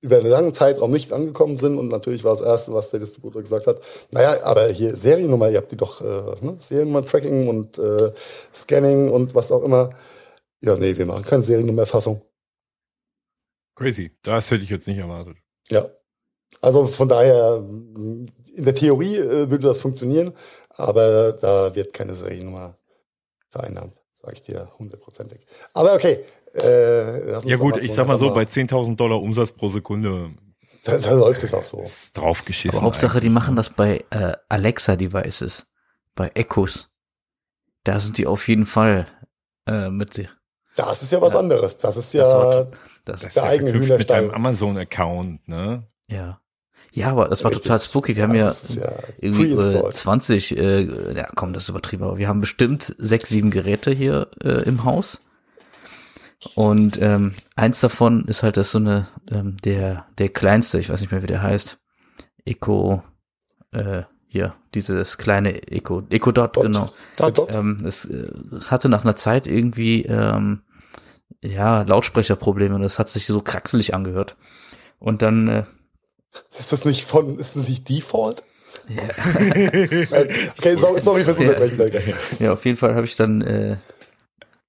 [0.00, 1.78] über einen langen Zeitraum nicht angekommen sind.
[1.78, 3.80] Und natürlich war das Erste, was der Distributor gesagt hat,
[4.10, 6.56] naja, aber hier Seriennummer, ihr habt die doch, ne?
[6.58, 8.12] Seriennummer-Tracking und äh,
[8.54, 9.90] Scanning und was auch immer.
[10.60, 12.20] Ja, nee, wir machen keine Seriennummererfassung.
[13.78, 14.10] Crazy.
[14.22, 15.36] Das hätte ich jetzt nicht erwartet.
[15.68, 15.86] Ja.
[16.60, 20.32] Also von daher, in der Theorie äh, würde das funktionieren,
[20.70, 22.76] aber da wird keine Seriennummer
[23.50, 25.46] vereinnahmt, sage ich dir hundertprozentig.
[25.74, 26.24] Aber okay.
[26.54, 30.30] Äh, ja gut, ich sag mal so, bei 10.000 Dollar Umsatz pro Sekunde
[30.84, 31.82] da, da läuft es auch so.
[31.82, 32.78] Ist draufgeschissen.
[32.78, 35.66] Aber Hauptsache, die machen das bei äh, Alexa-Devices,
[36.14, 36.90] bei Echos.
[37.84, 39.06] Da sind die auf jeden Fall
[39.66, 40.14] äh, mit
[40.86, 41.38] das ist ja was ja.
[41.38, 41.76] anderes.
[41.76, 42.66] Das ist ja das, war,
[43.04, 44.22] das, der ja eigene Hühnerstall.
[44.22, 45.84] Mit Amazon-Account, ne?
[46.08, 46.40] Ja.
[46.92, 47.64] Ja, aber das war Richtig.
[47.64, 48.16] total spooky.
[48.16, 52.16] Wir ja, haben ja, ja irgendwie äh, 20, äh, ja komm, das ist übertrieben, aber
[52.16, 55.20] wir haben bestimmt sechs, sieben Geräte hier äh, im Haus.
[56.54, 61.00] Und ähm, eins davon ist halt das so eine, ähm, der, der kleinste, ich weiß
[61.00, 61.78] nicht mehr, wie der heißt.
[62.44, 63.02] Eco,
[63.72, 66.64] äh, hier, dieses kleine Eco, Eco Dot, Dot.
[66.64, 66.90] genau.
[67.16, 67.48] Dot.
[67.52, 70.62] Ähm, es, es hatte nach einer Zeit irgendwie ähm,
[71.44, 74.36] ja, Lautsprecherprobleme das hat sich so kraxelig angehört.
[74.98, 75.64] Und dann äh,
[76.58, 78.42] ist das nicht von, ist das nicht Default?
[78.88, 79.02] Ja.
[80.58, 82.14] okay, sorry, sorry fürs Unterbrechen.
[82.38, 83.76] Ja, auf jeden Fall habe ich dann äh,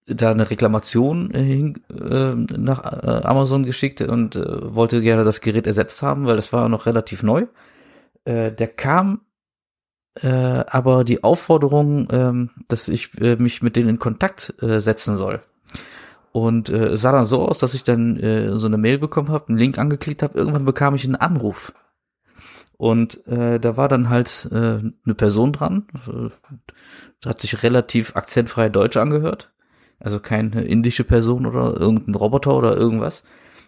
[0.05, 5.67] da eine Reklamation äh, äh, nach äh, Amazon geschickt und äh, wollte gerne das Gerät
[5.67, 7.45] ersetzt haben, weil das war noch relativ neu.
[8.25, 9.21] Äh, der kam
[10.21, 15.17] äh, aber die Aufforderung, ähm, dass ich äh, mich mit denen in Kontakt äh, setzen
[15.17, 15.41] soll.
[16.39, 19.49] Und äh, sah dann so aus, dass ich dann äh, so eine Mail bekommen habe,
[19.49, 20.37] einen Link angeklickt habe.
[20.37, 21.73] Irgendwann bekam ich einen Anruf.
[22.77, 25.87] Und äh, da war dann halt äh, eine Person dran.
[26.07, 29.51] Äh, hat sich relativ akzentfrei Deutsch angehört.
[29.99, 33.23] Also keine indische Person oder irgendein Roboter oder irgendwas.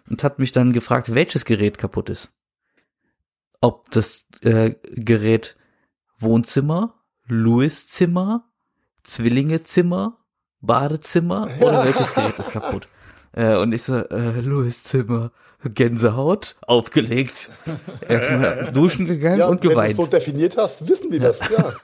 [0.08, 2.32] Und hat mich dann gefragt, welches Gerät kaputt ist.
[3.60, 5.56] Ob das äh, Gerät
[6.18, 8.50] Wohnzimmer, Louis Zimmer,
[9.02, 10.21] Zwillingezimmer
[10.62, 12.88] Badezimmer oder welches Gerät ist kaputt?
[13.34, 15.32] Äh, und ich so, äh, Louis Zimmer,
[15.64, 17.50] Gänsehaut, aufgelegt.
[18.08, 19.90] Erstmal duschen gegangen ja, und geweint.
[19.90, 21.72] Wenn du es so definiert hast, wissen die das, ja.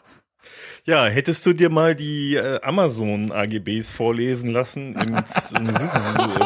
[0.84, 5.24] Ja, hättest du dir mal die äh, Amazon AGBs vorlesen lassen im, im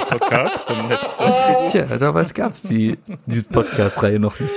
[0.08, 1.74] Podcast, dann hättest du das gewusst.
[1.76, 4.54] Ja, damals gab's die, diese Podcast-Reihe noch nicht.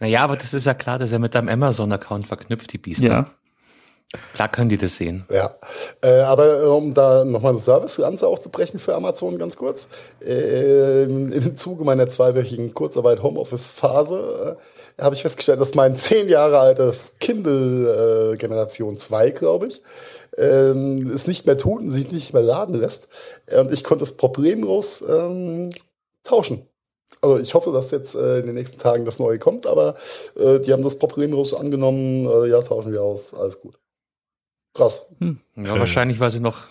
[0.00, 3.06] naja, aber das ist ja klar, dass er mit deinem Amazon-Account verknüpft, die Biester.
[3.06, 3.26] Ja.
[4.34, 5.24] Klar können die das sehen.
[5.30, 5.54] Ja,
[6.02, 9.86] äh, aber äh, um da nochmal eine Service-Ganze aufzubrechen für Amazon ganz kurz.
[10.24, 14.58] Äh, Im Zuge meiner zweiwöchigen Kurzarbeit Homeoffice-Phase
[14.98, 19.82] äh, habe ich festgestellt, dass mein zehn Jahre altes Kindle äh, Generation 2, glaube ich,
[20.36, 23.08] ähm, es nicht mehr tut und sich nicht mehr laden lässt.
[23.56, 25.70] Und ich konnte es problemlos ähm,
[26.22, 26.66] tauschen.
[27.20, 29.94] Also ich hoffe, dass jetzt äh, in den nächsten Tagen das Neue kommt, aber
[30.36, 32.26] äh, die haben das problemlos angenommen.
[32.26, 33.78] Äh, ja, tauschen wir aus, alles gut.
[34.74, 35.06] Krass.
[35.18, 35.40] Hm.
[35.56, 36.66] Ja, wahrscheinlich, weil sie noch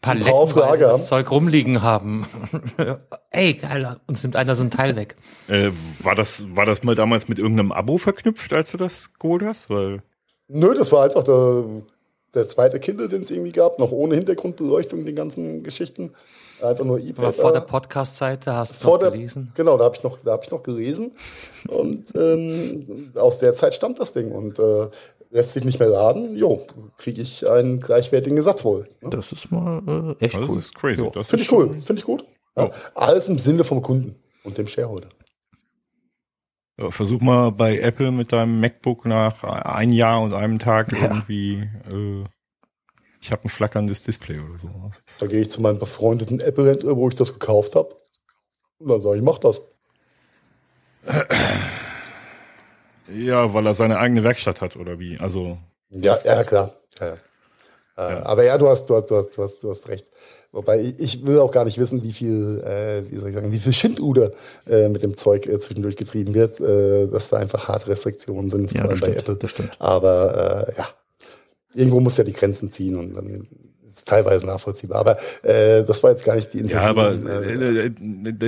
[0.00, 2.26] palettenweise das Zeug rumliegen haben.
[3.30, 5.16] Ey, geil, uns nimmt einer so ein Teil weg.
[5.48, 5.70] Äh,
[6.00, 9.68] war das, war das mal damals mit irgendeinem Abo verknüpft, als du das geholt hast?
[9.68, 10.02] Weil
[10.46, 11.64] Nö, das war einfach der,
[12.34, 16.14] der zweite Kindle, den es irgendwie gab, noch ohne Hintergrundbeleuchtung, die ganzen Geschichten.
[16.62, 17.24] Einfach nur E-Pad.
[17.24, 19.52] Aber vor der Podcast-Seite hast du vor noch gelesen?
[19.54, 21.12] genau, da habe ich noch, da habe ich noch gelesen.
[21.68, 24.32] Und ähm, aus der Zeit stammt das Ding.
[24.32, 24.88] Und äh,
[25.30, 28.88] lässt sich nicht mehr laden, jo, kriege ich einen gleichwertigen Satz wohl.
[29.00, 29.10] Ne?
[29.10, 30.58] Das ist mal äh, echt das cool.
[30.58, 31.02] ist crazy.
[31.02, 32.24] Finde ich cool, finde ich gut.
[32.56, 32.70] Ja.
[32.94, 35.08] Alles im Sinne vom Kunden und dem Shareholder.
[36.80, 41.02] Ja, versuch mal bei Apple mit deinem MacBook nach ein Jahr und einem Tag ja.
[41.02, 42.24] irgendwie, äh,
[43.20, 44.70] ich habe ein flackerndes Display oder so.
[45.18, 47.96] Da gehe ich zu meinem befreundeten Apple-Händler, wo ich das gekauft habe.
[48.78, 49.62] Und dann sage ich, mach das.
[53.12, 55.18] Ja, weil er seine eigene Werkstatt hat oder wie?
[55.18, 55.58] Also.
[55.90, 56.74] Ja, ja klar.
[57.00, 57.16] Ja, ja.
[57.96, 60.06] Äh, aber ja, du hast, du hast, du hast, du hast, du hast recht.
[60.52, 63.52] Wobei ich, ich will auch gar nicht wissen, wie viel, äh, wie soll ich sagen,
[63.52, 64.32] wie viel Schindluder
[64.66, 68.72] äh, mit dem Zeug äh, zwischendurch getrieben wird, äh, dass da einfach harte Restriktionen sind,
[68.72, 69.36] ja, vor allem bei stimmt, Apple.
[69.36, 69.76] Das stimmt.
[69.78, 70.88] Aber äh, ja,
[71.74, 73.46] irgendwo muss ja die Grenzen ziehen und dann
[73.98, 75.00] ist teilweise nachvollziehbar.
[75.00, 76.82] Aber äh, das war jetzt gar nicht die Intention.
[76.82, 77.92] Ja, aber äh, äh,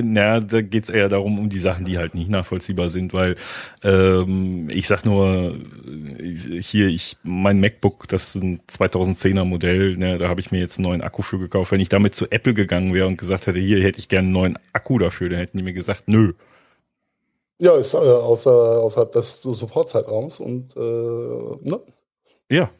[0.03, 3.37] na, da geht's eher darum, um die Sachen, die halt nicht nachvollziehbar sind, weil
[3.83, 5.57] ähm, ich sag nur,
[6.61, 10.79] hier, ich mein MacBook, das ist ein 2010er Modell, ne, da habe ich mir jetzt
[10.79, 11.73] einen neuen Akku für gekauft.
[11.73, 14.33] Wenn ich damit zu Apple gegangen wäre und gesagt hätte, hier hätte ich gerne einen
[14.33, 16.33] neuen Akku dafür, dann hätten die mir gesagt, nö.
[17.59, 21.81] Ja, ist äh, außer, außerhalb des Supportzeitraums und äh, ne?
[22.51, 22.71] Ja,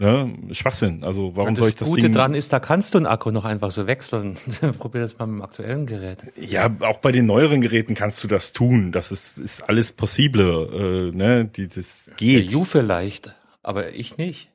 [0.00, 0.32] Ne?
[0.52, 1.02] Schwachsinn.
[1.02, 2.12] Also warum soll ich das Gute Ding...
[2.12, 4.36] dran ist, da kannst du einen Akku noch einfach so wechseln.
[4.78, 6.18] Probier das mal mit dem aktuellen Gerät.
[6.36, 8.92] Ja, auch bei den neueren Geräten kannst du das tun.
[8.92, 11.10] Das ist, ist alles possible.
[11.12, 11.46] Äh, ne?
[11.46, 12.44] Die, das geht.
[12.44, 13.34] Der You vielleicht,
[13.64, 14.50] aber ich nicht.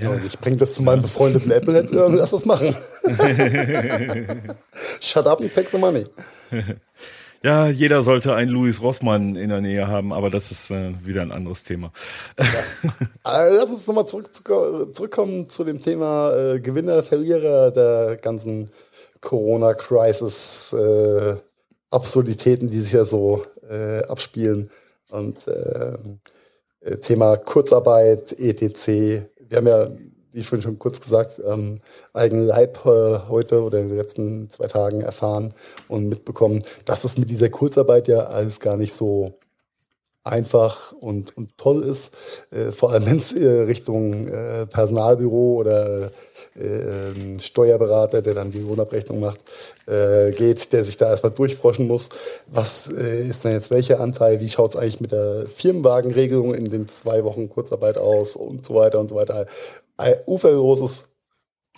[0.00, 0.14] Ja.
[0.26, 2.74] ich bringe das zu meinem befreundeten Apple-Händler und lass das machen.
[5.00, 6.06] Shut up and take the money.
[7.42, 11.22] Ja, jeder sollte einen Louis Rossmann in der Nähe haben, aber das ist äh, wieder
[11.22, 11.90] ein anderes Thema.
[12.38, 12.44] Ja.
[13.22, 14.30] Also lass uns nochmal zurück,
[14.92, 18.70] zurückkommen zu dem Thema äh, Gewinner, Verlierer der ganzen
[19.20, 21.36] Corona-Crisis, äh,
[21.90, 24.70] Absurditäten, die sich ja so äh, abspielen.
[25.10, 25.96] Und äh,
[26.80, 29.28] äh Thema Kurzarbeit, ETC.
[29.48, 29.88] Wir haben ja
[30.32, 31.80] wie vorhin schon kurz gesagt, ähm,
[32.12, 35.52] eigenen Leib äh, heute oder in den letzten zwei Tagen erfahren
[35.88, 39.34] und mitbekommen, dass es mit dieser Kurzarbeit ja alles gar nicht so
[40.22, 42.12] einfach und, und toll ist,
[42.50, 46.10] äh, vor allem wenn es äh, Richtung äh, Personalbüro oder äh,
[46.60, 49.38] ähm, Steuerberater, der dann die Lohnabrechnung macht,
[49.86, 52.10] äh, geht, der sich da erstmal durchfroschen muss.
[52.46, 54.40] Was äh, ist denn jetzt welcher Anteil?
[54.40, 58.74] Wie schaut es eigentlich mit der Firmenwagenregelung in den zwei Wochen Kurzarbeit aus und so
[58.74, 59.46] weiter und so weiter
[60.00, 61.04] ein uferloses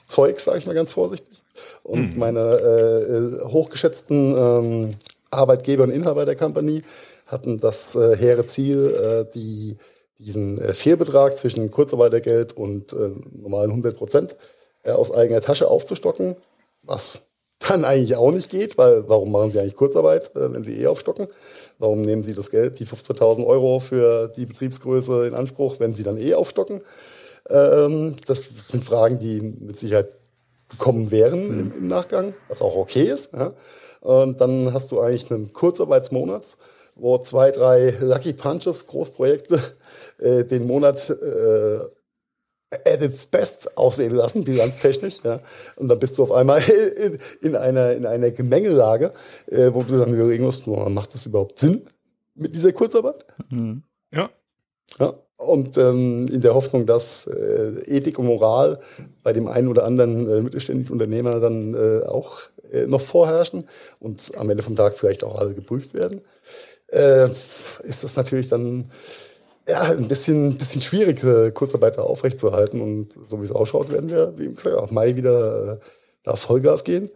[0.07, 1.43] Zeug, sage ich mal ganz vorsichtig.
[1.83, 2.19] Und hm.
[2.19, 4.91] meine äh, hochgeschätzten ähm,
[5.31, 6.83] Arbeitgeber und Inhaber der Company
[7.27, 9.77] hatten das äh, hehre Ziel, äh, die,
[10.19, 14.37] diesen äh, Fehlbetrag zwischen Kurzarbeitergeld und äh, normalen 100 Prozent
[14.85, 16.37] äh, aus eigener Tasche aufzustocken,
[16.83, 17.23] was
[17.59, 20.87] dann eigentlich auch nicht geht, weil warum machen Sie eigentlich Kurzarbeit, äh, wenn Sie eh
[20.87, 21.29] aufstocken?
[21.79, 26.03] Warum nehmen Sie das Geld, die 15.000 Euro für die Betriebsgröße in Anspruch, wenn Sie
[26.03, 26.83] dann eh aufstocken?
[27.53, 30.17] Ähm, das sind Fragen, die mit Sicherheit
[30.71, 31.59] gekommen wären mhm.
[31.59, 33.33] im, im, Nachgang, was auch okay ist.
[33.33, 33.53] Ja.
[34.01, 36.45] Und dann hast du eigentlich einen Kurzarbeitsmonat,
[36.95, 39.61] wo zwei, drei Lucky Punches, Großprojekte,
[40.19, 41.79] äh, den Monat äh,
[42.71, 45.21] at its best aussehen lassen, bilanztechnisch.
[45.23, 45.41] Ja.
[45.77, 46.63] Und dann bist du auf einmal
[46.97, 49.13] in, in einer, in einer Gemengelage,
[49.47, 51.87] äh, wo du dann überlegen musst, macht das überhaupt Sinn
[52.35, 53.27] mit dieser Kurzarbeit?
[53.51, 53.83] Mhm.
[54.11, 54.31] Ja.
[54.99, 55.15] Ja.
[55.43, 58.79] Und ähm, in der Hoffnung, dass äh, Ethik und Moral
[59.25, 62.39] bei dem einen oder anderen äh, mittelständischen Unternehmer dann äh, auch
[62.73, 63.65] äh, noch vorherrschen
[63.99, 66.21] und am Ende vom Tag vielleicht auch alle geprüft werden,
[66.89, 67.29] äh,
[67.83, 68.89] ist das natürlich dann
[69.69, 72.81] ja, ein bisschen, bisschen schwierig, äh, Kurzarbeiter aufrechtzuerhalten.
[72.81, 75.81] Und so wie es ausschaut, werden wir, wie gesagt, auf Mai wieder
[76.23, 77.11] da Vollgas gehen.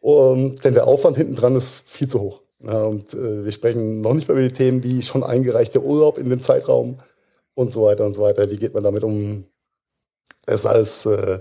[0.00, 2.42] Und, denn der Aufwand hinten dran ist viel zu hoch.
[2.60, 6.28] Ja, und wir sprechen noch nicht mehr über die Themen wie schon eingereichter Urlaub in
[6.28, 6.98] dem Zeitraum
[7.54, 8.50] und so weiter und so weiter.
[8.50, 9.44] Wie geht man damit um?
[10.46, 11.40] Es ist alles äh,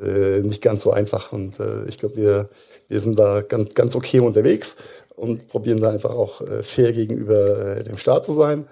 [0.00, 2.50] äh, nicht ganz so einfach und äh, ich glaube, wir,
[2.88, 4.76] wir sind da ganz, ganz okay unterwegs
[5.16, 8.68] und probieren da einfach auch äh, fair gegenüber äh, dem Staat zu sein.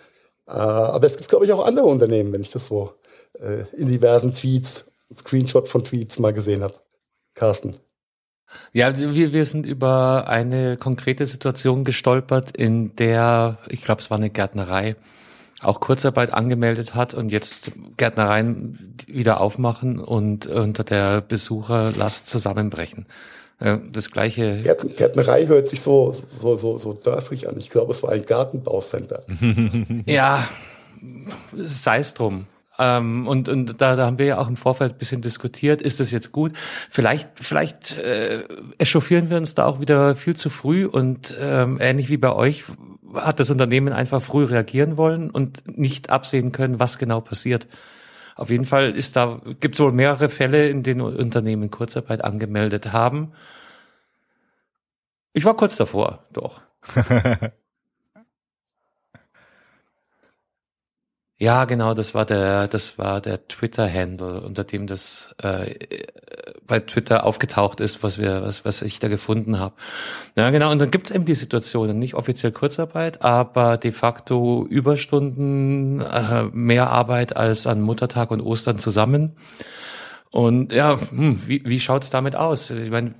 [0.46, 2.92] Aber es gibt, glaube ich, auch andere Unternehmen, wenn ich das so
[3.72, 6.74] in diversen Tweets, Screenshot von Tweets mal gesehen habe.
[7.34, 7.74] Carsten.
[8.72, 14.18] Ja, wir, wir sind über eine konkrete Situation gestolpert, in der, ich glaube, es war
[14.18, 14.96] eine Gärtnerei,
[15.60, 23.06] auch Kurzarbeit angemeldet hat und jetzt Gärtnereien wieder aufmachen und unter der Besucherlast zusammenbrechen.
[23.92, 24.62] Das gleiche.
[24.62, 27.56] Gärtnerei hört sich so, so, so, so dörfrig an.
[27.56, 29.22] Ich glaube, es war ein Gartenbaucenter.
[30.06, 30.48] ja,
[31.54, 32.46] sei es drum.
[32.78, 36.00] Ähm, und und da, da haben wir ja auch im Vorfeld ein bisschen diskutiert, ist
[36.00, 36.52] das jetzt gut?
[36.90, 38.42] Vielleicht, vielleicht äh,
[38.78, 42.64] echauffieren wir uns da auch wieder viel zu früh und ähm, ähnlich wie bei euch
[43.14, 47.68] hat das Unternehmen einfach früh reagieren wollen und nicht absehen können, was genau passiert.
[48.36, 52.92] Auf jeden Fall ist da, gibt es wohl mehrere Fälle, in denen Unternehmen Kurzarbeit angemeldet
[52.92, 53.32] haben.
[55.32, 56.60] Ich war kurz davor, doch.
[61.36, 65.74] Ja, genau, das war der, das war der Twitter-Handle, unter dem das äh,
[66.64, 69.74] bei Twitter aufgetaucht ist, was wir, was, was ich da gefunden habe.
[70.36, 74.64] Ja, genau, und dann gibt es eben die Situationen, nicht offiziell Kurzarbeit, aber de facto
[74.64, 79.32] Überstunden, äh, mehr Arbeit als an Muttertag und Ostern zusammen.
[80.30, 82.70] Und ja, hm, wie, wie schaut's damit aus?
[82.70, 83.14] Ich meine,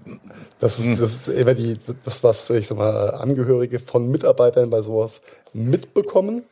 [0.61, 0.99] das ist, hm.
[0.99, 5.21] das ist immer die, das, was ich sag mal, Angehörige von Mitarbeitern bei sowas
[5.53, 6.45] mitbekommen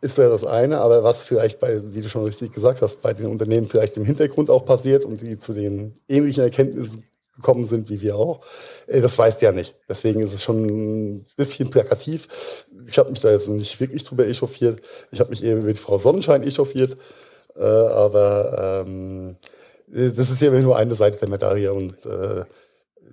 [0.00, 3.12] ist ja das eine, aber was vielleicht bei, wie du schon richtig gesagt hast, bei
[3.12, 7.04] den Unternehmen vielleicht im Hintergrund auch passiert und die zu den ähnlichen Erkenntnissen
[7.38, 8.40] gekommen sind wie wir auch,
[8.86, 9.74] äh, das weißt ja nicht.
[9.88, 12.66] Deswegen ist es schon ein bisschen plakativ.
[12.86, 14.80] Ich habe mich da jetzt nicht wirklich drüber echauffiert.
[15.10, 16.96] Ich habe mich über die Frau Sonnenschein echauffiert.
[17.56, 19.36] Äh, aber ähm,
[19.86, 22.44] das ist ja nur eine Seite der Medaille und äh,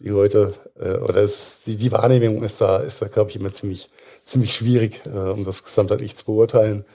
[0.01, 3.53] die Leute äh, oder es, die, die Wahrnehmung ist da, ist da glaube ich immer
[3.53, 3.89] ziemlich
[4.25, 6.85] ziemlich schwierig, äh, um das gesamtheitlich zu beurteilen.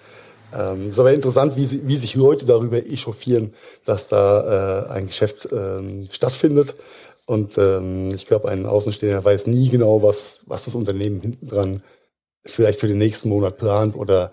[0.52, 3.55] Ähm, es ist aber interessant, wie, sie, wie sich Leute darüber echauffieren,
[3.85, 6.74] dass da äh, ein Geschäft ähm, stattfindet.
[7.27, 11.82] Und ähm, ich glaube, ein Außenstehender weiß nie genau, was, was das Unternehmen hinten dran
[12.44, 14.32] vielleicht für den nächsten Monat plant oder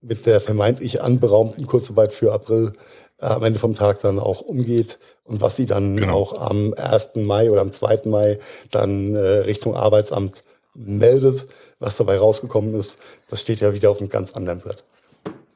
[0.00, 2.74] mit der vermeintlich anberaumten Kurzarbeit für April
[3.20, 6.14] äh, am Ende vom Tag dann auch umgeht und was sie dann genau.
[6.14, 7.16] auch am 1.
[7.16, 8.02] Mai oder am 2.
[8.04, 8.38] Mai
[8.70, 10.42] dann äh, Richtung Arbeitsamt
[10.76, 11.46] meldet
[11.78, 12.96] was dabei rausgekommen ist,
[13.28, 14.84] das steht ja wieder auf einem ganz anderen Blatt.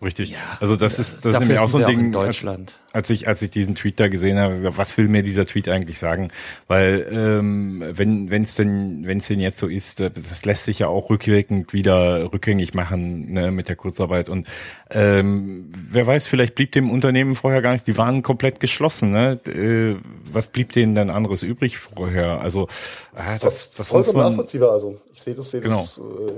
[0.02, 0.30] Richtig.
[0.30, 2.16] Ja, also das ist das ist nämlich auch so ein Ding.
[2.16, 2.46] Als,
[2.92, 5.68] als, ich als ich diesen Tweet da gesehen habe, gesagt, was will mir dieser Tweet
[5.68, 6.30] eigentlich sagen?
[6.68, 10.64] Weil ähm, wenn wenn es denn wenn es denn jetzt so ist, äh, das lässt
[10.64, 14.48] sich ja auch rückwirkend wieder rückgängig machen ne, mit der Kurzarbeit und
[14.88, 17.86] ähm, wer weiß, vielleicht blieb dem Unternehmen vorher gar nicht.
[17.86, 19.10] Die waren komplett geschlossen.
[19.10, 19.38] Ne?
[19.46, 20.00] Äh,
[20.32, 22.40] was blieb denen dann anderes übrig vorher?
[22.40, 22.68] Also
[23.14, 24.70] äh, das das vollkommen muss man, nachvollziehbar.
[24.70, 25.80] Also ich sehe das, sehe genau.
[25.80, 25.98] das.
[25.98, 26.32] Äh,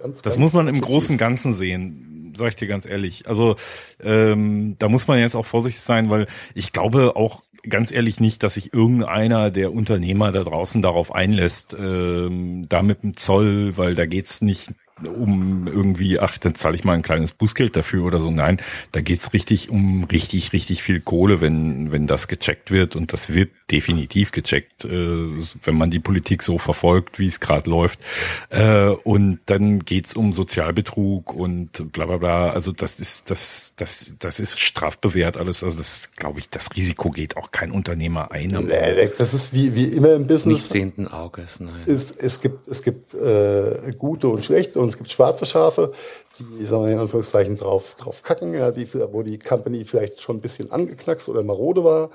[0.00, 2.07] Ganz, das ganz muss man im großen Ganzen sehen
[2.38, 3.26] sag ich dir ganz ehrlich.
[3.26, 3.56] Also
[4.02, 8.42] ähm, da muss man jetzt auch vorsichtig sein, weil ich glaube auch ganz ehrlich nicht,
[8.42, 13.94] dass sich irgendeiner der Unternehmer da draußen darauf einlässt, ähm, da mit dem Zoll, weil
[13.94, 14.72] da geht's nicht
[15.06, 18.30] um irgendwie, ach, dann zahle ich mal ein kleines Bußgeld dafür oder so.
[18.30, 18.58] Nein,
[18.92, 22.96] da geht's richtig um richtig, richtig viel Kohle, wenn, wenn das gecheckt wird.
[22.96, 27.68] Und das wird definitiv gecheckt, äh, wenn man die Politik so verfolgt, wie es gerade
[27.68, 28.00] läuft.
[28.50, 32.50] Äh, und dann geht's um Sozialbetrug und bla bla bla.
[32.50, 35.62] Also das ist, das, das, das ist strafbewehrt alles.
[35.62, 38.50] Also das glaube ich, das Risiko geht auch kein Unternehmer ein.
[39.18, 40.58] Das ist wie, wie immer im Business.
[40.58, 41.82] Nicht sehenden Auges, nein.
[41.86, 45.92] Es, es gibt, es gibt äh, gute und schlechte und und es gibt schwarze Schafe,
[46.38, 50.36] die sagen wir in Anführungszeichen drauf, drauf kacken, ja, die, wo die Company vielleicht schon
[50.36, 52.10] ein bisschen angeknackst oder marode war,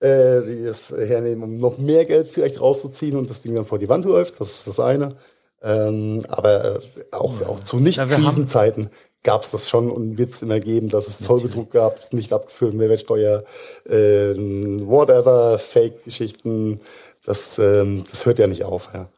[0.00, 3.78] äh, die es hernehmen, um noch mehr Geld vielleicht rauszuziehen und das Ding dann vor
[3.78, 4.38] die Wand läuft.
[4.38, 5.16] Das ist das eine.
[5.62, 6.80] Ähm, aber äh,
[7.12, 8.90] auch, auch zu Nicht-Krisenzeiten
[9.22, 12.74] gab es das schon und wird es immer geben, dass es Zollbetrug gab, nicht abgeführt,
[12.74, 13.44] Mehrwertsteuer,
[13.88, 16.80] äh, whatever, Fake-Geschichten.
[17.24, 18.90] Das, ähm, das hört ja nicht auf.
[18.92, 19.08] Ja.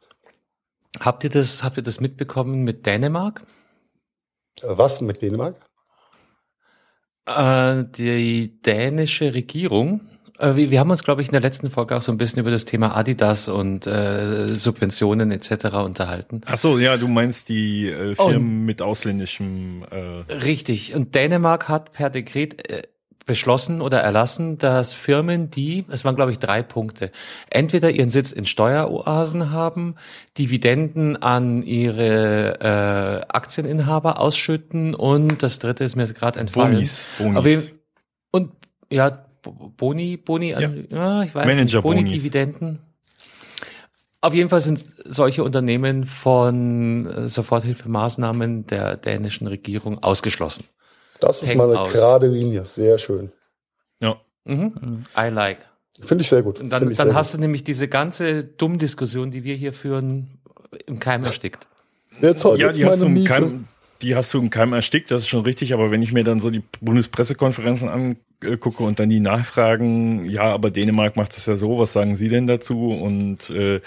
[0.98, 3.42] Habt ihr das, habt ihr das mitbekommen mit Dänemark?
[4.62, 5.56] Was mit Dänemark?
[7.26, 10.00] Äh, die dänische Regierung.
[10.38, 12.40] Äh, wir, wir haben uns, glaube ich, in der letzten Folge auch so ein bisschen
[12.40, 15.76] über das Thema Adidas und äh, Subventionen etc.
[15.76, 16.40] unterhalten.
[16.46, 19.84] Ach so, ja, du meinst die äh, Firmen und, mit ausländischem.
[19.90, 20.94] Äh richtig.
[20.94, 22.82] Und Dänemark hat per Dekret äh,
[23.26, 27.10] beschlossen oder erlassen, dass Firmen, die, es waren glaube ich drei Punkte,
[27.50, 29.96] entweder ihren Sitz in Steueroasen haben,
[30.38, 36.74] Dividenden an ihre äh, Aktieninhaber ausschütten und das dritte ist mir gerade entfallen.
[36.74, 37.74] Bonis, Bonis.
[38.30, 38.52] und
[38.90, 40.58] ja, Boni, Boni, ja.
[40.58, 42.80] An, ja ich weiß Manager nicht, Boni, Dividenden.
[44.22, 50.64] Auf jeden Fall sind solche Unternehmen von äh, Soforthilfemaßnahmen der dänischen Regierung ausgeschlossen.
[51.20, 51.92] Das ist mal eine aus.
[51.92, 53.32] gerade Linie, sehr schön.
[54.00, 54.20] Ja.
[54.44, 55.04] Mhm.
[55.16, 55.58] I like.
[56.00, 56.58] Finde ich sehr gut.
[56.60, 57.38] Und dann, dann hast gut.
[57.38, 60.40] du nämlich diese ganze Dummdiskussion, die wir hier führen,
[60.86, 61.66] im Keim erstickt.
[62.20, 63.68] Jetzt, ja, jetzt die hast du im Keim,
[64.02, 66.40] die hast du im Keim erstickt, das ist schon richtig, aber wenn ich mir dann
[66.40, 67.88] so die Bundespressekonferenzen
[68.44, 72.28] angucke und dann die Nachfragen, ja, aber Dänemark macht das ja so, was sagen Sie
[72.28, 72.90] denn dazu?
[72.90, 73.80] Und äh,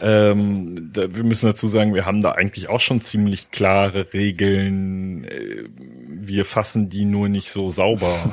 [0.00, 5.24] ähm, da, wir müssen dazu sagen, wir haben da eigentlich auch schon ziemlich klare Regeln.
[5.24, 5.64] Äh,
[6.08, 8.32] wir fassen die nur nicht so sauber.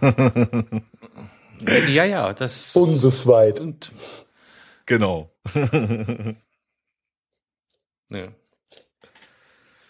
[1.88, 3.60] ja, ja, das bundesweit.
[3.60, 3.92] Und
[4.86, 5.30] genau.
[8.10, 8.28] ja.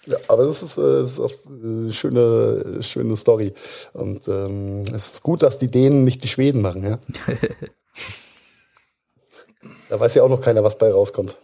[0.06, 3.55] Ja, aber das ist, äh, das ist auch eine schöne, schöne Story.
[3.93, 6.98] Und ähm, es ist gut, dass die Dänen nicht die Schweden machen, ja.
[9.89, 11.36] da weiß ja auch noch keiner, was bei rauskommt.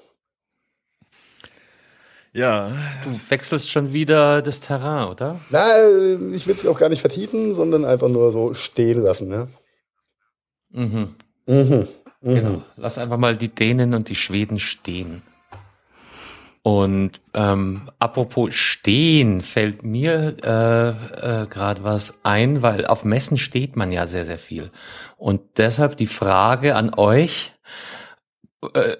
[2.32, 2.70] Ja.
[3.04, 5.40] Du wechselst schon wieder das Terrain, oder?
[5.50, 9.48] Nein, ich will es auch gar nicht vertiefen, sondern einfach nur so stehen lassen, ne?
[10.70, 11.14] Mhm.
[11.46, 11.88] Mhm.
[12.20, 12.34] Mhm.
[12.34, 12.62] Genau.
[12.76, 15.22] Lass einfach mal die Dänen und die Schweden stehen.
[16.62, 23.76] Und ähm, apropos stehen, fällt mir äh, äh, gerade was ein, weil auf Messen steht
[23.76, 24.70] man ja sehr, sehr viel.
[25.16, 27.52] Und deshalb die Frage an euch,
[28.74, 28.96] äh,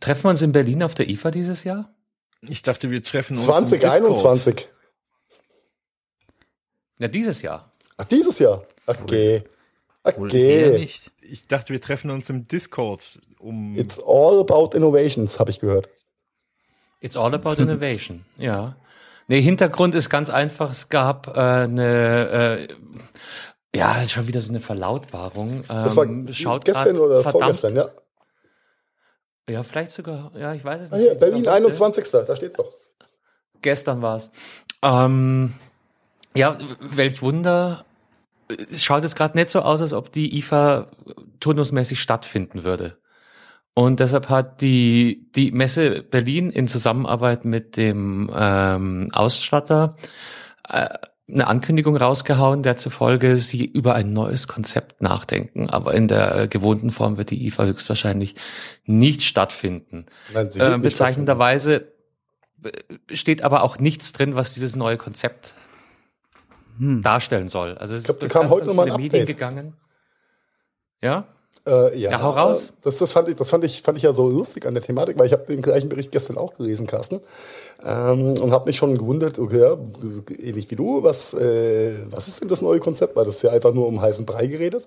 [0.00, 1.94] treffen wir uns in Berlin auf der IFA dieses Jahr?
[2.42, 4.68] Ich dachte, wir treffen uns 2021.
[6.98, 7.72] Ja, dieses Jahr.
[7.96, 8.66] Ach, dieses Jahr?
[8.86, 9.42] Okay.
[10.02, 10.86] Okay.
[11.22, 13.20] Ich dachte, wir treffen uns im Discord.
[13.38, 15.88] Um It's all about innovations, habe ich gehört.
[17.00, 18.76] It's all about innovation, ja.
[19.26, 22.74] Nee, Hintergrund ist ganz einfach, es gab äh, eine, äh,
[23.74, 25.58] ja, schon wieder so eine Verlautbarung.
[25.60, 27.88] Ähm, das war schaut gestern oder vorgestern, ja.
[29.48, 31.04] Ja, vielleicht sogar, ja, ich weiß es ah, nicht.
[31.04, 32.10] Hier, Berlin 21.
[32.10, 32.72] Da steht's doch.
[33.60, 34.30] Gestern war's.
[34.82, 35.52] Ähm,
[36.34, 37.84] ja, welch Wunder.
[38.48, 40.88] Es schaut jetzt gerade nicht so aus, als ob die IFA
[41.40, 42.98] turnusmäßig stattfinden würde.
[43.74, 49.96] Und deshalb hat die, die Messe Berlin in Zusammenarbeit mit dem ähm, Ausstatter
[50.68, 50.88] äh,
[51.26, 55.70] eine Ankündigung rausgehauen, der zufolge sie über ein neues Konzept nachdenken.
[55.70, 58.36] Aber in der gewohnten Form wird die IFA höchstwahrscheinlich
[58.84, 60.06] nicht stattfinden.
[60.32, 61.92] Nein, sie äh, bezeichnenderweise
[63.12, 65.54] steht aber auch nichts drin, was dieses neue Konzept
[66.78, 67.02] hm.
[67.02, 67.76] darstellen soll.
[67.78, 69.26] Also es ich glaub, ist kam heute nochmal ein Medien Update.
[69.26, 69.76] gegangen.
[71.02, 71.26] Ja?
[71.66, 72.72] Äh, ja, ja, hau raus.
[72.82, 75.18] Das, das, fand ich, das fand ich, fand ich ja so lustig an der Thematik,
[75.18, 77.20] weil ich habe den gleichen Bericht gestern auch gelesen, Carsten,
[77.82, 79.78] ähm, und habe mich schon gewundert, okay, ja,
[80.40, 83.16] ähnlich wie du, was, äh, was ist denn das neue Konzept?
[83.16, 84.86] Weil das ist ja einfach nur um heißen Brei geredet.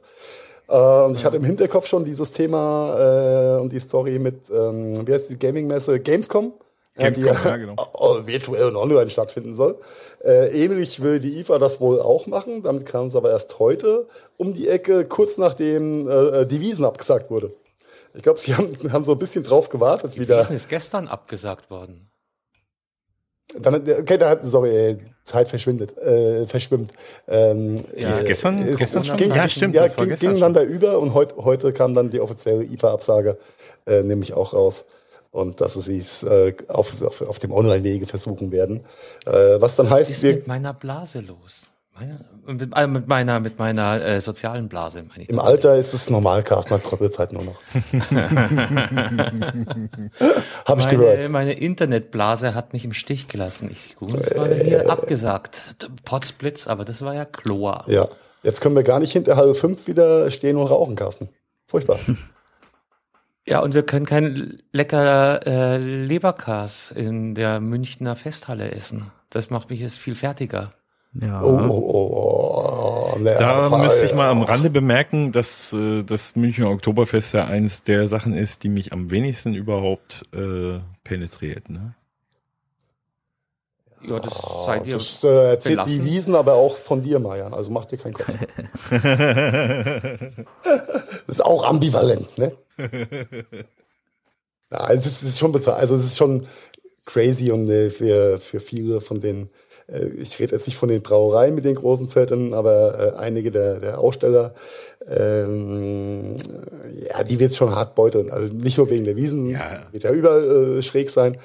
[0.68, 5.08] Äh, und ich hatte im Hinterkopf schon dieses Thema äh, und die Story mit, ähm,
[5.08, 6.00] wie heißt die Gaming-Messe?
[6.00, 6.54] Gamescom
[6.98, 7.76] Gamescom, die ja, genau.
[8.26, 9.80] virtuell und online stattfinden soll.
[10.24, 12.64] Äh, ähnlich will die IFA das wohl auch machen.
[12.64, 14.08] Damit kam es aber erst heute
[14.38, 17.54] um die Ecke, kurz nachdem äh, die Wiesen abgesagt wurde.
[18.14, 20.40] Ich glaube, sie haben, haben so ein bisschen drauf gewartet die wieder.
[20.40, 22.10] Wiesen ist gestern abgesagt worden.
[23.58, 26.92] Dann, okay, da hat, sorry, äh, Zeit verschwindet, äh, verschwimmt.
[27.30, 30.64] Ähm, ja, ist gestern, es, gestern es ging, ja, stimmt, ja, ging, ging dann da
[30.64, 33.38] über und heut, heute kam dann die offizielle IFA-Absage,
[33.86, 34.84] äh, nämlich auch raus
[35.38, 38.84] und dass sie es äh, auf, auf, auf dem Online-Wege versuchen werden.
[39.26, 41.68] Äh, was dann was heißt, ist wir, mit meiner Blase los?
[41.94, 45.04] Meine, mit, äh, mit meiner mit meiner äh, sozialen Blase.
[45.04, 47.56] Meine ich Im Alter ist es normal, Carsten hat Kröppelzeit nur noch.
[50.66, 51.30] Habe ich gehört.
[51.30, 53.70] Meine Internetblase hat mich im Stich gelassen.
[53.72, 55.62] Ich gut, das war äh, hier abgesagt.
[56.06, 57.86] Potsblitz, aber das war ja Chlor.
[57.88, 58.08] Ja,
[58.44, 61.30] jetzt können wir gar nicht hinter halb fünf wieder stehen und rauchen, Carsten.
[61.68, 62.00] Furchtbar.
[63.48, 69.12] Ja, und wir können kein leckerer äh, Leberkas in der Münchner Festhalle essen.
[69.30, 70.74] Das macht mich jetzt viel fertiger.
[71.14, 71.42] Ja.
[71.42, 73.20] Oh, oh, oh, oh.
[73.24, 78.06] Da müsste ich mal am Rande bemerken, dass äh, das Münchner Oktoberfest ja eines der
[78.08, 81.70] Sachen ist, die mich am wenigsten überhaupt äh, penetriert.
[81.70, 81.96] Ne?
[84.04, 84.34] Ja, das
[84.66, 84.98] seid ihr.
[84.98, 86.04] Das äh, erzählt belassen.
[86.04, 87.54] die Wiesen aber auch von dir, Marian.
[87.54, 88.28] Also mach dir keinen Kopf.
[88.92, 89.02] das
[91.28, 92.52] ist auch ambivalent, ne?
[94.72, 95.80] ja, es ist, es ist schon bezahlt.
[95.80, 96.48] Also es ist schon
[97.06, 99.50] crazy und äh, für, für viele von den,
[99.88, 103.50] äh, ich rede jetzt nicht von den Brauereien mit den großen Zelten, aber äh, einige
[103.50, 104.54] der, der Aussteller,
[105.08, 106.36] ähm,
[107.10, 108.30] ja, die wird schon hart beuteln.
[108.30, 109.82] Also nicht nur wegen der Wiesen, ja.
[109.92, 111.38] wird ja überall äh, schräg sein,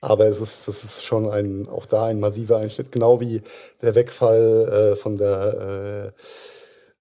[0.00, 3.42] aber es ist, das ist schon ein, auch da ein massiver Einschnitt, genau wie
[3.82, 6.22] der Wegfall äh, von der äh,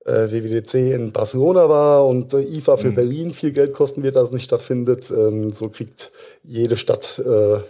[0.07, 2.95] äh, WWDC in Barcelona war und äh, IFA für mhm.
[2.95, 5.11] Berlin viel Geld kosten wird, dass es nicht stattfindet.
[5.11, 6.11] Ähm, so kriegt
[6.43, 7.63] jede Stadt äh, einen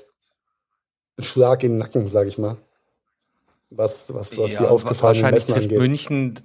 [1.20, 2.58] Schlag in den Nacken, sage ich mal.
[3.70, 5.78] Was, was, was ja, die ausgefallenen wahrscheinlich Messen angeht.
[5.78, 6.40] München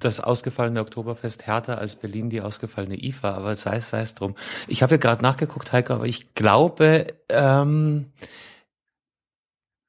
[0.00, 4.34] das ausgefallene Oktoberfest härter als Berlin die ausgefallene IFA, aber sei es sei es drum.
[4.68, 8.06] Ich habe ja gerade nachgeguckt, Heiko, aber ich glaube, ähm,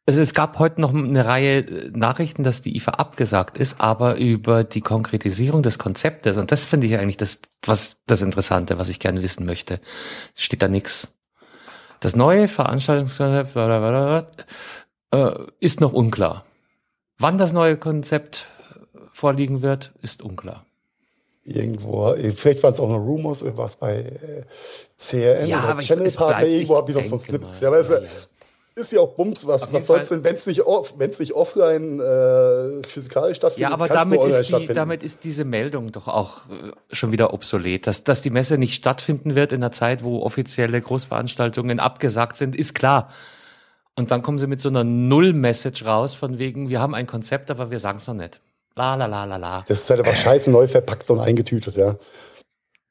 [0.07, 4.15] also es gab heute noch eine Reihe äh, Nachrichten, dass die IFA abgesagt ist, aber
[4.15, 8.87] über die Konkretisierung des Konzeptes, und das finde ich eigentlich das, was, das Interessante, was
[8.87, 9.81] ich gerne wissen möchte,
[10.33, 11.13] steht da nichts.
[11.99, 14.45] Das neue Veranstaltungskonzept
[15.11, 16.45] äh, ist noch unklar.
[17.17, 18.45] Wann das neue Konzept
[19.11, 20.63] vorliegen wird, ist unklar.
[21.43, 24.43] Irgendwo, vielleicht waren es auch noch Rumors, irgendwas bei äh,
[24.97, 27.61] CRN ja, oder Channel Partner, irgendwo habe ich noch so ein Snippet.
[27.61, 28.27] Ja, aber es,
[28.77, 32.83] ist ja auch Bums, was, was soll's denn, wenn es nicht, off, nicht offline äh,
[32.87, 33.69] physikalisch stattfindet?
[33.69, 37.87] Ja, aber damit ist, die, damit ist diese Meldung doch auch äh, schon wieder obsolet.
[37.87, 42.55] Dass, dass die Messe nicht stattfinden wird in einer Zeit, wo offizielle Großveranstaltungen abgesagt sind,
[42.55, 43.11] ist klar.
[43.95, 47.49] Und dann kommen sie mit so einer Null-Message raus, von wegen, wir haben ein Konzept,
[47.49, 48.39] aber wir sagen es noch nicht.
[48.75, 49.65] La la la la la.
[49.67, 51.95] Das ist halt einfach scheiße neu verpackt und eingetütet, ja.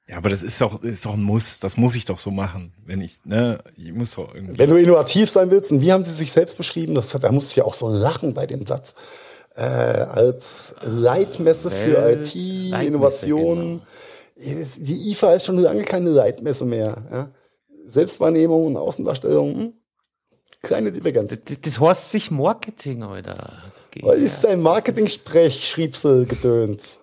[0.09, 1.59] Ja, aber das ist doch, ist doch ein Muss.
[1.59, 2.73] Das muss ich doch so machen.
[2.85, 4.59] Wenn ich, ne, ich muss doch irgendwie.
[4.59, 6.95] Wenn du innovativ sein willst, und wie haben sie sich selbst beschrieben?
[6.95, 8.95] Das, da musst du ja auch so lachen bei dem Satz.
[9.57, 13.83] Äh, als Leitmesse für IT, Innovationen.
[14.37, 14.67] Genau.
[14.77, 17.07] Die IFA ist schon lange keine Leitmesse mehr.
[17.11, 17.31] Ja?
[17.87, 19.73] Selbstwahrnehmung und Außendarstellung, hm?
[20.63, 21.39] kleine Divergenz.
[21.45, 23.73] Das, das heißt sich Marketing, Alter.
[24.03, 26.99] Was ist ein Marketing-Sprech, Schriebsel, Gedöns?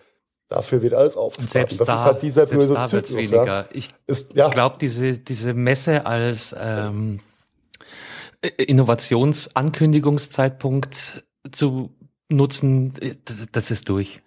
[0.47, 1.67] Dafür wird alles aufgefahren.
[1.69, 3.31] das da, ist halt dieser böse da Zyklus.
[3.31, 3.45] Weniger.
[3.45, 3.65] Ja.
[3.71, 3.89] Ich
[4.33, 4.49] ja.
[4.49, 7.19] glaube, diese, diese Messe als ähm,
[8.57, 11.91] Innovationsankündigungszeitpunkt zu
[12.29, 12.93] nutzen,
[13.51, 14.21] das ist durch.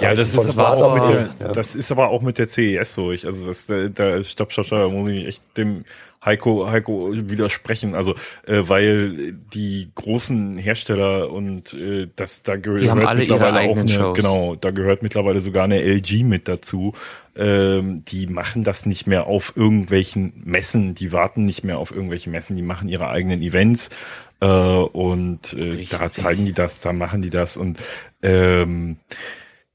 [0.00, 1.52] Ja, das ist, aber auch mit der, ja.
[1.52, 3.26] das ist aber auch mit der CES durch.
[3.26, 5.84] Also das, da, da stopp, stopp, stopp, da muss ich echt dem
[6.28, 7.94] Heiko, Heiko widersprechen.
[7.94, 8.14] Also,
[8.46, 12.82] äh, weil die großen Hersteller und äh, das da gehört
[13.16, 14.16] mittlerweile auch eine, Shows.
[14.16, 16.92] genau, da gehört mittlerweile sogar eine LG mit dazu.
[17.36, 22.30] Ähm, die machen das nicht mehr auf irgendwelchen Messen, die warten nicht mehr auf irgendwelche
[22.30, 23.90] Messen, die machen ihre eigenen Events.
[24.40, 27.78] Äh, und äh, da zeigen die das, da machen die das und
[28.22, 28.98] ähm,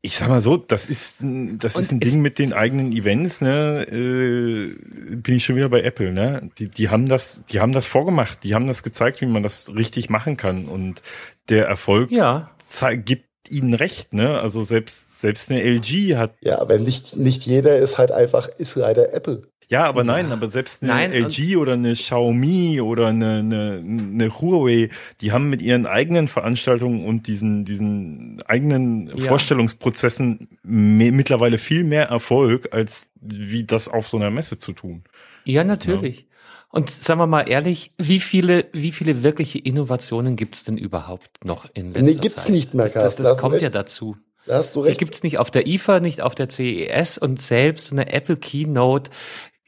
[0.06, 3.40] ich sag mal so, das ist das und ist ein Ding mit den eigenen Events,
[3.40, 3.88] ne?
[3.90, 4.76] Äh,
[5.16, 6.50] bin ich schon wieder bei Apple, ne?
[6.60, 9.74] Die die haben das, die haben das vorgemacht, die haben das gezeigt, wie man das
[9.74, 11.02] richtig machen kann und
[11.48, 12.52] der Erfolg ja.
[12.96, 14.42] gibt ihnen recht, ne?
[14.42, 18.76] Also selbst selbst eine LG hat Ja, aber nicht nicht jeder ist halt einfach ist
[18.76, 19.44] leider Apple.
[19.74, 24.40] Ja, aber nein, aber selbst eine nein, LG oder eine Xiaomi oder eine, eine, eine
[24.40, 24.90] Huawei,
[25.20, 29.26] die haben mit ihren eigenen Veranstaltungen und diesen, diesen eigenen ja.
[29.26, 35.06] Vorstellungsprozessen mittlerweile viel mehr Erfolg, als wie das auf so einer Messe zu tun.
[35.44, 36.20] Ja, natürlich.
[36.20, 36.26] Ja.
[36.70, 41.68] Und sagen wir mal ehrlich, wie viele, wie viele wirkliche Innovationen gibt's denn überhaupt noch
[41.74, 42.50] in letzter nee, gibt's Zeit?
[42.50, 44.18] nicht mehr, Das, das, das kommt ja dazu.
[44.46, 45.00] Da hast du recht.
[45.00, 49.10] Die gibt's nicht auf der IFA, nicht auf der CES und selbst eine Apple Keynote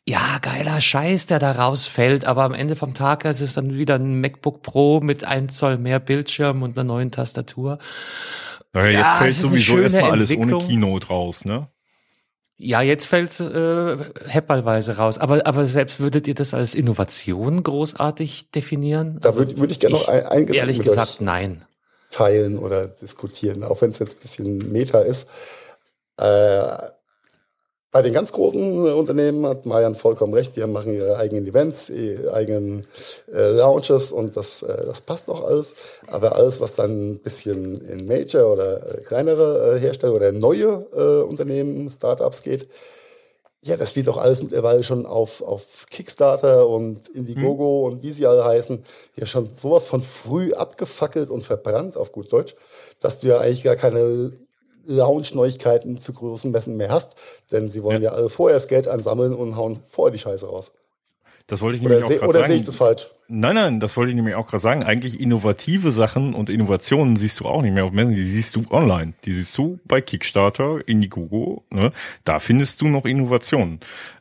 [0.08, 3.96] ja, geiler Scheiß, der da rausfällt, aber am Ende vom Tag ist es dann wieder
[3.96, 7.80] ein MacBook Pro mit ein Zoll mehr Bildschirm und einer neuen Tastatur.
[8.74, 11.70] Naja, jetzt ja, fällt sowieso erstmal alles ohne Keynote raus, ne?
[12.58, 15.18] Ja, jetzt fällt äh, heppalweise raus.
[15.18, 19.20] Aber, aber selbst würdet ihr das als Innovation großartig definieren?
[19.22, 21.66] Da würde würd ich gerne noch ein, ein Ehrlich gesagt, nein.
[22.12, 25.28] Teilen oder diskutieren, auch wenn es jetzt ein bisschen Meta ist.
[26.18, 26.78] Äh,
[27.96, 31.90] bei den ganz großen äh, Unternehmen hat Marian vollkommen recht, die machen ihre eigenen Events,
[31.90, 32.86] ihre eigenen
[33.34, 35.74] äh, Launches und das, äh, das passt auch alles.
[36.08, 40.86] Aber alles, was dann ein bisschen in Major oder äh, kleinere äh, Hersteller oder neue
[40.94, 42.68] äh, Unternehmen, Startups geht,
[43.62, 47.94] ja, das wird doch alles mittlerweile schon auf, auf Kickstarter und Indiegogo hm.
[47.94, 48.84] und wie sie alle heißen,
[49.16, 52.56] ja schon sowas von früh abgefackelt und verbrannt, auf gut Deutsch,
[53.00, 54.34] dass du ja eigentlich gar keine
[54.86, 57.16] Launch-Neuigkeiten zu großen Messen mehr hast,
[57.52, 60.46] denn sie wollen ja, ja alle vorher das Geld ansammeln und hauen vorher die Scheiße
[60.46, 60.72] raus.
[61.48, 62.38] Das wollte ich nämlich oder auch gerade sagen.
[62.38, 63.08] Oder sehe ich das falsch?
[63.28, 64.84] Nein, nein, das wollte ich nämlich auch gerade sagen.
[64.84, 68.64] Eigentlich innovative Sachen und Innovationen siehst du auch nicht mehr auf Messen, die siehst du
[68.72, 69.14] online.
[69.26, 71.92] Die siehst du bei Kickstarter, Indiegogo, ne?
[72.24, 73.80] Da findest du noch Innovationen.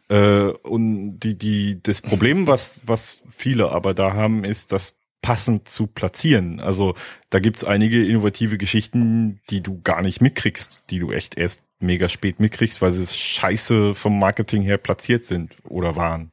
[0.08, 4.94] Äh, und die, die, das Problem, was, was viele aber da haben, ist, dass
[5.24, 6.60] passend zu platzieren.
[6.60, 6.92] Also
[7.30, 12.10] da gibt's einige innovative Geschichten, die du gar nicht mitkriegst, die du echt erst mega
[12.10, 16.30] spät mitkriegst, weil sie scheiße vom Marketing her platziert sind oder waren.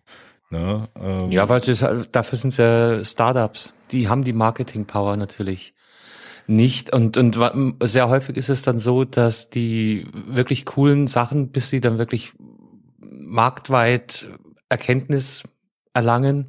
[0.50, 0.90] Ne?
[1.00, 3.74] Ähm ja, weil es, dafür sind ja Startups.
[3.94, 5.74] Die haben die Marketing-Power natürlich
[6.48, 6.92] nicht.
[6.92, 7.40] Und, und
[7.82, 12.34] sehr häufig ist es dann so, dass die wirklich coolen Sachen, bis sie dann wirklich
[13.00, 14.28] marktweit
[14.68, 15.44] Erkenntnis
[15.94, 16.48] erlangen,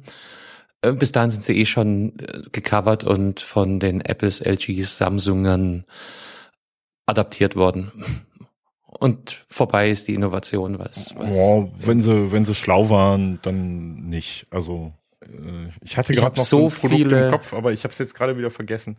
[0.91, 5.85] bis dahin sind sie eh schon äh, gecovert und von den Apples, LGs, Samsungern
[7.05, 7.91] adaptiert worden.
[8.99, 14.07] und vorbei ist die Innovation, was, was ja, wenn sie wenn sie schlau waren, dann
[14.09, 14.47] nicht.
[14.49, 17.91] Also äh, ich hatte gerade noch so, so ein Produkt im Kopf, aber ich habe
[17.91, 18.97] es jetzt gerade wieder vergessen.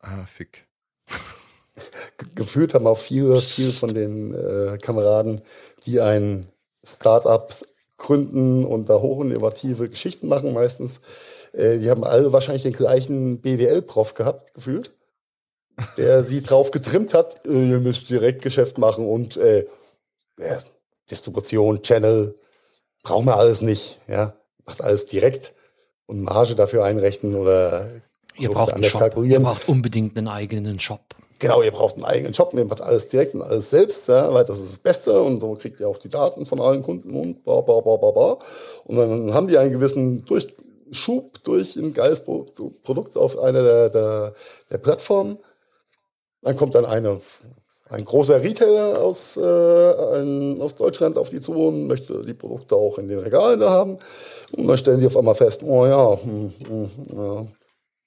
[0.00, 0.66] Ah, fick.
[2.34, 5.40] Gefühlt haben auch viele, viele von den äh, Kameraden,
[5.86, 6.46] die ein
[6.84, 7.54] Startup
[8.04, 11.00] gründen und da hoch innovative Geschichten machen meistens,
[11.52, 14.92] äh, die haben alle wahrscheinlich den gleichen BWL-Prof gehabt, gefühlt,
[15.96, 19.66] der sie drauf getrimmt hat, äh, ihr müsst Direktgeschäft machen und äh,
[21.10, 22.38] Distribution, Channel,
[23.02, 25.52] brauchen wir alles nicht, ja, macht alles direkt
[26.06, 27.90] und Marge dafür einrechnen oder
[28.36, 29.00] ihr braucht anders Shop.
[29.00, 29.42] kalkulieren.
[29.42, 31.14] Ihr braucht unbedingt einen eigenen Shop.
[31.44, 34.46] Genau, ihr braucht einen eigenen Shop, ihr macht alles direkt und alles selbst, ja, weil
[34.46, 37.44] das ist das Beste und so kriegt ihr auch die Daten von allen Kunden und
[37.44, 38.38] bla bla bla bla bla.
[38.86, 44.34] Und dann haben die einen gewissen Durchschub durch ein geiles Produkt auf einer der, der,
[44.70, 45.36] der Plattformen.
[46.40, 47.20] Dann kommt dann eine,
[47.90, 52.74] ein großer Retailer aus, äh, ein, aus Deutschland auf die zu und möchte die Produkte
[52.74, 53.98] auch in den Regalen da haben.
[54.56, 57.46] Und dann stellen die auf einmal fest, oh ja, hm, hm, ja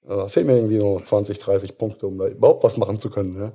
[0.08, 3.38] äh, fehlen mir irgendwie nur 20, 30 Punkte, um da überhaupt was machen zu können.
[3.38, 3.52] Ja.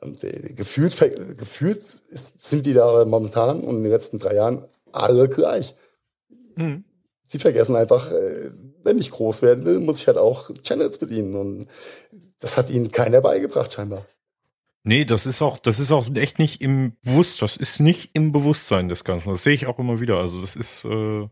[0.00, 0.96] Und äh, gefühlt,
[1.38, 5.74] gefühlt sind die da momentan und in den letzten drei Jahren alle gleich.
[6.56, 6.84] Mhm.
[7.26, 8.50] Sie vergessen einfach, äh,
[8.82, 11.34] wenn ich groß werden will, muss ich halt auch Channels bedienen.
[11.34, 11.66] Und
[12.38, 14.06] das hat ihnen keiner beigebracht, scheinbar.
[14.82, 18.32] Nee, das ist auch, das ist auch echt nicht im Bewusst, das ist nicht im
[18.32, 19.30] Bewusstsein des Ganzen.
[19.30, 20.16] Das sehe ich auch immer wieder.
[20.16, 21.28] Also das ist, äh,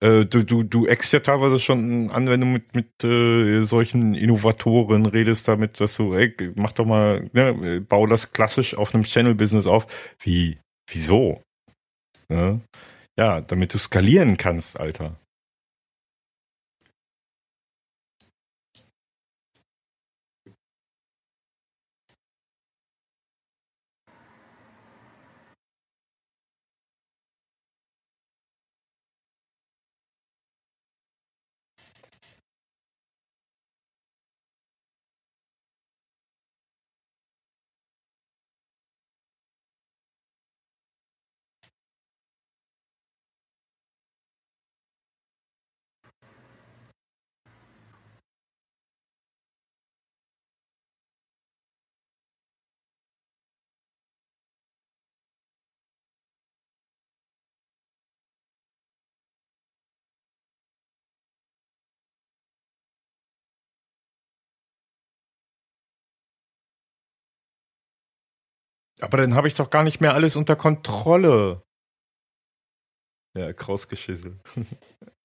[0.00, 4.14] äh, du, du, du eckst ja teilweise schon an, wenn du mit, mit äh, solchen
[4.14, 9.04] Innovatoren redest, damit, dass du, ey, mach doch mal, ne, bau das klassisch auf einem
[9.04, 9.86] Channel-Business auf.
[10.20, 10.58] Wie,
[10.90, 11.42] wieso?
[12.28, 12.60] Ne?
[13.18, 15.19] Ja, damit du skalieren kannst, Alter.
[69.00, 71.62] Aber dann habe ich doch gar nicht mehr alles unter Kontrolle.
[73.36, 74.40] Ja, Krausgeschissel.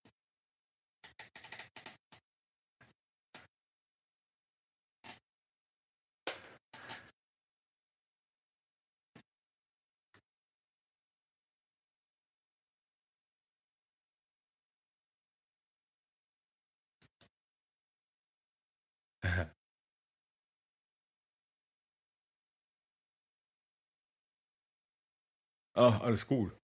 [25.75, 26.57] Ah, alles gut.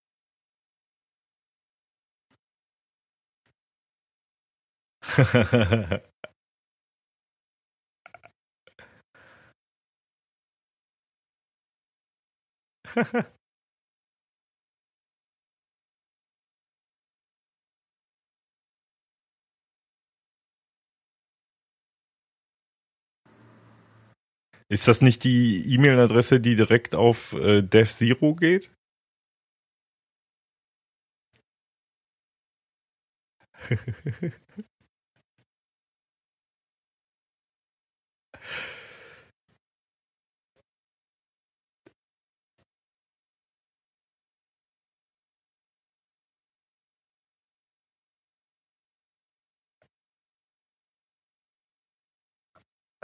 [24.70, 28.72] Ist das nicht die E-Mail-Adresse, die direkt auf äh, DevZero geht?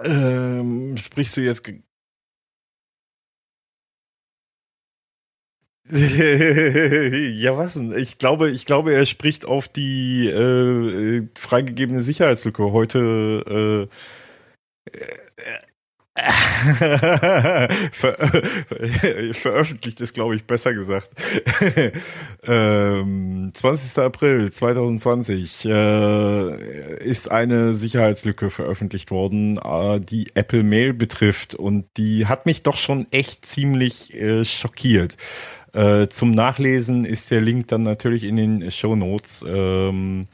[0.03, 1.63] Ähm, sprichst du jetzt
[5.91, 7.97] ja, was denn?
[7.97, 12.71] Ich glaube, ich glaube, er spricht auf die äh, äh freigegebene Sicherheitslücke.
[12.71, 14.97] Heute äh,
[17.91, 18.17] Ver
[19.33, 21.09] veröffentlicht ist, glaube ich, besser gesagt.
[22.47, 24.03] ähm, 20.
[24.03, 32.25] April 2020 äh, ist eine Sicherheitslücke veröffentlicht worden, äh, die Apple Mail betrifft und die
[32.25, 35.17] hat mich doch schon echt ziemlich äh, schockiert.
[35.73, 39.45] Äh, zum Nachlesen ist der Link dann natürlich in den Show Notes.
[39.47, 40.27] Ähm,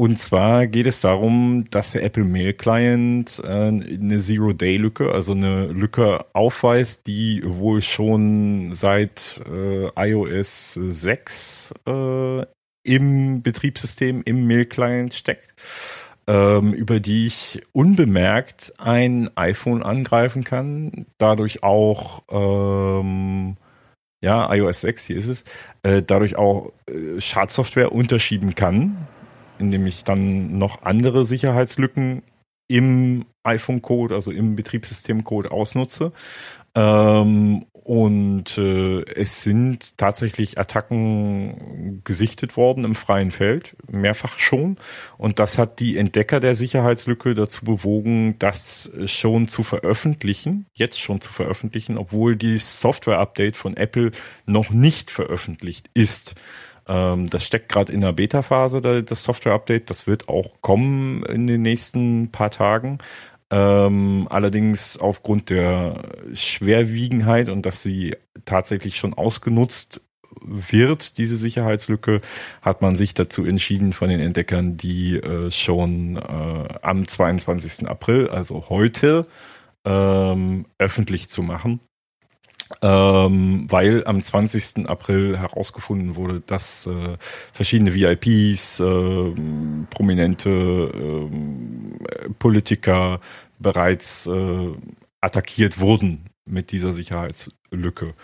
[0.00, 5.66] und zwar geht es darum, dass der Apple Mail Client äh, eine Zero-Day-Lücke, also eine
[5.66, 12.42] Lücke aufweist, die wohl schon seit äh, iOS 6 äh,
[12.84, 15.54] im Betriebssystem, im Mail Client steckt,
[16.28, 23.56] ähm, über die ich unbemerkt ein iPhone angreifen kann, dadurch auch ähm,
[24.20, 25.44] ja, iOS 6, hier ist es,
[25.82, 29.08] äh, dadurch auch äh, Schadsoftware unterschieben kann
[29.58, 32.22] indem ich dann noch andere Sicherheitslücken
[32.68, 36.12] im iPhone-Code, also im Betriebssystem-Code ausnutze.
[36.74, 44.76] Ähm, und äh, es sind tatsächlich Attacken gesichtet worden im freien Feld, mehrfach schon.
[45.16, 51.22] Und das hat die Entdecker der Sicherheitslücke dazu bewogen, das schon zu veröffentlichen, jetzt schon
[51.22, 54.10] zu veröffentlichen, obwohl die Software-Update von Apple
[54.44, 56.34] noch nicht veröffentlicht ist.
[56.88, 59.90] Ähm, das steckt gerade in der Beta-Phase, das Software-Update.
[59.90, 62.98] Das wird auch kommen in den nächsten paar Tagen.
[63.50, 66.02] Ähm, allerdings aufgrund der
[66.34, 70.02] Schwerwiegenheit und dass sie tatsächlich schon ausgenutzt
[70.40, 72.20] wird, diese Sicherheitslücke,
[72.62, 77.88] hat man sich dazu entschieden von den Entdeckern, die äh, schon äh, am 22.
[77.88, 79.26] April, also heute,
[79.84, 81.80] ähm, öffentlich zu machen
[82.82, 84.88] ähm, weil am 20.
[84.88, 87.16] April herausgefunden wurde, dass äh,
[87.52, 89.32] verschiedene VIPs, äh,
[89.90, 93.20] prominente äh, Politiker
[93.58, 94.72] bereits äh,
[95.20, 98.14] attackiert wurden mit dieser Sicherheitslücke.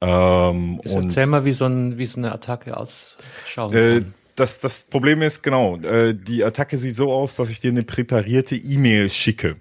[0.00, 4.02] Ähm, und erzähl mal, wie so, ein, wie so eine Attacke ausschauen äh.
[4.40, 7.82] Das, das Problem ist genau, äh, die Attacke sieht so aus, dass ich dir eine
[7.82, 9.60] präparierte E-Mail schicke.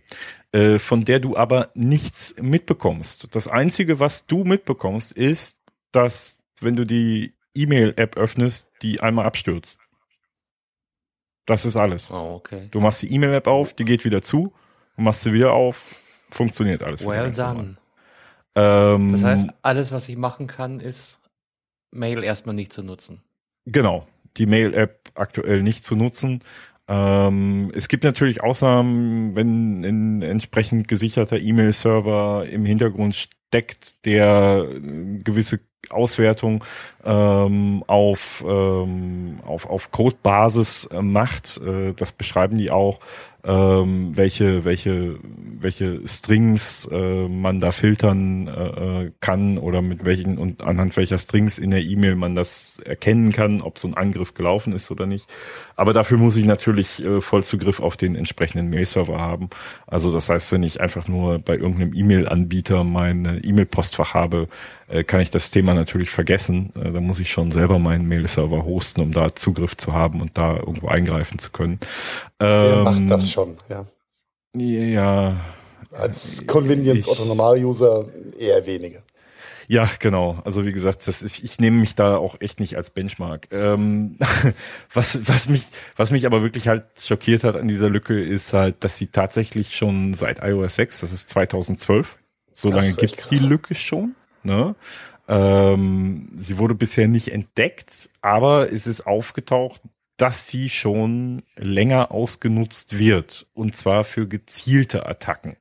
[0.53, 3.35] Äh, von der du aber nichts mitbekommst.
[3.35, 5.61] Das Einzige, was du mitbekommst, ist,
[5.91, 9.77] dass wenn du die E-Mail-App öffnest, die einmal abstürzt.
[11.45, 12.09] Das ist alles.
[12.09, 12.69] Oh, okay.
[12.71, 14.53] Du machst die E-Mail-App auf, die geht wieder zu,
[14.95, 17.05] machst sie wieder auf, funktioniert alles.
[17.05, 17.75] Well done.
[18.55, 21.19] Ähm, das heißt, alles, was ich machen kann, ist
[21.91, 23.21] Mail erstmal nicht zu nutzen.
[23.65, 24.07] Genau,
[24.37, 26.43] die Mail-App aktuell nicht zu nutzen.
[26.87, 34.67] Ähm, es gibt natürlich Ausnahmen, wenn ein entsprechend gesicherter E-Mail-Server im Hintergrund steckt, der
[35.23, 36.63] gewisse Auswertung
[37.03, 41.57] ähm, auf, ähm, auf, auf Codebasis macht.
[41.57, 42.99] Äh, das beschreiben die auch
[43.43, 45.17] ähm, welche, welche,
[45.59, 51.17] welche Strings äh, man da filtern äh, äh, kann oder mit welchen und anhand welcher
[51.17, 55.05] Strings in der E-Mail man das erkennen kann, ob so ein Angriff gelaufen ist oder
[55.05, 55.25] nicht.
[55.75, 59.49] Aber dafür muss ich natürlich äh, Vollzugriff auf den entsprechenden Mail-Server haben.
[59.87, 64.49] Also das heißt, wenn ich einfach nur bei irgendeinem E-Mail-Anbieter meine E-Mail-Postfach habe,
[64.89, 66.71] äh, kann ich das Thema natürlich vergessen.
[66.75, 70.37] Äh, da muss ich schon selber meinen Mail-Server hosten, um da Zugriff zu haben und
[70.37, 71.79] da irgendwo eingreifen zu können.
[72.39, 73.85] Ähm, das schon, ja.
[74.55, 75.39] Ja.
[75.91, 78.05] Als Convenience Otto Normal-User
[78.37, 79.01] eher weniger.
[79.67, 80.39] Ja, genau.
[80.45, 83.47] Also wie gesagt, das ist, ich nehme mich da auch echt nicht als Benchmark.
[83.51, 84.17] Ähm,
[84.93, 88.83] was, was mich, was mich aber wirklich halt schockiert hat an dieser Lücke, ist halt,
[88.83, 92.17] dass sie tatsächlich schon seit iOS 6, das ist 2012,
[92.51, 94.15] so lange gibt's die Lücke schon.
[94.41, 94.75] Ne?
[95.27, 99.83] Ähm, sie wurde bisher nicht entdeckt, aber es ist aufgetaucht,
[100.21, 103.47] dass sie schon länger ausgenutzt wird.
[103.53, 105.55] Und zwar für gezielte Attacken.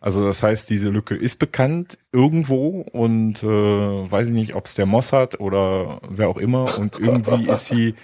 [0.00, 4.74] Also das heißt, diese Lücke ist bekannt irgendwo und äh, weiß ich nicht, ob es
[4.74, 6.76] der Mossad oder wer auch immer.
[6.78, 7.94] Und irgendwie ist sie,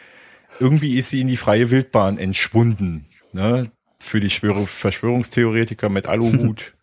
[0.59, 3.07] irgendwie ist sie in die freie Wildbahn entschwunden.
[3.32, 3.70] Ne?
[3.98, 6.74] Für die Verschwörungstheoretiker mit Aluhut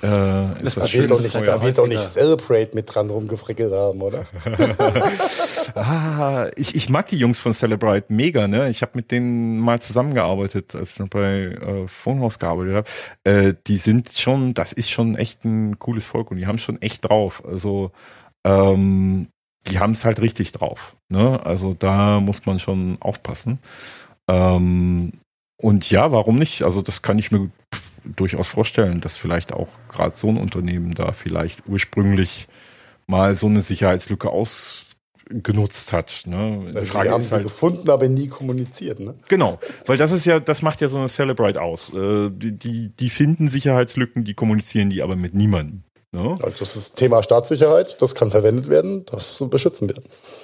[0.00, 4.00] äh, das da wird doch nicht, da wird doch nicht Celebrate mit dran rumgefrickelt haben,
[4.00, 4.26] oder?
[5.74, 8.70] ah, ich, ich mag die Jungs von Celebrate mega, ne?
[8.70, 12.88] Ich habe mit denen mal zusammengearbeitet, als ich noch bei äh, Phonehouse gearbeitet habe.
[13.24, 16.80] Äh, die sind schon, das ist schon echt ein cooles Volk und die haben schon
[16.80, 17.42] echt drauf.
[17.44, 17.90] Also
[18.44, 19.28] ähm,
[19.66, 20.96] die haben es halt richtig drauf.
[21.08, 21.44] Ne?
[21.44, 23.58] Also da muss man schon aufpassen.
[24.28, 25.12] Ähm,
[25.60, 26.62] und ja, warum nicht?
[26.62, 27.50] Also das kann ich mir
[28.04, 32.48] durchaus vorstellen, dass vielleicht auch gerade so ein Unternehmen da vielleicht ursprünglich
[33.06, 36.22] mal so eine Sicherheitslücke ausgenutzt hat.
[36.26, 36.70] Ne?
[36.80, 39.00] Die Frage haben ist halt, gefunden, aber nie kommuniziert.
[39.00, 39.14] Ne?
[39.28, 41.94] Genau, weil das ist ja, das macht ja so eine Celebrate aus.
[41.94, 45.82] Äh, die, die, die finden Sicherheitslücken, die kommunizieren die aber mit niemandem.
[46.12, 46.38] Ne?
[46.58, 49.96] Das ist Thema Staatssicherheit, das kann verwendet werden, das beschützen wir.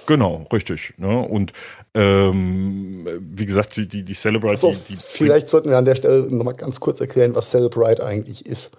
[0.07, 0.93] Genau, richtig.
[0.99, 1.19] Ne?
[1.19, 1.55] Und
[1.95, 4.67] ähm, wie gesagt, die, die Celebrite.
[4.67, 8.05] Also, die, die vielleicht sollten wir an der Stelle nochmal ganz kurz erklären, was Celebrite
[8.05, 8.73] eigentlich ist.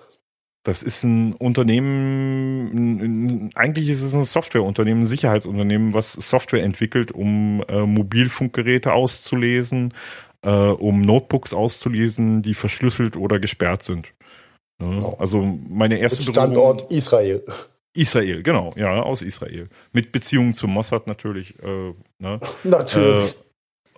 [0.62, 7.64] Das ist ein Unternehmen, eigentlich ist es ein Softwareunternehmen, ein Sicherheitsunternehmen, was Software entwickelt, um
[7.68, 9.94] äh, Mobilfunkgeräte auszulesen,
[10.42, 14.15] äh, um Notebooks auszulesen, die verschlüsselt oder gesperrt sind.
[14.82, 15.16] Ja, genau.
[15.20, 17.44] Also meine erste Mit Standort Berührung, Israel.
[17.94, 19.70] Israel, genau, ja, aus Israel.
[19.94, 21.56] Mit Beziehungen zu Mossad natürlich.
[21.64, 22.40] Äh, ne?
[22.64, 23.32] Natürlich.
[23.32, 23.34] Äh,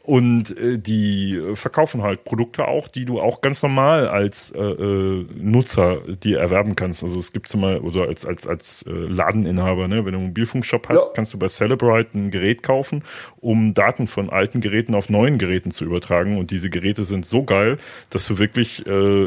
[0.07, 5.25] und äh, die verkaufen halt Produkte auch, die du auch ganz normal als äh, äh,
[5.35, 7.03] Nutzer dir erwerben kannst.
[7.03, 10.27] Also es gibt zum Beispiel, oder als, als, als äh, Ladeninhaber, ne, wenn du einen
[10.27, 11.13] Mobilfunkshop hast, ja.
[11.13, 13.03] kannst du bei Celebrite ein Gerät kaufen,
[13.41, 16.37] um Daten von alten Geräten auf neuen Geräten zu übertragen.
[16.37, 17.77] Und diese Geräte sind so geil,
[18.09, 18.85] dass du wirklich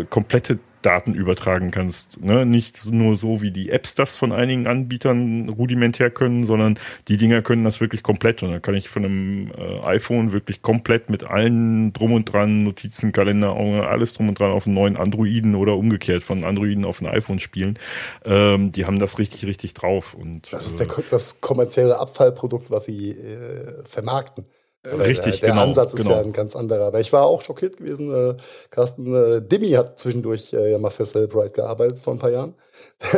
[0.08, 2.20] komplette Daten übertragen kannst.
[2.22, 2.46] Ne?
[2.46, 6.78] Nicht nur so, wie die Apps das von einigen Anbietern rudimentär können, sondern
[7.08, 8.42] die Dinger können das wirklich komplett.
[8.42, 12.64] Und da kann ich von einem äh, iPhone wirklich komplett mit allen drum und dran,
[12.64, 17.00] Notizen, Kalender, alles drum und dran auf einen neuen Androiden oder umgekehrt von Androiden auf
[17.00, 17.78] ein iPhone spielen.
[18.24, 20.14] Ähm, die haben das richtig, richtig drauf.
[20.14, 24.46] Und, das ist der, äh, das kommerzielle Abfallprodukt, was sie äh, vermarkten.
[24.86, 25.62] Richtig, der, der genau.
[25.62, 26.16] Ansatz ist genau.
[26.16, 26.86] ja ein ganz anderer.
[26.86, 28.14] Aber ich war auch schockiert gewesen.
[28.14, 28.36] Äh,
[28.70, 32.54] Carsten äh, Dimmi hat zwischendurch äh, ja mal für Celebrite gearbeitet vor ein paar Jahren.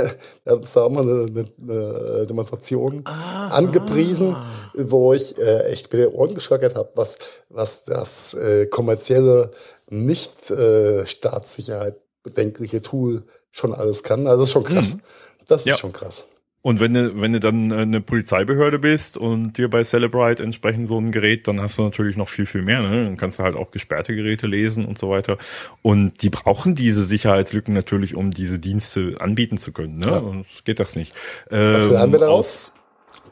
[0.45, 3.49] er hat uns da auch mal eine, eine, Demonstration Aha.
[3.57, 4.37] angepriesen,
[4.75, 7.17] wo ich äh, echt mit den Ohren geschlackert habe, was,
[7.49, 9.53] was das äh, kommerzielle,
[9.89, 13.23] nicht äh, Staatssicherheit bedenkliche Tool
[13.53, 14.27] schon alles kann.
[14.27, 14.95] Also das ist schon krass.
[14.95, 15.01] Mhm.
[15.47, 15.75] Das ja.
[15.75, 16.25] ist schon krass.
[16.63, 20.97] Und wenn du, wenn du dann eine Polizeibehörde bist und dir bei Celebrite entsprechend so
[20.97, 22.83] ein Gerät, dann hast du natürlich noch viel, viel mehr.
[22.83, 23.05] Ne?
[23.05, 25.39] Dann kannst du halt auch gesperrte Geräte lesen und so weiter.
[25.83, 29.99] Und die brauchen diese Sicherheitslücken natürlich, um diese Dienste anbieten zu können.
[29.99, 30.07] Ne?
[30.07, 30.19] Ja.
[30.19, 31.13] Und geht das nicht.
[31.51, 32.73] Was ähm, haben wir daraus?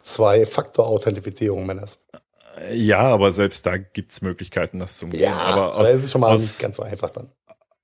[0.02, 1.98] Zwei-Faktor-Authentifizierung, Männers.
[2.72, 5.22] Ja, aber selbst da gibt's Möglichkeiten, das zu umgehen.
[5.22, 7.28] Ja, aber aus, das ist schon mal aus, nicht ganz so einfach dann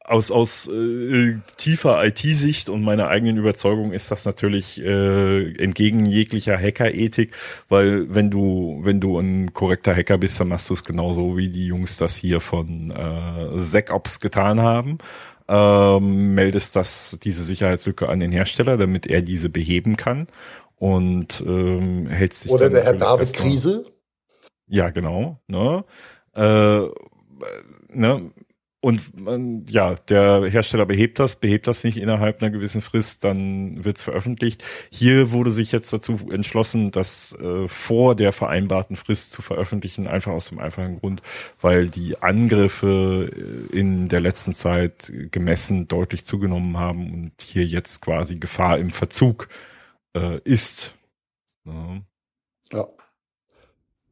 [0.07, 6.57] aus, aus äh, tiefer IT-Sicht und meiner eigenen Überzeugung ist das natürlich äh, entgegen jeglicher
[6.57, 7.33] Hacker-Ethik,
[7.69, 11.51] weil wenn du, wenn du ein korrekter Hacker bist, dann machst du es genauso, wie
[11.51, 14.99] die Jungs das hier von äh, SecOps getan haben.
[15.49, 20.27] Ähm, meldest das diese Sicherheitslücke an den Hersteller, damit er diese beheben kann
[20.77, 23.87] und ähm, hältst dich Oder der Herr David Krise.
[24.69, 25.41] Ja, genau.
[25.47, 25.85] Ne?
[26.35, 26.81] Äh,
[27.89, 28.31] ne?
[28.81, 29.01] Und
[29.69, 34.62] ja, der Hersteller behebt das, behebt das nicht innerhalb einer gewissen Frist, dann wird's veröffentlicht.
[34.90, 40.32] Hier wurde sich jetzt dazu entschlossen, das äh, vor der vereinbarten Frist zu veröffentlichen, einfach
[40.32, 41.23] aus dem einfachen Grund,
[41.61, 43.31] weil die Angriffe
[43.73, 48.90] äh, in der letzten Zeit gemessen deutlich zugenommen haben und hier jetzt quasi Gefahr im
[48.90, 49.48] Verzug
[50.15, 50.97] äh, ist.
[51.65, 52.03] Ja.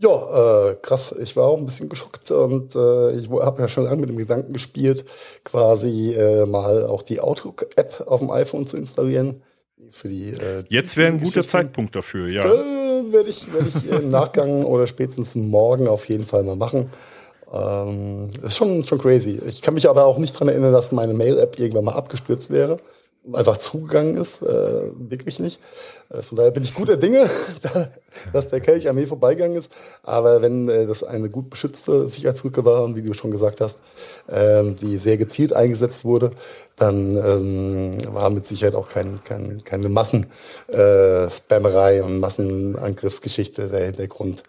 [0.05, 1.15] Ja, äh, krass.
[1.19, 4.19] Ich war auch ein bisschen geschockt und äh, ich habe ja schon lange mit dem
[4.19, 5.07] Gedanken gespielt,
[5.45, 9.41] quasi äh, mal auch die Outlook-App auf dem iPhone zu installieren.
[9.89, 12.45] Für die, äh, Jetzt wäre ein guter Zeitpunkt dafür, ja.
[12.45, 16.91] Äh, werde ich, werd ich im Nachgang oder spätestens morgen auf jeden Fall mal machen.
[17.51, 19.41] Ähm, ist schon, schon crazy.
[19.47, 22.79] Ich kann mich aber auch nicht dran erinnern, dass meine Mail-App irgendwann mal abgestürzt wäre
[23.33, 25.61] einfach zugegangen ist, äh, wirklich nicht.
[26.11, 27.31] Äh, von daher bin ich guter Dinge,
[28.33, 29.71] dass der Kelch an mir vorbeigegangen ist.
[30.03, 33.79] Aber wenn äh, das eine gut beschützte Sicherheitsbrücke war, und wie du schon gesagt hast,
[34.29, 36.31] ähm, die sehr gezielt eingesetzt wurde,
[36.77, 44.43] dann ähm, war mit Sicherheit auch kein, kein, keine Massenspammerei äh, und Massenangriffsgeschichte der Hintergrund.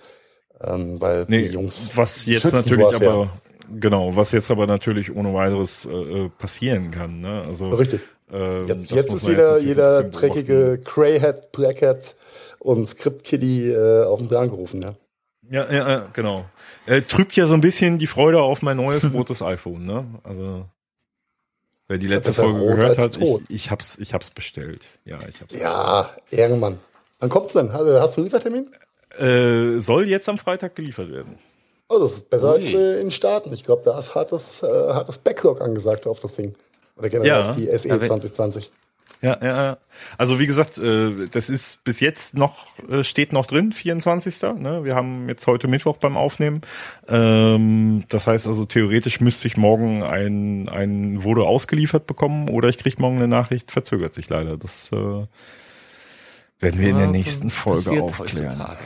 [0.62, 3.30] Ähm, weil nee, die Jungs was jetzt natürlich aber ja.
[3.78, 7.20] genau, was jetzt aber natürlich ohne weiteres äh, passieren kann.
[7.20, 7.44] Ne?
[7.46, 8.00] Also Richtig
[8.32, 12.16] ähm, jetzt, jetzt ist jeder, jetzt jeder dreckige Greyhead, Blackhead
[12.60, 14.96] und Script Kitty äh, auf den Plan gerufen, ja.
[15.50, 16.46] Ja, ja, genau.
[16.88, 20.06] Äh, trübt ja so ein bisschen die Freude auf mein neues rotes iPhone, ne?
[20.24, 20.66] Also
[21.88, 24.86] wer die letzte Folge gehört hat, ich, ich hab's, ich hab's bestellt.
[25.04, 25.60] Ja, ich hab's.
[25.60, 26.42] Ja, bestellt.
[26.42, 26.80] irgendwann.
[27.20, 27.72] Wann kommt's denn?
[27.74, 28.72] Hast, hast du einen Liefertermin?
[29.18, 31.38] Äh, soll jetzt am Freitag geliefert werden.
[31.88, 32.66] Oh, das ist besser Ui.
[32.66, 33.54] als äh, in Staaten.
[33.54, 36.56] Ich glaube, da ist hartes, äh, hartes Backlog angesagt auf das Ding.
[36.96, 37.54] Oder generell ja.
[37.54, 38.72] die SE ja, 2020.
[39.22, 39.78] Ja, ja,
[40.18, 44.60] also wie gesagt, äh, das ist bis jetzt noch, äh, steht noch drin, 24.
[44.60, 44.84] Ne?
[44.84, 46.62] Wir haben jetzt heute Mittwoch beim Aufnehmen.
[47.08, 52.78] Ähm, das heißt also, theoretisch müsste ich morgen ein, ein wurde ausgeliefert bekommen oder ich
[52.78, 54.58] kriege morgen eine Nachricht, verzögert sich leider.
[54.58, 58.78] Das äh, werden wir in der nächsten Folge aufklären.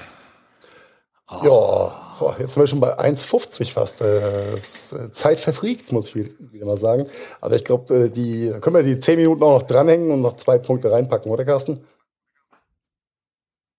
[1.27, 1.43] Oh.
[1.43, 4.01] Ja, Boah, jetzt sind wir schon bei 1,50 fast.
[4.01, 7.07] Äh, äh, Zeit verfliegt, muss ich wieder mal sagen.
[7.39, 10.35] Aber ich glaube, äh, die können wir die 10 Minuten auch noch dranhängen und noch
[10.35, 11.79] zwei Punkte reinpacken, oder Carsten?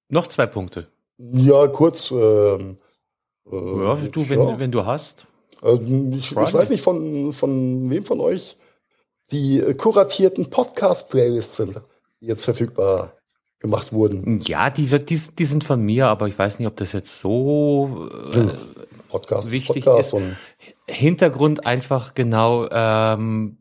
[0.08, 0.88] Noch zwei Punkte.
[1.18, 2.10] Ja, kurz.
[2.10, 2.78] Ähm,
[3.50, 4.58] äh, ja, du, wenn, ja.
[4.58, 5.26] wenn du hast.
[5.60, 8.56] Also ich, ich, weiß nicht, von, von wem von euch
[9.30, 11.80] die kuratierten Podcast-Playlists sind,
[12.20, 13.19] die jetzt verfügbar
[13.60, 14.40] gemacht wurden.
[14.40, 18.08] Ja, die, die, die sind von mir, aber ich weiß nicht, ob das jetzt so.
[18.32, 18.48] Äh,
[19.08, 20.22] Podcast, wichtig Podcast ist.
[20.88, 23.58] Hintergrund einfach genau ähm,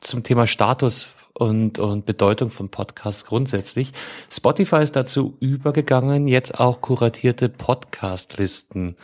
[0.00, 3.92] zum Thema Status und, und Bedeutung von Podcasts grundsätzlich.
[4.30, 8.96] Spotify ist dazu übergegangen, jetzt auch kuratierte Podcast-Listen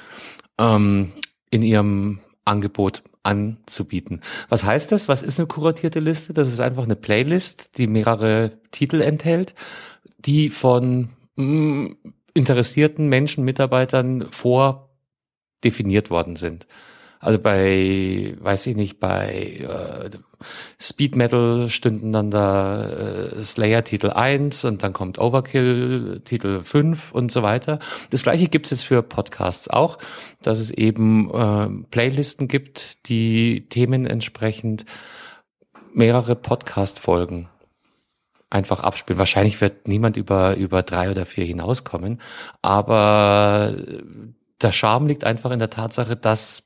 [0.59, 1.13] ähm,
[1.51, 4.23] in ihrem Angebot anzubieten.
[4.49, 5.09] Was heißt das?
[5.09, 6.33] Was ist eine kuratierte Liste?
[6.33, 9.55] Das ist einfach eine Playlist, die mehrere Titel enthält,
[10.19, 11.97] die von mh, mm,
[12.35, 16.67] interessierten Menschen, Mitarbeitern vordefiniert worden sind.
[17.21, 20.11] Also bei, weiß ich nicht, bei äh,
[20.81, 27.11] Speed Metal stünden dann da äh, Slayer Titel 1 und dann kommt Overkill Titel 5
[27.11, 27.81] und so weiter.
[28.11, 29.99] Das gleiche gibt es jetzt für Podcasts auch,
[30.43, 34.85] dass es eben äh, Playlisten gibt, die Themen entsprechend
[35.93, 37.49] mehrere Podcast-Folgen
[38.51, 39.19] einfach abspielen.
[39.19, 42.21] Wahrscheinlich wird niemand über, über drei oder vier hinauskommen,
[42.63, 43.77] aber
[44.63, 46.65] der Charme liegt einfach in der Tatsache, dass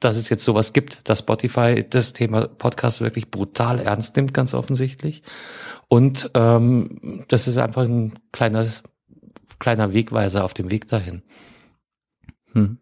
[0.00, 4.54] dass es jetzt sowas gibt, dass Spotify das Thema Podcast wirklich brutal ernst nimmt, ganz
[4.54, 5.22] offensichtlich.
[5.88, 8.68] Und ähm, das ist einfach ein kleiner,
[9.58, 11.22] kleiner Wegweiser auf dem Weg dahin.
[12.52, 12.78] Hm.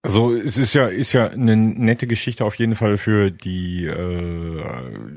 [0.00, 4.62] Also es ist ja ist ja eine nette Geschichte auf jeden Fall für die äh,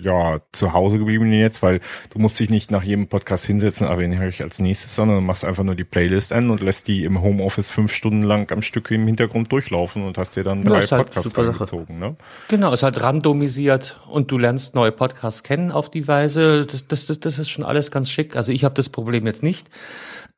[0.01, 4.01] ja zu Hause gebliebenen jetzt, weil du musst dich nicht nach jedem Podcast hinsetzen, aber
[4.01, 6.87] den höre ich als nächstes, sondern du machst einfach nur die Playlist an und lässt
[6.87, 10.63] die im Homeoffice fünf Stunden lang am Stück im Hintergrund durchlaufen und hast dir dann
[10.63, 11.99] drei ja, Podcasts halt gezogen.
[11.99, 12.15] Ne?
[12.47, 16.65] Genau, es hat randomisiert und du lernst neue Podcasts kennen auf die Weise.
[16.65, 18.35] Das, das, das, das ist schon alles ganz schick.
[18.35, 19.69] Also ich habe das Problem jetzt nicht.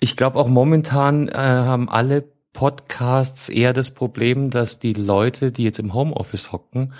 [0.02, 5.64] Ich glaube auch momentan äh, haben alle Podcasts eher das Problem, dass die Leute, die
[5.64, 6.94] jetzt im Homeoffice hocken,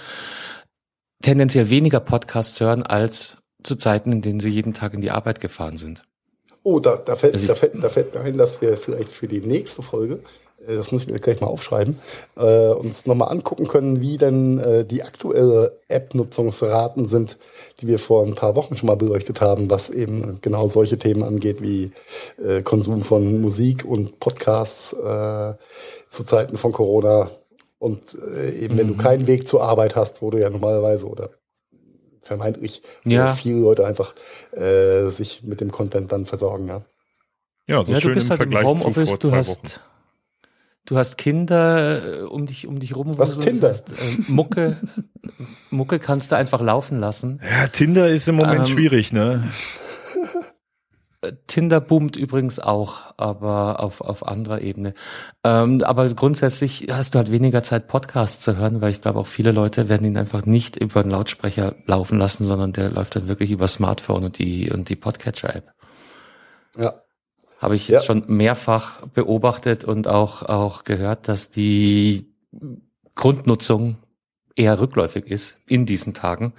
[1.22, 5.40] tendenziell weniger Podcasts hören als zu Zeiten, in denen sie jeden Tag in die Arbeit
[5.40, 6.04] gefahren sind.
[6.64, 9.28] Oh, da, da, fällt, also da, fällt, da fällt mir ein, dass wir vielleicht für
[9.28, 10.20] die nächste Folge
[10.68, 12.00] das muss ich mir gleich mal aufschreiben,
[12.38, 17.38] äh, uns nochmal angucken können, wie denn äh, die aktuelle App-Nutzungsraten sind,
[17.80, 21.24] die wir vor ein paar Wochen schon mal beleuchtet haben, was eben genau solche Themen
[21.24, 21.92] angeht wie
[22.44, 25.54] äh, Konsum von Musik und Podcasts äh,
[26.10, 27.32] zu Zeiten von Corona.
[27.80, 28.80] Und äh, eben, mhm.
[28.80, 29.00] wenn du mhm.
[29.00, 31.30] keinen Weg zur Arbeit hast, wo du ja normalerweise oder
[32.22, 33.34] vermeintlich ja.
[33.34, 34.16] viele Leute einfach
[34.54, 36.82] äh, sich mit dem Content dann versorgen, ja.
[37.68, 39.64] Ja, so ja, schön du bist im halt Vergleich im Homeoffice, zu vor du hast,
[39.64, 39.93] Wochen.
[40.86, 43.18] Du hast Kinder äh, um dich um dich rum.
[43.18, 43.70] Was Tinder?
[43.70, 44.78] Das heißt, äh, Mucke,
[45.70, 47.40] Mucke kannst du einfach laufen lassen.
[47.50, 49.44] Ja, Tinder ist im Moment ähm, schwierig, ne?
[51.22, 54.94] Äh, Tinder boomt übrigens auch, aber auf, auf anderer Ebene.
[55.44, 59.28] Ähm, aber grundsätzlich hast du halt weniger Zeit, Podcasts zu hören, weil ich glaube auch
[59.28, 63.30] viele Leute werden ihn einfach nicht über einen Lautsprecher laufen lassen, sondern der läuft dann
[63.30, 65.72] wirklich über Smartphone und die, und die Podcatcher-App.
[66.78, 67.03] Ja.
[67.64, 68.06] Habe ich jetzt ja.
[68.08, 72.30] schon mehrfach beobachtet und auch, auch gehört, dass die
[73.16, 73.96] Grundnutzung
[74.58, 76.52] eher rückläufig ist in diesen Tagen.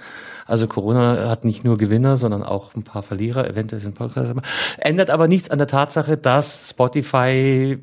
[0.47, 4.35] Also Corona hat nicht nur Gewinner, sondern auch ein paar Verlierer, eventuell sind Podcasts.
[4.79, 7.79] Ändert aber nichts an der Tatsache, dass Spotify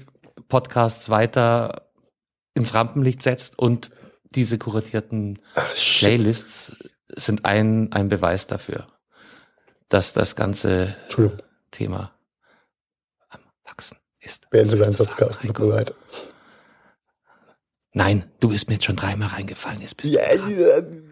[0.48, 1.92] Podcasts weiter
[2.56, 3.92] ins Rampenlicht setzt und
[4.32, 6.72] diese kuratierten Ach, Playlists
[7.16, 8.88] sind ein, ein Beweis dafür,
[9.90, 10.96] dass das ganze
[11.70, 12.14] Thema
[14.22, 14.50] ist.
[14.50, 15.94] Beende deinen Satz, Carsten, tut mir leid.
[17.94, 19.82] Nein, du bist mir jetzt schon dreimal reingefallen.
[19.82, 21.12] Jetzt bist ja, du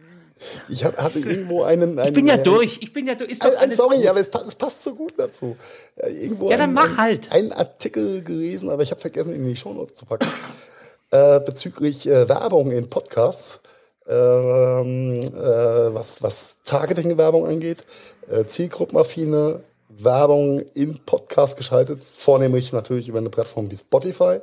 [0.70, 2.80] ich hatte irgendwo einen, einen Ich bin ja durch.
[2.82, 3.30] Ich bin ja durch.
[3.32, 4.08] Ist doch alles sorry, gut.
[4.08, 5.58] aber es passt, es passt, so gut dazu.
[5.98, 7.32] Irgendwo ja, dann einen, mach halt.
[7.32, 10.30] Einen Artikel gelesen, aber ich habe vergessen, ihn in die Shownotes zu packen.
[11.12, 13.60] äh, bezüglich äh, Werbung in Podcasts.
[14.08, 17.86] Ähm, äh, was, was Targeting-Werbung angeht.
[18.32, 19.62] Äh, Zielgruppenaffine
[20.04, 24.40] Werbung in Podcast geschaltet, vornehmlich natürlich über eine Plattform wie Spotify,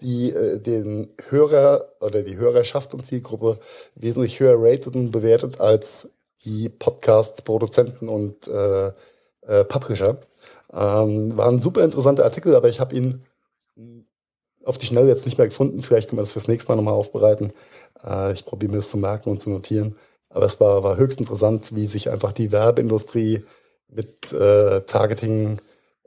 [0.00, 3.58] die äh, den Hörer oder die Hörerschaft und Zielgruppe
[3.94, 6.08] wesentlich höher rated und bewertet als
[6.44, 8.92] die Podcast-Produzenten und äh,
[9.42, 10.18] äh, Publisher.
[10.72, 13.24] Ähm, war ein super interessanter Artikel, aber ich habe ihn
[14.64, 15.82] auf die Schnelle jetzt nicht mehr gefunden.
[15.82, 17.52] Vielleicht können wir das fürs nächste Mal nochmal aufbereiten.
[18.04, 19.96] Äh, ich probiere mir das zu merken und zu notieren.
[20.28, 23.44] Aber es war, war höchst interessant, wie sich einfach die Werbeindustrie
[23.94, 25.60] mit äh, Targeting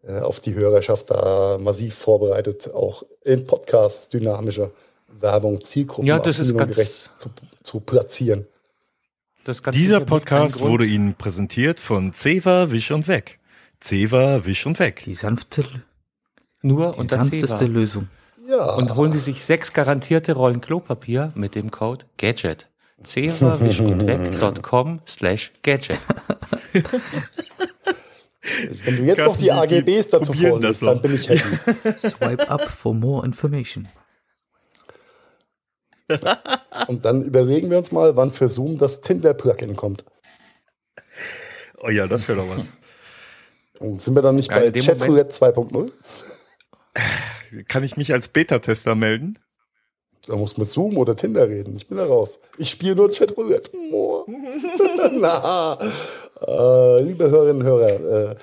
[0.03, 4.71] äh, auf die Hörerschaft da massiv vorbereitet, auch in Podcasts dynamische
[5.19, 7.29] Werbung, Zielgruppen ja, das ist ganz zu,
[7.61, 8.45] zu platzieren.
[9.73, 13.39] Dieser Podcast wurde Ihnen präsentiert von Ceva Wisch und Weg.
[13.81, 15.03] Ceva Wisch und Weg.
[15.03, 15.65] Die sanfte,
[16.61, 17.71] nur die sanfteste Ceva.
[17.71, 18.07] Lösung.
[18.47, 18.73] Ja.
[18.75, 22.67] Und holen Sie sich sechs garantierte Rollen Klopapier mit dem Code GADGET.
[23.05, 25.99] cevawischundweg.com slash Gadget.
[28.83, 31.97] Wenn du jetzt noch die AGBs dazu vorliest, dann bin ich happy.
[31.97, 33.87] Swipe up for more information.
[36.87, 40.03] Und dann überlegen wir uns mal, wann für Zoom das Tinder-Plugin kommt.
[41.81, 42.73] Oh ja, das wäre doch was.
[43.79, 45.91] Und sind wir dann nicht Ja, bei Chatroulette 2.0?
[47.67, 49.37] Kann ich mich als Beta-Tester melden?
[50.25, 51.75] Da muss mit Zoom oder Tinder reden.
[51.75, 52.39] Ich bin da raus.
[52.57, 53.71] Ich spiele nur Chatroulette.
[53.91, 54.25] Oh.
[55.19, 55.77] Na,
[56.41, 58.35] äh, liebe Hörerinnen und Hörer, äh,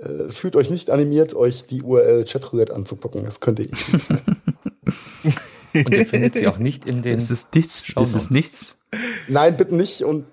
[0.00, 3.24] äh, fühlt euch nicht animiert, euch die URL Chatroulette anzugucken.
[3.24, 4.20] Das könnte ich nicht sein.
[5.74, 7.18] Und ihr findet sie auch nicht in den.
[7.18, 8.74] Es ist nichts, es ist nichts,
[9.28, 10.02] Nein, bitte nicht.
[10.02, 10.24] Und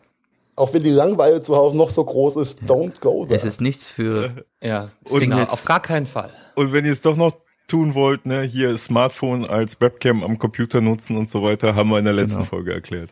[0.55, 3.35] auch wenn die Langweile zu Hause noch so groß ist, don't go there.
[3.35, 5.49] es ist nichts für ja, Und- Singles.
[5.49, 6.31] auf gar keinen Fall.
[6.55, 7.33] Und wenn ihr es doch noch
[7.67, 11.99] tun wollt, ne, hier Smartphone als Webcam am Computer nutzen und so weiter, haben wir
[11.99, 12.49] in der letzten Genau.
[12.49, 13.09] Folge erklärt.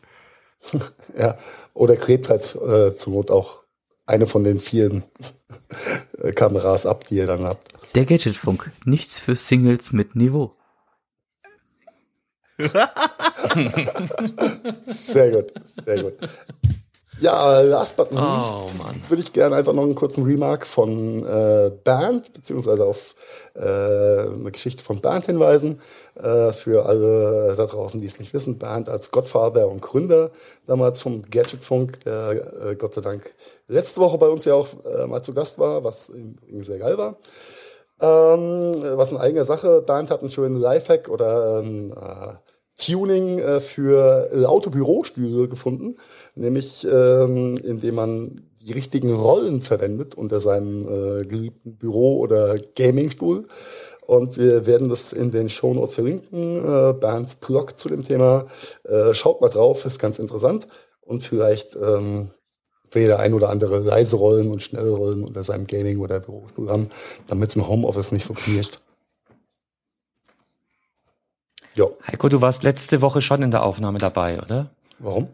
[1.19, 1.37] Ja,
[1.73, 3.62] oder gräbt halt äh, zur Not auch
[4.05, 5.03] eine von den vielen
[6.19, 7.73] äh, Kameras ab, die ihr dann habt.
[7.95, 8.71] der Gadgetfunk.
[8.85, 10.55] Nichts für Singles mit Niveau.
[14.83, 15.53] Sehr gut,
[15.85, 16.13] sehr gut.
[17.19, 19.01] Ja, last but not least Oh Mann.
[19.07, 23.15] würde ich gerne einfach noch einen kurzen Remark von äh, Bernd, beziehungsweise auf
[23.55, 25.79] äh, eine Geschichte von Bernd hinweisen.
[26.15, 30.31] Äh, für alle da draußen, die es nicht wissen, Bernd als Godfather und Gründer
[30.67, 33.33] damals vom Gadgetfunk, der äh, Gott sei Dank
[33.67, 36.97] letzte Woche bei uns ja auch äh, mal zu Gast war, was übrigens sehr geil
[36.97, 37.17] war.
[38.01, 39.81] Ähm, was in eigener Sache.
[39.81, 42.33] Bernd hat einen schönen Lifehack oder ein äh,
[42.77, 45.95] Tuning äh, für laute Bürostühle gefunden,
[46.35, 53.47] nämlich ähm, indem man die richtigen Rollen verwendet unter seinem äh, geliebten Büro- oder Gamingstuhl.
[54.05, 56.59] Und wir werden das in den Shownotes verlinken.
[56.59, 58.47] Äh, Bernds Blog zu dem Thema.
[58.83, 60.67] Äh, schaut mal drauf, ist ganz interessant.
[61.01, 62.31] Und vielleicht ähm,
[62.91, 66.69] will der ein oder andere leise Rollen und schnelle Rollen unter seinem Gaming- oder Bürostuhl
[66.69, 66.89] haben,
[67.27, 68.79] damit es im Homeoffice nicht so knirscht.
[71.75, 74.69] Ja, Heiko, du warst letzte Woche schon in der Aufnahme dabei, oder?
[74.99, 75.29] warum?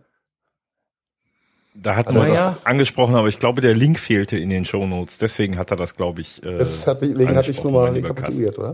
[1.75, 2.45] Da hatten Also, wir ja.
[2.53, 5.17] das angesprochen, aber ich glaube, der Link fehlte in den Shownotes.
[5.19, 6.43] Deswegen hat er das, glaube ich.
[6.43, 8.73] Äh, Das hat, deswegen hatte ich es nochmal rekapituliert, oder?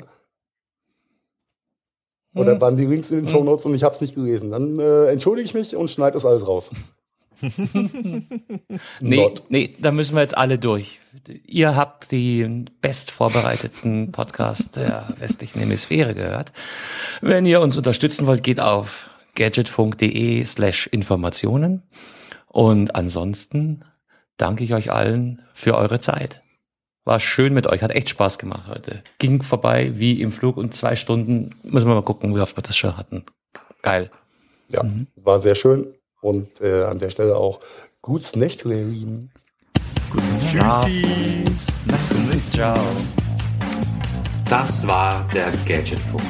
[2.35, 2.61] Oder Hm.
[2.61, 4.51] waren die Links in den Shownotes und ich habe es nicht gelesen.
[4.51, 6.71] Dann äh, entschuldige ich mich und schneide das alles raus.
[9.01, 9.43] Nee, Not.
[9.49, 10.99] nee, da müssen wir jetzt alle durch.
[11.45, 16.53] Ihr habt den best vorbereitetsten Podcast der westlichen Hemisphäre gehört.
[17.21, 21.83] Wenn ihr uns unterstützen wollt, geht auf gadgetfunk.de slash Informationen.
[22.55, 23.83] Und ansonsten
[24.37, 26.41] danke ich euch allen für eure Zeit.
[27.03, 29.03] War schön mit euch, hat echt Spaß gemacht heute.
[29.19, 32.63] Ging vorbei wie im Flug und zwei Stunden, müssen wir mal gucken, wie oft wir
[32.63, 33.25] das schon hatten.
[33.81, 34.09] Geil.
[34.69, 34.85] Ja,
[35.17, 35.95] war sehr schön.
[36.21, 37.59] Und äh, an der Stelle auch
[38.01, 39.31] gutes Nächtle, ihr Lieben.
[40.49, 41.43] Tschüssi.
[42.53, 42.79] Ciao.
[44.49, 46.23] Das war der Gadgetfunk.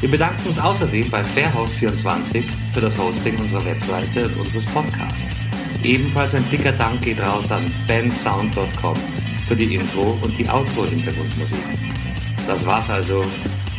[0.00, 5.36] Wir bedanken uns außerdem bei Fairhouse24 für das Hosting unserer Webseite und unseres Podcasts.
[5.82, 8.96] Ebenfalls ein dicker Dank geht raus an bensound.com
[9.48, 11.58] für die Intro und die Outro-Hintergrundmusik.
[12.46, 13.24] Das war's also.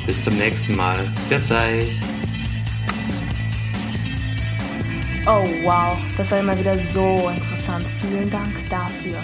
[0.06, 0.98] Bis zum nächsten Mal.
[1.28, 1.88] Verzeih.
[5.26, 7.86] Oh wow, das war immer wieder so interessant.
[8.02, 9.22] Vielen Dank dafür.